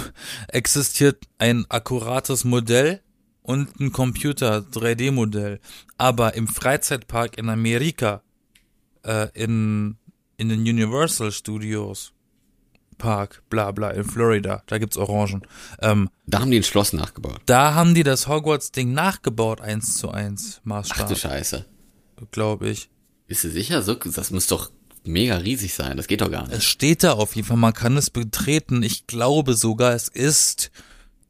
existiert 0.47 1.25
ein 1.37 1.65
akkurates 1.69 2.43
Modell 2.43 3.01
und 3.41 3.79
ein 3.79 3.91
Computer 3.91 4.59
3D-Modell. 4.59 5.59
Aber 5.97 6.33
im 6.35 6.47
Freizeitpark 6.47 7.37
in 7.37 7.49
Amerika, 7.49 8.23
äh, 9.03 9.27
in, 9.33 9.97
in 10.37 10.49
den 10.49 10.61
Universal 10.61 11.31
Studios 11.31 12.13
Park, 12.99 13.41
bla 13.49 13.71
bla, 13.71 13.89
in 13.89 14.03
Florida, 14.03 14.61
da 14.67 14.77
gibt's 14.77 14.97
Orangen. 14.97 15.41
Ähm, 15.81 16.09
Da 16.27 16.41
haben 16.41 16.51
die 16.51 16.57
ein 16.59 16.63
Schloss 16.63 16.93
nachgebaut. 16.93 17.41
da 17.47 17.73
haben 17.73 17.95
die 17.95 18.03
das 18.03 18.27
Hogwarts-Ding 18.27 18.93
nachgebaut, 18.93 19.61
eins 19.61 19.95
zu 19.97 20.11
eins 20.11 20.57
Ach 20.57 20.61
du 20.63 20.69
Maßstab, 20.69 21.17
Scheiße. 21.17 21.65
glaube 22.29 22.69
ich. 22.69 22.89
Bist 23.25 23.43
du 23.43 23.49
sicher? 23.49 23.81
So, 23.81 23.95
das 23.95 24.29
muss 24.29 24.45
doch 24.47 24.69
mega 25.05 25.37
riesig 25.37 25.73
sein. 25.73 25.97
Das 25.97 26.05
geht 26.07 26.21
doch 26.21 26.29
gar 26.29 26.43
nicht. 26.43 26.53
Es 26.57 26.63
steht 26.65 27.03
da 27.03 27.13
auf 27.13 27.35
jeden 27.35 27.47
Fall, 27.47 27.57
man 27.57 27.73
kann 27.73 27.97
es 27.97 28.09
betreten. 28.11 28.83
Ich 28.83 29.07
glaube 29.07 29.55
sogar, 29.55 29.93
es 29.93 30.07
ist 30.07 30.69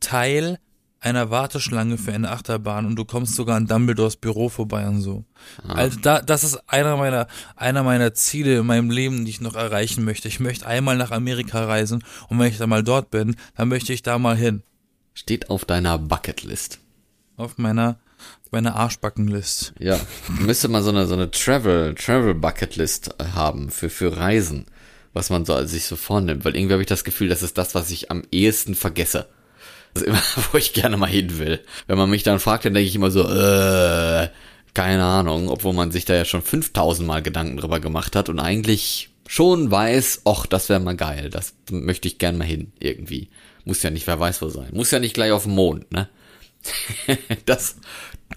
Teil 0.02 0.60
einer 1.02 1.30
Warteschlange 1.30 1.98
für 1.98 2.14
eine 2.14 2.32
Achterbahn 2.32 2.86
und 2.86 2.96
du 2.96 3.06
kommst 3.06 3.36
sogar 3.36 3.56
an 3.56 3.68
Dumbledores 3.68 4.18
Büro 4.18 4.50
vorbei 4.50 4.88
und 4.88 5.02
so. 5.02 5.24
Ah. 5.68 5.74
Also 5.74 6.00
da, 6.00 6.22
das 6.22 6.44
ist 6.44 6.58
einer 6.68 6.98
meiner, 6.98 7.28
einer 7.56 7.84
meiner 7.84 8.14
Ziele 8.14 8.60
in 8.60 8.66
meinem 8.66 8.92
Leben, 8.92 9.24
die 9.24 9.32
ich 9.32 9.42
noch 9.42 9.56
erreichen 9.56 10.04
möchte. 10.04 10.28
Ich 10.28 10.40
möchte 10.40 10.68
einmal 10.68 10.98
nach 10.98 11.12
Amerika 11.12 11.66
reisen 11.66 12.04
und 12.28 12.40
wenn 12.40 12.48
ich 12.48 12.58
dann 12.58 12.70
mal 12.70 12.84
dort 12.84 13.12
bin, 13.12 13.36
dann 13.56 13.70
möchte 13.70 13.94
ich 13.94 14.04
da 14.04 14.18
mal 14.20 14.36
hin. 14.36 14.64
Steht 15.14 15.50
auf 15.50 15.66
deiner 15.66 15.98
Bucketlist. 15.98 16.80
Auf 17.38 17.58
meiner, 17.58 18.00
meiner 18.52 18.76
Arschbackenlist. 18.76 19.74
Ja, 19.80 19.98
müsste 20.28 20.68
man 20.68 20.84
so 20.84 20.90
eine, 20.90 21.08
so 21.08 21.14
eine 21.14 21.32
Travel, 21.32 21.96
Travel 21.96 22.36
Bucketlist 22.36 23.16
haben 23.34 23.70
für, 23.70 23.90
für 23.90 24.18
Reisen, 24.18 24.66
was 25.14 25.30
man 25.30 25.46
so, 25.46 25.66
sich 25.66 25.86
so 25.86 25.96
vornimmt, 25.96 26.44
weil 26.44 26.58
irgendwie 26.58 26.74
habe 26.74 26.84
ich 26.84 26.90
das 26.90 27.06
Gefühl, 27.06 27.30
das 27.30 27.42
ist 27.42 27.58
das, 27.58 27.74
was 27.74 27.90
ich 27.90 28.12
am 28.12 28.24
ehesten 28.32 28.76
vergesse. 28.76 29.30
Das 29.94 30.04
ist 30.04 30.08
immer, 30.08 30.22
wo 30.52 30.58
ich 30.58 30.74
gerne 30.74 30.98
mal 30.98 31.10
hin 31.10 31.38
will. 31.38 31.60
Wenn 31.88 31.98
man 31.98 32.10
mich 32.10 32.24
dann 32.24 32.40
fragt, 32.40 32.66
dann 32.66 32.74
denke 32.74 32.88
ich 32.88 32.96
immer 32.96 33.12
so, 33.12 33.28
äh, 33.28 34.30
keine 34.74 35.04
Ahnung, 35.04 35.50
obwohl 35.50 35.74
man 35.74 35.92
sich 35.92 36.06
da 36.06 36.16
ja 36.16 36.26
schon 36.26 36.42
5000 36.42 37.08
Mal 37.08 37.22
Gedanken 37.22 37.58
drüber 37.58 37.80
gemacht 37.80 38.16
hat 38.16 38.30
und 38.30 38.40
eigentlich 38.40 39.10
schon 39.28 39.70
weiß, 39.70 40.22
ach, 40.26 40.46
das 40.46 40.70
wäre 40.70 40.80
mal 40.80 40.96
geil, 40.96 41.30
das 41.30 41.54
möchte 41.70 42.08
ich 42.08 42.18
gerne 42.18 42.38
mal 42.38 42.48
hin, 42.48 42.72
irgendwie. 42.80 43.30
Muss 43.66 43.84
ja 43.84 43.90
nicht, 43.90 44.08
wer 44.08 44.20
weiß 44.20 44.42
wo 44.42 44.50
sein. 44.50 44.70
Muss 44.74 44.92
ja 44.92 45.00
nicht 45.00 45.14
gleich 45.14 45.32
auf 45.32 45.44
dem 45.44 45.54
Mond, 45.54 45.92
ne? 45.92 46.10
das, 47.46 47.76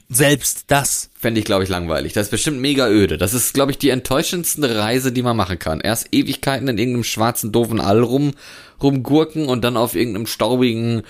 selbst 0.08 0.64
das. 0.68 1.10
Fände 1.14 1.40
ich, 1.40 1.46
glaube 1.46 1.64
ich, 1.64 1.70
langweilig. 1.70 2.12
Das 2.12 2.26
ist 2.26 2.30
bestimmt 2.30 2.60
mega 2.60 2.88
öde. 2.88 3.16
Das 3.18 3.34
ist, 3.34 3.54
glaube 3.54 3.70
ich, 3.70 3.78
die 3.78 3.90
enttäuschendste 3.90 4.76
Reise, 4.76 5.12
die 5.12 5.22
man 5.22 5.36
machen 5.36 5.58
kann. 5.58 5.80
Erst 5.80 6.08
Ewigkeiten 6.12 6.68
in 6.68 6.78
irgendeinem 6.78 7.04
schwarzen, 7.04 7.52
doofen 7.52 7.80
All 7.80 8.02
rum, 8.02 8.32
rumgurken 8.82 9.46
und 9.46 9.62
dann 9.62 9.76
auf 9.76 9.94
irgendeinem 9.94 10.26
staubigen, 10.26 11.02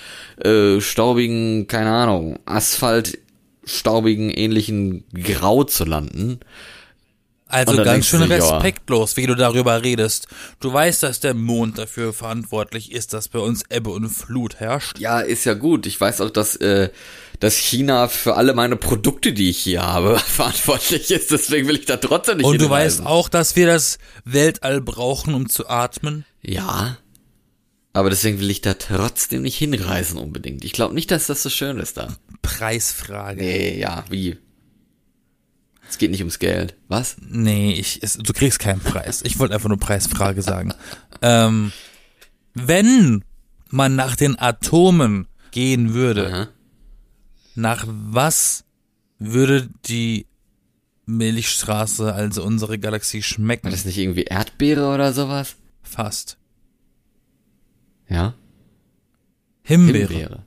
äh, 0.43 0.81
staubigen, 0.81 1.67
keine 1.67 1.91
Ahnung, 1.91 2.39
Asphalt, 2.45 3.19
staubigen, 3.65 4.31
ähnlichen 4.31 5.05
Grau 5.15 5.65
zu 5.65 5.85
landen. 5.85 6.41
Also 7.53 7.77
ganz 7.85 8.07
schön 8.07 8.23
respektlos, 8.23 9.19
wie 9.19 9.27
du 9.27 9.35
darüber 9.35 9.83
redest. 9.83 10.27
Du 10.59 10.73
weißt, 10.73 11.03
dass 11.03 11.21
der 11.21 11.35
Mond 11.35 11.77
dafür 11.77 12.15
verantwortlich 12.15 12.93
ist, 12.93 13.13
dass 13.13 13.29
bei 13.29 13.41
uns 13.41 13.63
Ebbe 13.69 13.91
und 13.91 14.09
Flut 14.09 14.57
herrscht. 14.57 14.99
Ja, 14.99 15.21
ist 15.21 15.45
ja 15.45 15.53
gut. 15.53 15.85
Ich 15.85 16.01
weiß 16.01 16.23
auch, 16.23 16.31
dass, 16.31 16.57
äh, 16.57 16.89
dass 17.41 17.57
China 17.57 18.09
für 18.09 18.37
alle 18.37 18.55
meine 18.55 18.77
Produkte, 18.77 19.35
die 19.35 19.51
ich 19.51 19.59
hier 19.59 19.83
habe, 19.83 20.19
verantwortlich 20.27 21.11
ist. 21.11 21.31
Deswegen 21.31 21.69
will 21.69 21.77
ich 21.77 21.85
da 21.85 21.99
trotzdem 21.99 22.39
nicht 22.39 22.47
Und 22.47 22.59
du 22.59 22.71
weißt 22.71 23.05
auch, 23.05 23.29
dass 23.29 23.55
wir 23.55 23.67
das 23.67 23.99
Weltall 24.25 24.81
brauchen, 24.81 25.35
um 25.35 25.51
zu 25.51 25.69
atmen? 25.69 26.25
Ja. 26.41 26.97
Aber 27.93 28.09
deswegen 28.09 28.41
will 28.41 28.51
ich 28.51 28.63
da 28.63 28.73
trotzdem 28.73 29.43
nicht 29.43 29.59
hinreisen 29.59 30.17
unbedingt. 30.17 30.65
Ich 30.65 30.73
glaube 30.73 30.95
nicht, 30.95 31.11
dass 31.11 31.27
das 31.27 31.43
so 31.43 31.51
schön 31.51 31.79
ist 31.79 31.99
da. 31.99 32.17
Preisfrage. 32.41 33.43
Nee, 33.43 33.79
ja, 33.79 34.05
wie? 34.09 34.39
Es 35.93 35.99
geht 35.99 36.11
nicht 36.11 36.21
ums 36.21 36.39
Geld. 36.39 36.75
Was? 36.89 37.17
Nee, 37.21 37.75
ich, 37.75 38.03
es, 38.03 38.15
du 38.17 38.33
kriegst 38.33 38.59
keinen 38.59 38.81
Preis. 38.81 39.21
Ich 39.27 39.39
wollte 39.39 39.53
einfach 39.53 39.69
nur 39.69 39.79
Preisfrage 39.79 40.41
sagen. 40.41 40.73
ähm, 41.21 41.71
wenn 42.55 43.23
man 43.69 43.95
nach 43.95 44.17
den 44.17 44.39
Atomen 44.39 45.29
gehen 45.51 45.93
würde, 45.93 46.33
Aha. 46.33 46.49
nach 47.57 47.85
was 47.87 48.65
würde 49.19 49.69
die 49.85 50.25
Milchstraße, 51.05 52.15
also 52.15 52.43
unsere 52.43 52.79
Galaxie, 52.79 53.23
schmecken? 53.23 53.65
War 53.65 53.73
das 53.73 53.85
nicht 53.85 53.99
irgendwie 53.99 54.23
Erdbeere 54.23 54.95
oder 54.95 55.13
sowas? 55.13 55.57
Fast. 55.83 56.39
Ja? 58.09 58.33
Himbeere. 59.63 60.09
Himbeere. 60.09 60.47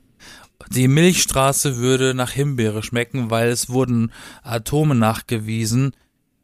Die 0.72 0.88
Milchstraße 0.88 1.78
würde 1.78 2.14
nach 2.14 2.32
Himbeere 2.32 2.84
schmecken, 2.84 3.30
weil 3.30 3.50
es 3.50 3.70
wurden 3.70 4.12
Atome 4.44 4.96
nachgewiesen 4.96 5.96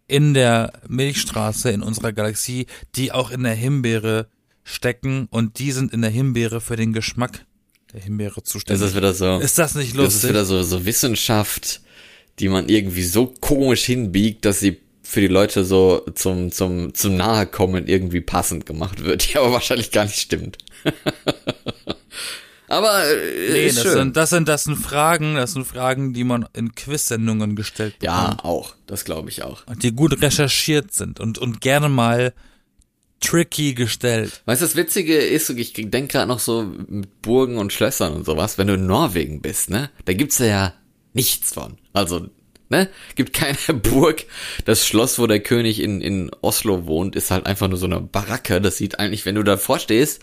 in 0.07 0.33
der 0.33 0.73
Milchstraße 0.87 1.71
in 1.71 1.81
unserer 1.81 2.11
Galaxie, 2.11 2.67
die 2.95 3.11
auch 3.11 3.31
in 3.31 3.43
der 3.43 3.55
Himbeere 3.55 4.27
stecken 4.63 5.27
und 5.31 5.59
die 5.59 5.71
sind 5.71 5.93
in 5.93 6.01
der 6.01 6.11
Himbeere 6.11 6.61
für 6.61 6.75
den 6.75 6.93
Geschmack 6.93 7.45
der 7.93 8.01
Himbeere 8.01 8.43
zuständig. 8.43 8.81
Das 8.81 8.91
ist 8.91 8.95
wieder 8.95 9.13
so. 9.13 9.39
Ist 9.39 9.57
das 9.57 9.75
nicht 9.75 9.95
lustig? 9.95 10.13
Das 10.13 10.23
ist 10.23 10.29
wieder 10.29 10.45
so, 10.45 10.63
so 10.63 10.85
Wissenschaft, 10.85 11.81
die 12.39 12.49
man 12.49 12.69
irgendwie 12.69 13.03
so 13.03 13.27
komisch 13.27 13.85
hinbiegt, 13.85 14.45
dass 14.45 14.59
sie 14.59 14.77
für 15.03 15.21
die 15.21 15.27
Leute 15.27 15.65
so 15.65 16.05
zum, 16.15 16.51
zum, 16.51 16.93
zum 16.93 17.17
Nahekommen 17.17 17.87
irgendwie 17.87 18.21
passend 18.21 18.65
gemacht 18.65 19.03
wird, 19.03 19.31
die 19.33 19.37
aber 19.37 19.51
wahrscheinlich 19.51 19.91
gar 19.91 20.05
nicht 20.05 20.19
stimmt. 20.19 20.57
Aber 22.71 23.05
äh, 23.05 23.51
nee, 23.51 23.67
das 23.67 23.81
schön. 23.81 23.91
sind 23.91 24.17
das 24.17 24.29
sind 24.29 24.47
das 24.47 24.63
sind 24.63 24.77
Fragen, 24.77 25.35
das 25.35 25.51
sind 25.51 25.67
Fragen, 25.67 26.13
die 26.13 26.23
man 26.23 26.47
in 26.53 26.73
Quiz-Sendungen 26.73 27.57
gestellt 27.57 27.99
bekommt. 27.99 28.41
Ja, 28.41 28.43
auch, 28.43 28.75
das 28.87 29.03
glaube 29.03 29.29
ich 29.29 29.43
auch. 29.43 29.67
Und 29.67 29.83
die 29.83 29.91
gut 29.91 30.21
recherchiert 30.21 30.93
sind 30.93 31.19
und 31.19 31.37
und 31.37 31.59
gerne 31.59 31.89
mal 31.89 32.33
tricky 33.19 33.73
gestellt. 33.73 34.41
Weißt 34.45 34.61
du, 34.61 34.65
das 34.65 34.77
Witzige 34.77 35.17
ist, 35.17 35.49
ich 35.49 35.73
denke 35.73 36.07
gerade 36.07 36.27
noch 36.29 36.39
so 36.39 36.63
mit 36.63 37.21
Burgen 37.21 37.57
und 37.57 37.73
Schlössern 37.73 38.13
und 38.13 38.25
sowas, 38.25 38.57
wenn 38.57 38.67
du 38.67 38.75
in 38.75 38.87
Norwegen 38.87 39.41
bist, 39.41 39.69
ne? 39.69 39.89
Da 40.05 40.13
gibt's 40.13 40.39
ja 40.39 40.73
nichts 41.13 41.53
von. 41.53 41.77
Also 41.91 42.29
ne? 42.71 42.89
Gibt 43.15 43.33
keine 43.33 43.57
Burg. 43.79 44.23
Das 44.65 44.87
Schloss, 44.87 45.19
wo 45.19 45.27
der 45.27 45.41
König 45.41 45.79
in, 45.79 46.01
in 46.01 46.31
Oslo 46.41 46.87
wohnt, 46.87 47.15
ist 47.15 47.29
halt 47.29 47.45
einfach 47.45 47.67
nur 47.67 47.77
so 47.77 47.85
eine 47.85 48.01
Baracke. 48.01 48.59
Das 48.59 48.77
sieht 48.77 48.99
eigentlich, 48.99 49.25
wenn 49.27 49.35
du 49.35 49.43
davor 49.43 49.77
stehst, 49.77 50.21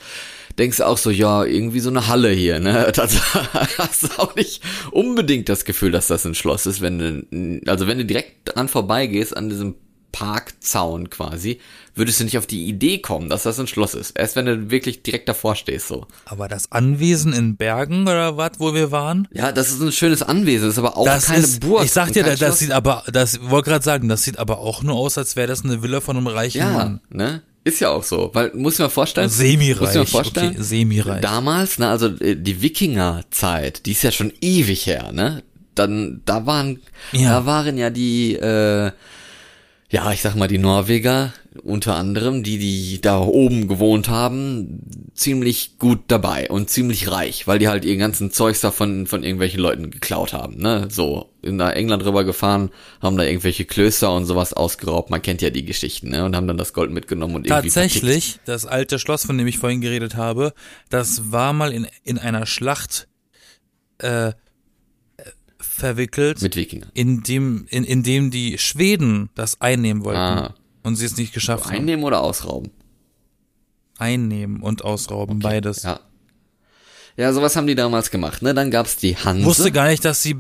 denkst 0.59 0.79
du 0.79 0.87
auch 0.87 0.99
so, 0.99 1.11
ja, 1.11 1.45
irgendwie 1.45 1.81
so 1.81 1.91
eine 1.91 2.09
Halle 2.09 2.31
hier, 2.31 2.59
ne? 2.59 2.93
Das 2.97 3.17
hast 3.79 4.03
du 4.03 4.09
auch 4.19 4.35
nicht 4.35 4.63
unbedingt 4.91 5.49
das 5.49 5.65
Gefühl, 5.65 5.93
dass 5.93 6.09
das 6.09 6.27
ein 6.27 6.35
Schloss 6.35 6.67
ist, 6.67 6.81
wenn 6.81 6.99
du, 6.99 7.71
also 7.71 7.87
wenn 7.87 7.99
du 7.99 8.05
direkt 8.05 8.57
dran 8.57 8.69
vorbeigehst 8.69 9.37
an 9.37 9.49
diesem 9.49 9.77
Parkzaun 10.19 11.11
quasi, 11.11 11.61
würdest 11.95 12.19
du 12.19 12.25
nicht 12.25 12.39
auf 12.39 12.47
die 12.47 12.67
Idee 12.67 12.99
kommen, 12.99 13.29
dass 13.29 13.45
das 13.45 13.61
ein 13.61 13.69
Schloss 13.69 13.95
ist. 13.95 14.19
Erst 14.19 14.35
wenn 14.35 14.47
du 14.47 14.69
wirklich 14.69 15.05
direkt 15.05 15.29
davor 15.29 15.55
stehst, 15.55 15.87
so. 15.87 16.09
Aber 16.25 16.49
das 16.49 16.73
Anwesen 16.73 17.33
in 17.33 17.57
Bergen 17.57 18.03
oder 18.03 18.37
was, 18.37 18.53
wo 18.59 18.75
wir 18.75 18.91
waren? 18.91 19.29
Ja, 19.33 19.53
das 19.53 19.71
ist 19.71 19.81
ein 19.81 19.93
schönes 19.93 20.25
Anwesen, 20.25 20.67
das 20.67 20.75
ist 20.75 20.79
aber 20.81 20.97
auch 20.97 21.05
das 21.05 21.27
keine 21.27 21.45
ist, 21.45 21.61
Burg. 21.61 21.85
Ich 21.85 21.93
sag 21.93 22.13
dir, 22.13 22.25
das 22.25 22.39
Schloss. 22.39 22.59
sieht 22.59 22.73
aber, 22.73 23.05
das 23.13 23.41
wollte 23.43 23.71
gerade 23.71 23.85
sagen, 23.85 24.09
das 24.09 24.25
sieht 24.25 24.41
aber 24.41 24.59
auch 24.59 24.83
nur 24.83 24.97
aus, 24.97 25.17
als 25.19 25.37
wäre 25.37 25.47
das 25.47 25.65
eine 25.65 25.85
Villa 25.85 26.01
von 26.01 26.17
einem 26.17 26.27
reichen 26.27 26.59
ja, 26.59 26.73
Mann. 26.73 27.01
ne? 27.11 27.43
Ist 27.63 27.79
ja 27.79 27.91
auch 27.91 28.03
so, 28.03 28.31
weil 28.33 28.51
muss 28.55 28.75
ich 28.75 28.81
mir 28.81 28.91
vorstellen, 28.91 29.29
semi-reich, 29.29 29.81
muss 29.81 29.91
ich 29.91 30.01
mir 30.01 30.07
vorstellen, 30.07 30.51
okay, 30.55 30.63
semi-reich. 30.63 31.21
Damals, 31.21 31.79
ne, 31.79 31.89
also 31.89 32.09
äh, 32.09 32.35
die 32.35 32.61
Wikingerzeit, 32.61 33.87
die 33.87 33.93
ist 33.93 34.03
ja 34.03 34.11
schon 34.11 34.33
ewig 34.41 34.87
her, 34.87 35.13
ne? 35.13 35.45
Dann 35.77 36.23
da 36.25 36.45
waren 36.45 36.81
ja. 37.13 37.31
da 37.31 37.47
waren 37.47 37.79
ja 37.79 37.91
die 37.91 38.35
äh, 38.35 38.91
ja, 39.91 40.13
ich 40.13 40.21
sag 40.21 40.35
mal, 40.35 40.49
die 40.49 40.59
Norweger 40.59 41.33
unter 41.63 41.97
anderem, 41.97 42.43
die, 42.43 42.59
die 42.59 43.01
da 43.01 43.21
oben 43.21 43.69
gewohnt 43.69 44.09
haben, 44.09 44.83
ziemlich 45.15 45.79
gut 45.79 46.01
dabei 46.09 46.49
und 46.51 46.69
ziemlich 46.69 47.11
reich, 47.11 47.47
weil 47.47 47.59
die 47.59 47.69
halt 47.69 47.85
ihr 47.87 47.97
ganzen 47.97 48.31
Zeugs 48.31 48.61
da 48.61 48.71
von, 48.71 49.07
irgendwelchen 49.07 49.61
Leuten 49.61 49.91
geklaut 49.91 50.35
haben, 50.35 50.59
ne? 50.59 50.89
So, 50.91 51.31
in 51.43 51.57
da 51.57 51.71
England 51.71 52.05
rüber 52.05 52.25
gefahren, 52.25 52.71
haben 53.01 53.17
da 53.17 53.25
irgendwelche 53.25 53.65
Klöster 53.65 54.15
und 54.15 54.27
sowas 54.27 54.53
ausgeraubt, 54.53 55.11
man 55.11 55.23
kennt 55.23 55.41
ja 55.41 55.51
die 55.51 55.65
Geschichten, 55.65 56.11
ne? 56.11 56.25
Und 56.25 56.37
haben 56.37 56.47
dann 56.47 56.59
das 56.59 56.75
Gold 56.75 56.91
mitgenommen 56.91 57.37
und 57.37 57.47
irgendwie 57.47 57.69
Tatsächlich, 57.69 58.25
vertickt. 58.25 58.49
das 58.49 58.67
alte 58.67 58.99
Schloss, 58.99 59.25
von 59.25 59.39
dem 59.39 59.47
ich 59.47 59.59
vorhin 59.59 59.81
geredet 59.81 60.17
habe, 60.17 60.53
das 60.91 61.33
war 61.33 61.55
mal 61.55 61.73
in, 61.73 61.87
in 62.05 62.19
einer 62.19 62.45
Schlacht, 62.45 63.09
äh, 63.99 64.33
verwickelt. 65.79 66.43
Mit 66.43 66.57
Wikingern. 66.57 66.91
In 66.95 67.23
dem, 67.23 67.67
in, 67.71 67.85
in 67.85 68.03
dem 68.03 68.31
die 68.31 68.59
Schweden 68.59 69.31
das 69.35 69.61
einnehmen 69.61 70.05
wollten. 70.05 70.19
Ah. 70.19 70.55
Und 70.83 70.97
sie 70.97 71.07
es 71.07 71.17
nicht 71.17 71.33
geschafft 71.33 71.67
haben. 71.67 71.75
Einnehmen 71.75 72.05
oder 72.05 72.21
ausrauben? 72.21 72.71
Einnehmen 73.99 74.63
und 74.63 74.85
ausrauben, 74.85 75.37
okay. 75.37 75.43
beides. 75.43 75.83
Ja. 75.83 76.01
Ja, 77.17 77.33
sowas 77.33 77.57
haben 77.57 77.67
die 77.67 77.75
damals 77.75 78.13
gemacht, 78.13 78.43
ne? 78.43 78.55
Dann 78.55 78.71
gab's 78.71 78.97
die 78.97 79.17
Hanse. 79.17 79.45
Wusste 79.45 79.73
gar 79.73 79.89
nicht, 79.89 80.05
dass 80.05 80.23
sie, 80.23 80.37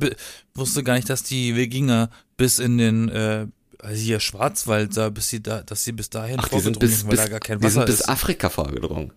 wusste 0.55 0.85
gar 0.85 0.95
nicht, 0.95 1.11
dass 1.11 1.25
die 1.25 1.57
Wikinger 1.57 2.09
bis 2.37 2.61
in 2.61 2.79
den, 2.79 3.09
äh, 3.09 3.47
also 3.81 4.01
hier 4.01 4.21
Schwarzwald 4.21 4.97
da, 4.97 5.11
bis 5.11 5.29
sie 5.29 5.43
da, 5.43 5.63
dass 5.63 5.83
sie 5.83 5.91
bis 5.91 6.09
dahin 6.09 6.37
Ach, 6.39 6.49
die 6.49 6.61
sind 6.61 6.79
bis, 6.79 7.01
sind, 7.01 7.09
weil 7.09 7.17
bis, 7.17 7.25
da 7.25 7.29
gar 7.31 7.41
kein 7.41 7.59
Wasser 7.59 7.69
die 7.69 7.75
sind 7.75 7.87
bis 7.87 8.01
ist. 8.01 8.09
Afrika 8.09 8.49
vorgedrungen. 8.49 9.13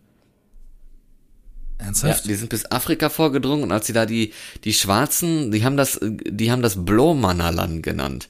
Ernsthaft? 1.81 2.25
Ja, 2.25 2.29
die 2.29 2.35
sind 2.35 2.49
bis 2.49 2.71
Afrika 2.71 3.09
vorgedrungen 3.09 3.63
und 3.63 3.71
als 3.71 3.87
sie 3.87 3.93
da 3.93 4.05
die, 4.05 4.33
die 4.63 4.73
Schwarzen, 4.73 5.51
die 5.51 5.63
haben 5.65 5.77
das, 5.77 5.99
die 6.01 6.51
haben 6.51 6.61
das 6.61 6.85
Blomannerland 6.85 7.83
genannt. 7.83 8.29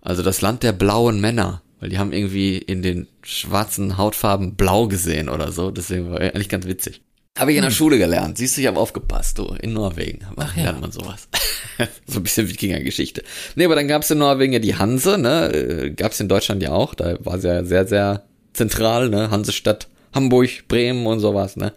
Also 0.00 0.22
das 0.22 0.40
Land 0.40 0.62
der 0.62 0.72
blauen 0.72 1.20
Männer. 1.20 1.62
Weil 1.80 1.90
die 1.90 1.98
haben 1.98 2.12
irgendwie 2.12 2.56
in 2.56 2.82
den 2.82 3.06
schwarzen 3.22 3.98
Hautfarben 3.98 4.54
blau 4.54 4.88
gesehen 4.88 5.28
oder 5.28 5.52
so. 5.52 5.70
Deswegen 5.70 6.10
war 6.10 6.20
eigentlich 6.20 6.48
ganz 6.48 6.66
witzig. 6.66 7.02
Habe 7.36 7.50
ich 7.50 7.58
in 7.58 7.62
der 7.62 7.70
hm. 7.70 7.76
Schule 7.76 7.98
gelernt. 7.98 8.38
Siehst 8.38 8.56
du, 8.56 8.62
ich 8.62 8.66
habe 8.66 8.80
aufgepasst, 8.80 9.38
du. 9.38 9.54
In 9.60 9.74
Norwegen 9.74 10.20
Ach, 10.36 10.56
ja. 10.56 10.64
lernt 10.64 10.80
man 10.80 10.90
sowas. 10.90 11.28
so 12.06 12.20
ein 12.20 12.22
bisschen 12.22 12.48
Wikinger-Geschichte. 12.48 13.22
Nee, 13.56 13.66
aber 13.66 13.74
dann 13.74 13.88
gab's 13.88 14.10
in 14.10 14.18
Norwegen 14.18 14.54
ja 14.54 14.58
die 14.58 14.76
Hanse, 14.76 15.18
ne? 15.18 15.52
Äh, 15.52 15.90
gab's 15.90 16.18
in 16.18 16.28
Deutschland 16.28 16.62
ja 16.62 16.72
auch. 16.72 16.94
Da 16.94 17.18
war 17.22 17.38
sie 17.38 17.48
ja 17.48 17.62
sehr, 17.64 17.86
sehr 17.86 18.24
zentral, 18.54 19.10
ne? 19.10 19.30
Hansestadt, 19.30 19.88
Hamburg, 20.14 20.66
Bremen 20.68 21.06
und 21.06 21.20
sowas, 21.20 21.56
ne? 21.56 21.74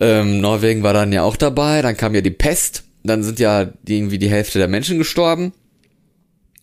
Ähm, 0.00 0.40
Norwegen 0.40 0.82
war 0.82 0.92
dann 0.92 1.12
ja 1.12 1.22
auch 1.22 1.36
dabei, 1.36 1.82
dann 1.82 1.96
kam 1.96 2.14
ja 2.14 2.20
die 2.20 2.30
Pest, 2.30 2.84
dann 3.02 3.22
sind 3.22 3.38
ja 3.38 3.72
irgendwie 3.86 4.18
die 4.18 4.30
Hälfte 4.30 4.58
der 4.58 4.68
Menschen 4.68 4.98
gestorben. 4.98 5.52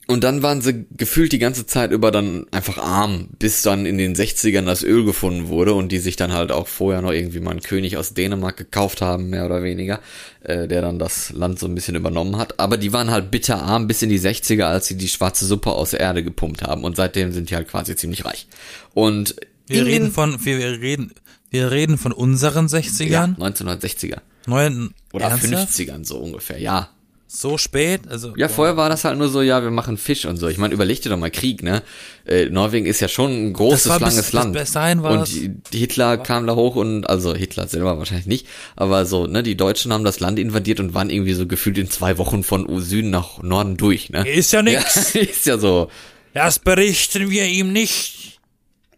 Und 0.07 0.25
dann 0.25 0.43
waren 0.43 0.61
sie 0.61 0.87
gefühlt 0.97 1.31
die 1.31 1.39
ganze 1.39 1.65
Zeit 1.65 1.91
über 1.91 2.11
dann 2.11 2.45
einfach 2.51 2.77
arm, 2.77 3.29
bis 3.39 3.61
dann 3.61 3.85
in 3.85 3.97
den 3.97 4.13
60ern 4.13 4.65
das 4.65 4.83
Öl 4.83 5.05
gefunden 5.05 5.47
wurde 5.47 5.73
und 5.73 5.89
die 5.89 5.99
sich 5.99 6.17
dann 6.17 6.33
halt 6.33 6.51
auch 6.51 6.67
vorher 6.67 7.01
noch 7.01 7.13
irgendwie 7.13 7.39
mal 7.39 7.51
einen 7.51 7.61
König 7.61 7.95
aus 7.95 8.13
Dänemark 8.13 8.57
gekauft 8.57 8.99
haben, 9.01 9.29
mehr 9.29 9.45
oder 9.45 9.63
weniger, 9.63 10.01
äh, 10.43 10.67
der 10.67 10.81
dann 10.81 10.99
das 10.99 11.31
Land 11.31 11.59
so 11.59 11.67
ein 11.67 11.75
bisschen 11.75 11.95
übernommen 11.95 12.35
hat. 12.35 12.59
Aber 12.59 12.75
die 12.75 12.91
waren 12.91 13.09
halt 13.09 13.31
bitterarm 13.31 13.87
bis 13.87 14.01
in 14.01 14.09
die 14.09 14.19
60er, 14.19 14.63
als 14.63 14.87
sie 14.87 14.97
die 14.97 15.07
schwarze 15.07 15.45
Suppe 15.45 15.71
aus 15.71 15.91
der 15.91 16.01
Erde 16.01 16.23
gepumpt 16.23 16.63
haben 16.63 16.83
und 16.83 16.97
seitdem 16.97 17.31
sind 17.31 17.49
die 17.49 17.55
halt 17.55 17.69
quasi 17.69 17.95
ziemlich 17.95 18.25
reich. 18.25 18.47
Und 18.93 19.35
Wir 19.67 19.85
reden 19.85 20.11
von, 20.11 20.43
wir 20.43 20.81
reden, 20.81 21.13
wir 21.51 21.69
reden 21.71 21.97
von 21.97 22.11
unseren 22.11 22.67
ja, 22.67 22.79
60ern. 22.79 23.37
1960er 23.37 24.17
Neuen, 24.47 24.93
oder 25.13 25.25
ernsthaft? 25.25 25.69
50ern 25.71 26.03
so 26.05 26.17
ungefähr, 26.17 26.57
ja. 26.59 26.89
So 27.33 27.57
spät? 27.57 28.01
Also, 28.09 28.33
Ja, 28.35 28.49
vorher 28.49 28.75
war 28.75 28.89
das 28.89 29.05
halt 29.05 29.17
nur 29.17 29.29
so, 29.29 29.41
ja, 29.41 29.63
wir 29.63 29.71
machen 29.71 29.97
Fisch 29.97 30.25
und 30.25 30.35
so. 30.35 30.49
Ich 30.49 30.57
meine, 30.57 30.73
überleg 30.73 31.01
dir 31.01 31.07
doch 31.09 31.17
mal 31.17 31.31
Krieg, 31.31 31.63
ne? 31.63 31.81
Äh, 32.27 32.47
Norwegen 32.47 32.85
ist 32.85 32.99
ja 32.99 33.07
schon 33.07 33.31
ein 33.31 33.53
großes, 33.53 33.83
Das 33.83 33.89
war 33.89 33.99
bis- 33.99 34.15
langes 34.15 34.33
Land. 34.33 34.53
bis 34.53 34.71
dahin 34.73 35.01
war 35.01 35.11
und 35.13 35.19
das- 35.21 35.37
Hitler 35.71 36.17
kam 36.17 36.45
da 36.45 36.55
hoch 36.55 36.75
und, 36.75 37.09
also 37.09 37.33
Hitler 37.33 37.69
selber 37.69 37.97
wahrscheinlich 37.97 38.25
nicht, 38.27 38.47
aber 38.75 39.05
so, 39.05 39.27
ne, 39.27 39.43
die 39.43 39.55
Deutschen 39.55 39.93
haben 39.93 40.03
das 40.03 40.19
Land 40.19 40.39
invadiert 40.39 40.81
und 40.81 40.93
waren 40.93 41.09
irgendwie 41.09 41.31
so 41.33 41.47
gefühlt 41.47 41.77
in 41.77 41.89
zwei 41.89 42.17
Wochen 42.17 42.43
von 42.43 42.67
Süden 42.81 43.11
nach 43.11 43.41
Norden 43.41 43.77
durch, 43.77 44.09
ne? 44.09 44.27
Ist 44.27 44.51
ja 44.51 44.59
Ja, 44.59 44.79
nix. 44.81 45.15
ist 45.15 45.45
ja 45.45 45.57
so. 45.57 45.89
Das 46.33 46.59
berichten 46.59 47.29
wir 47.29 47.45
ihm 47.45 47.71
nicht. 47.71 48.20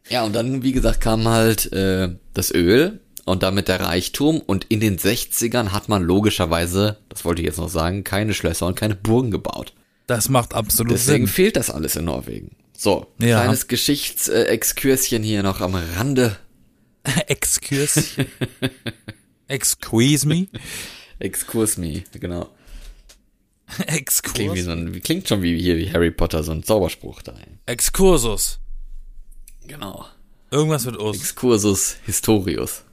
Ja, 0.09 0.23
und 0.23 0.33
dann, 0.33 0.63
wie 0.63 0.71
gesagt, 0.73 1.01
kam 1.01 1.27
halt 1.27 1.71
äh, 1.73 2.09
das 2.33 2.53
Öl 2.53 2.99
und 3.25 3.41
damit 3.43 3.67
der 3.67 3.79
Reichtum. 3.79 4.39
Und 4.41 4.65
in 4.69 4.79
den 4.79 4.97
60ern 4.97 5.69
hat 5.69 5.87
man 5.89 6.03
logischerweise, 6.03 6.97
das 7.09 7.23
wollte 7.25 7.41
ich 7.41 7.45
jetzt 7.47 7.57
noch 7.57 7.69
sagen, 7.69 8.03
keine 8.03 8.33
Schlösser 8.33 8.67
und 8.67 8.75
keine 8.75 8.95
Burgen 8.95 9.31
gebaut. 9.31 9.73
Das 10.07 10.27
macht 10.29 10.53
absolut 10.53 10.91
Deswegen 10.93 11.25
Sinn. 11.27 11.33
fehlt 11.33 11.55
das 11.55 11.69
alles 11.69 11.95
in 11.95 12.05
Norwegen. 12.05 12.55
So, 12.77 13.07
Ja. 13.19 13.41
kleines 13.41 13.67
Geschichtsexkurschen 13.67 15.23
hier 15.23 15.41
noch 15.43 15.61
am 15.61 15.75
Rande. 15.75 16.35
Excuse. 17.27 18.03
Excuse 19.47 20.27
me. 20.27 20.47
Excuse 21.19 21.79
me, 21.79 22.03
genau. 22.19 22.49
Klingt, 23.77 23.87
wie 23.87 23.93
Excuse. 23.95 24.63
so 24.63 24.71
ein, 24.71 25.01
klingt 25.01 25.27
schon 25.29 25.41
wie 25.41 25.57
hier 25.59 25.77
wie 25.77 25.91
Harry 25.91 26.11
Potter, 26.11 26.43
so 26.43 26.51
ein 26.51 26.63
Zauberspruch 26.63 27.21
da. 27.21 27.33
Excursus. 27.65 28.59
Genau. 29.67 30.05
Irgendwas 30.51 30.85
mit 30.85 30.97
Us. 30.97 31.17
Excursus 31.17 31.97
Historius. 32.05 32.83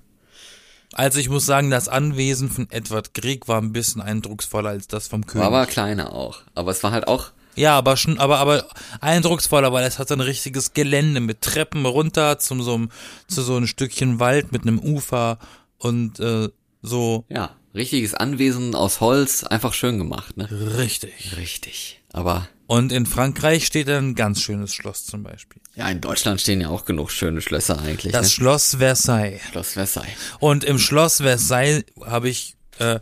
Also 0.92 1.20
ich 1.20 1.28
muss 1.28 1.46
sagen, 1.46 1.70
das 1.70 1.88
Anwesen 1.88 2.50
von 2.50 2.68
Edward 2.70 3.14
Grieg 3.14 3.46
war 3.48 3.60
ein 3.60 3.72
bisschen 3.72 4.00
eindrucksvoller 4.00 4.70
als 4.70 4.88
das 4.88 5.08
vom 5.08 5.26
König. 5.26 5.46
War 5.46 5.58
aber 5.58 5.66
kleiner 5.66 6.12
auch. 6.12 6.42
Aber 6.54 6.72
es 6.72 6.82
war 6.82 6.90
halt 6.90 7.06
auch, 7.06 7.30
ja, 7.56 7.76
aber 7.76 7.96
schon, 7.96 8.18
aber, 8.18 8.38
aber 8.38 8.66
eindrucksvoller, 9.00 9.72
weil 9.72 9.84
es 9.84 9.98
hat 9.98 10.10
ein 10.12 10.20
richtiges 10.20 10.72
Gelände 10.72 11.20
mit 11.20 11.42
Treppen 11.42 11.84
runter 11.84 12.38
zum 12.38 12.62
so 12.62 12.74
einem, 12.74 12.90
zu 13.28 13.42
so 13.42 13.56
ein 13.56 13.66
Stückchen 13.66 14.20
Wald 14.20 14.52
mit 14.52 14.62
einem 14.62 14.78
Ufer 14.78 15.38
und 15.78 16.20
äh, 16.20 16.48
so 16.82 17.24
ja, 17.28 17.50
richtiges 17.74 18.14
Anwesen 18.14 18.74
aus 18.74 19.00
Holz, 19.00 19.44
einfach 19.44 19.74
schön 19.74 19.98
gemacht, 19.98 20.36
ne? 20.36 20.48
richtig. 20.78 21.36
Richtig. 21.36 22.00
Aber 22.12 22.48
Und 22.70 22.92
in 22.92 23.04
Frankreich 23.04 23.66
steht 23.66 23.88
ein 23.88 24.14
ganz 24.14 24.42
schönes 24.42 24.72
Schloss 24.72 25.04
zum 25.04 25.24
Beispiel. 25.24 25.60
ja, 25.74 25.88
in 25.88 26.00
Deutschland 26.00 26.40
stehen 26.40 26.60
ja 26.60 26.68
auch 26.68 26.84
genug 26.84 27.10
schöne 27.10 27.40
Schlösser 27.40 27.80
eigentlich. 27.80 28.12
Das 28.12 28.26
ne? 28.26 28.30
Schloss 28.30 28.76
Versailles. 28.76 29.40
Schloss 29.50 29.72
Versailles. 29.72 30.14
Und 30.38 30.62
im 30.62 30.78
Schloss 30.78 31.16
Versailles 31.16 31.84
habe 32.00 32.28
ich, 32.28 32.54
äh, 32.78 33.00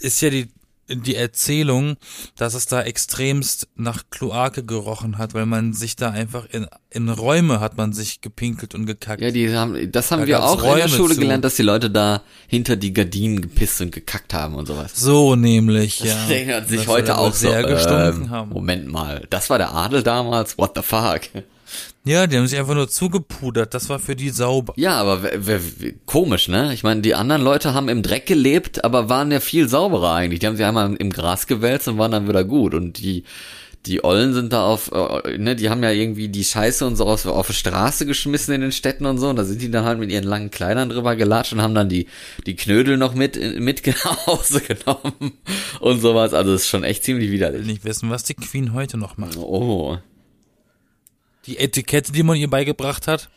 ist 0.00 0.20
ja 0.22 0.30
die, 0.30 0.48
die 0.90 1.14
Erzählung, 1.14 1.96
dass 2.36 2.54
es 2.54 2.66
da 2.66 2.82
extremst 2.82 3.68
nach 3.76 4.04
Kloake 4.10 4.64
gerochen 4.64 5.18
hat, 5.18 5.34
weil 5.34 5.46
man 5.46 5.72
sich 5.72 5.96
da 5.96 6.10
einfach 6.10 6.46
in, 6.50 6.66
in 6.90 7.08
Räume 7.08 7.60
hat 7.60 7.76
man 7.76 7.92
sich 7.92 8.20
gepinkelt 8.20 8.74
und 8.74 8.86
gekackt. 8.86 9.22
Ja, 9.22 9.30
die 9.30 9.54
haben, 9.54 9.90
das 9.92 10.10
haben 10.10 10.22
Da 10.22 10.26
wir 10.26 10.42
auch 10.44 10.58
in 10.58 10.64
der 10.64 10.72
Räume 10.72 10.88
Schule 10.88 11.14
zu. 11.14 11.20
gelernt, 11.20 11.44
dass 11.44 11.54
die 11.56 11.62
Leute 11.62 11.90
da 11.90 12.22
hinter 12.48 12.76
die 12.76 12.92
Gardinen 12.92 13.40
gepisst 13.40 13.80
und 13.80 13.92
gekackt 13.92 14.34
haben 14.34 14.54
und 14.54 14.66
sowas. 14.66 14.92
So 14.96 15.36
nämlich, 15.36 16.00
ja. 16.00 16.14
Das 16.20 16.30
erinnert 16.30 16.68
sich 16.68 16.78
Das 16.80 16.86
heute 16.88 17.18
auch 17.18 17.32
so. 17.32 17.48
sehr 17.48 17.62
gestunken 17.64 18.24
ähm, 18.24 18.30
haben. 18.30 18.50
Moment 18.50 18.88
mal, 18.88 19.26
das 19.30 19.48
war 19.50 19.58
der 19.58 19.72
Adel 19.74 20.02
damals? 20.02 20.58
What 20.58 20.72
the 20.76 20.82
fuck? 20.82 21.20
Ja, 22.04 22.26
die 22.26 22.38
haben 22.38 22.46
sich 22.46 22.58
einfach 22.58 22.74
nur 22.74 22.88
zugepudert. 22.88 23.74
Das 23.74 23.88
war 23.90 23.98
für 23.98 24.16
die 24.16 24.30
sauber. 24.30 24.72
Ja, 24.76 24.96
aber 24.96 25.20
komisch, 26.06 26.48
ne? 26.48 26.72
Ich 26.72 26.82
meine, 26.82 27.02
die 27.02 27.14
anderen 27.14 27.42
Leute 27.42 27.74
haben 27.74 27.88
im 27.90 28.02
Dreck 28.02 28.24
gelebt, 28.26 28.84
aber 28.84 29.08
waren 29.10 29.30
ja 29.30 29.40
viel 29.40 29.68
sauberer 29.68 30.14
eigentlich. 30.14 30.40
Die 30.40 30.46
haben 30.46 30.56
sich 30.56 30.64
einmal 30.64 30.94
im 30.94 31.10
Gras 31.10 31.46
gewälzt 31.46 31.88
und 31.88 31.98
waren 31.98 32.12
dann 32.12 32.26
wieder 32.28 32.44
gut. 32.44 32.74
Und 32.74 32.98
die 32.98 33.24
die 33.86 34.04
Ollen 34.04 34.34
sind 34.34 34.52
da 34.52 34.66
auf, 34.66 34.90
äh, 34.92 35.38
ne, 35.38 35.56
die 35.56 35.70
haben 35.70 35.82
ja 35.82 35.90
irgendwie 35.90 36.28
die 36.28 36.44
Scheiße 36.44 36.86
und 36.86 36.96
so 36.96 37.06
auf, 37.06 37.24
auf 37.24 37.46
die 37.46 37.54
Straße 37.54 38.04
geschmissen 38.04 38.54
in 38.54 38.60
den 38.60 38.72
Städten 38.72 39.06
und 39.06 39.18
so. 39.18 39.28
Und 39.30 39.36
da 39.36 39.44
sind 39.44 39.62
die 39.62 39.70
dann 39.70 39.84
halt 39.84 39.98
mit 39.98 40.10
ihren 40.10 40.24
langen 40.24 40.50
Kleidern 40.50 40.90
drüber 40.90 41.16
gelatscht 41.16 41.54
und 41.54 41.62
haben 41.62 41.74
dann 41.74 41.88
die, 41.88 42.06
die 42.46 42.56
Knödel 42.56 42.98
noch 42.98 43.14
mit, 43.14 43.36
mit 43.58 43.86
nach 44.04 44.26
Hause 44.26 44.60
genommen 44.60 45.32
und 45.80 46.00
sowas. 46.00 46.34
Also 46.34 46.52
das 46.52 46.62
ist 46.62 46.68
schon 46.68 46.84
echt 46.84 47.04
ziemlich 47.04 47.26
Ich 47.26 47.30
will 47.30 47.38
widerlich. 47.38 47.66
nicht 47.66 47.84
wissen, 47.84 48.10
was 48.10 48.24
die 48.24 48.34
Queen 48.34 48.74
heute 48.74 48.98
noch 48.98 49.16
macht. 49.16 49.38
Oh, 49.38 49.96
Die 51.46 51.58
Etikette, 51.58 52.12
die 52.12 52.22
man 52.22 52.36
ihr 52.36 52.50
beigebracht 52.50 53.06
hat, 53.06 53.28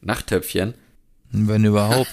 Nachttöpfchen. 0.00 0.74
wenn 1.30 1.64
überhaupt. 1.64 2.10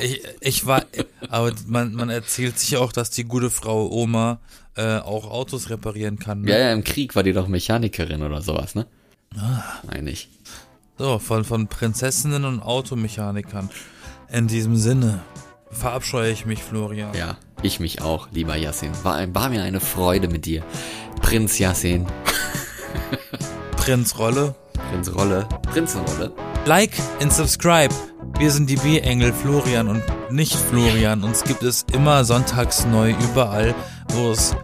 Ich, 0.00 0.22
ich 0.40 0.66
war, 0.66 0.84
aber 1.28 1.52
man, 1.66 1.94
man 1.94 2.10
erzählt 2.10 2.58
sich 2.58 2.76
auch, 2.76 2.92
dass 2.92 3.10
die 3.10 3.24
gute 3.24 3.50
Frau 3.50 3.90
Oma 3.90 4.38
äh, 4.76 4.98
auch 4.98 5.30
Autos 5.30 5.70
reparieren 5.70 6.18
kann. 6.18 6.42
Ne? 6.42 6.52
Ja, 6.52 6.58
ja, 6.58 6.72
im 6.72 6.84
Krieg 6.84 7.16
war 7.16 7.22
die 7.22 7.32
doch 7.32 7.48
Mechanikerin 7.48 8.22
oder 8.22 8.40
sowas, 8.42 8.74
ne? 8.74 8.86
Ah. 9.36 9.62
Meine 9.86 10.10
ich. 10.10 10.28
So, 10.98 11.18
von, 11.18 11.44
von 11.44 11.66
Prinzessinnen 11.66 12.44
und 12.44 12.60
Automechanikern. 12.60 13.70
In 14.30 14.46
diesem 14.46 14.76
Sinne 14.76 15.22
verabscheue 15.70 16.30
ich 16.30 16.46
mich, 16.46 16.62
Florian. 16.62 17.14
Ja, 17.14 17.36
ich 17.62 17.80
mich 17.80 18.00
auch, 18.00 18.28
lieber 18.30 18.56
Yassin. 18.56 18.92
War, 19.02 19.34
war 19.34 19.48
mir 19.48 19.62
eine 19.62 19.80
Freude 19.80 20.28
mit 20.28 20.46
dir. 20.46 20.62
Prinz 21.20 21.58
Yassin, 21.58 22.06
Prinz 23.90 24.16
Rolle. 24.20 24.54
Prinz 24.88 25.12
Rolle, 25.12 25.48
Prinzenrolle. 25.72 26.30
Like 26.64 26.92
and 27.20 27.32
subscribe. 27.32 27.92
Wir 28.38 28.52
sind 28.52 28.70
die 28.70 28.76
B-Engel 28.76 29.32
Florian 29.32 29.88
und 29.88 30.00
nicht 30.30 30.54
Florian. 30.54 31.24
Uns 31.24 31.42
gibt 31.42 31.64
es 31.64 31.84
immer 31.92 32.24
sonntags 32.24 32.86
neu 32.86 33.16
überall, 33.32 33.74
wo 34.12 34.30
es 34.30 34.54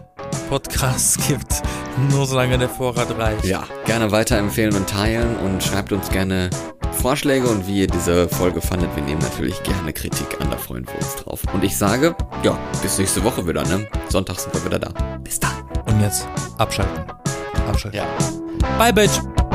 Podcasts 0.47 1.17
gibt. 1.27 1.61
Nur 2.09 2.25
solange 2.25 2.57
der 2.57 2.69
Vorrat 2.69 3.17
reicht. 3.17 3.43
Ja, 3.43 3.65
gerne 3.83 4.13
weiterempfehlen 4.13 4.73
und 4.73 4.87
teilen 4.87 5.35
und 5.43 5.61
schreibt 5.61 5.91
uns 5.91 6.07
gerne 6.07 6.49
Vorschläge 6.93 7.49
und 7.49 7.67
wie 7.67 7.81
ihr 7.81 7.87
diese 7.87 8.29
Folge 8.29 8.61
fandet. 8.61 8.95
Wir 8.95 9.03
nehmen 9.03 9.21
natürlich 9.21 9.61
gerne 9.63 9.91
Kritik 9.91 10.39
an, 10.39 10.49
da 10.51 10.55
freuen 10.55 10.87
wir 10.87 10.95
uns 10.95 11.15
drauf. 11.17 11.41
Und 11.53 11.65
ich 11.65 11.75
sage, 11.75 12.15
ja, 12.43 12.57
bis 12.81 12.97
nächste 12.97 13.21
Woche 13.25 13.45
wieder, 13.45 13.65
ne? 13.65 13.89
Sonntag 14.07 14.39
sind 14.39 14.53
wir 14.53 14.63
wieder 14.63 14.79
da. 14.79 15.17
Bis 15.21 15.37
dann. 15.37 15.51
Und 15.85 15.99
jetzt 15.99 16.25
abschalten. 16.57 17.03
Abschalten. 17.67 17.97
Ja. 17.99 18.46
Bye, 18.77 18.91
bitch. 18.91 19.46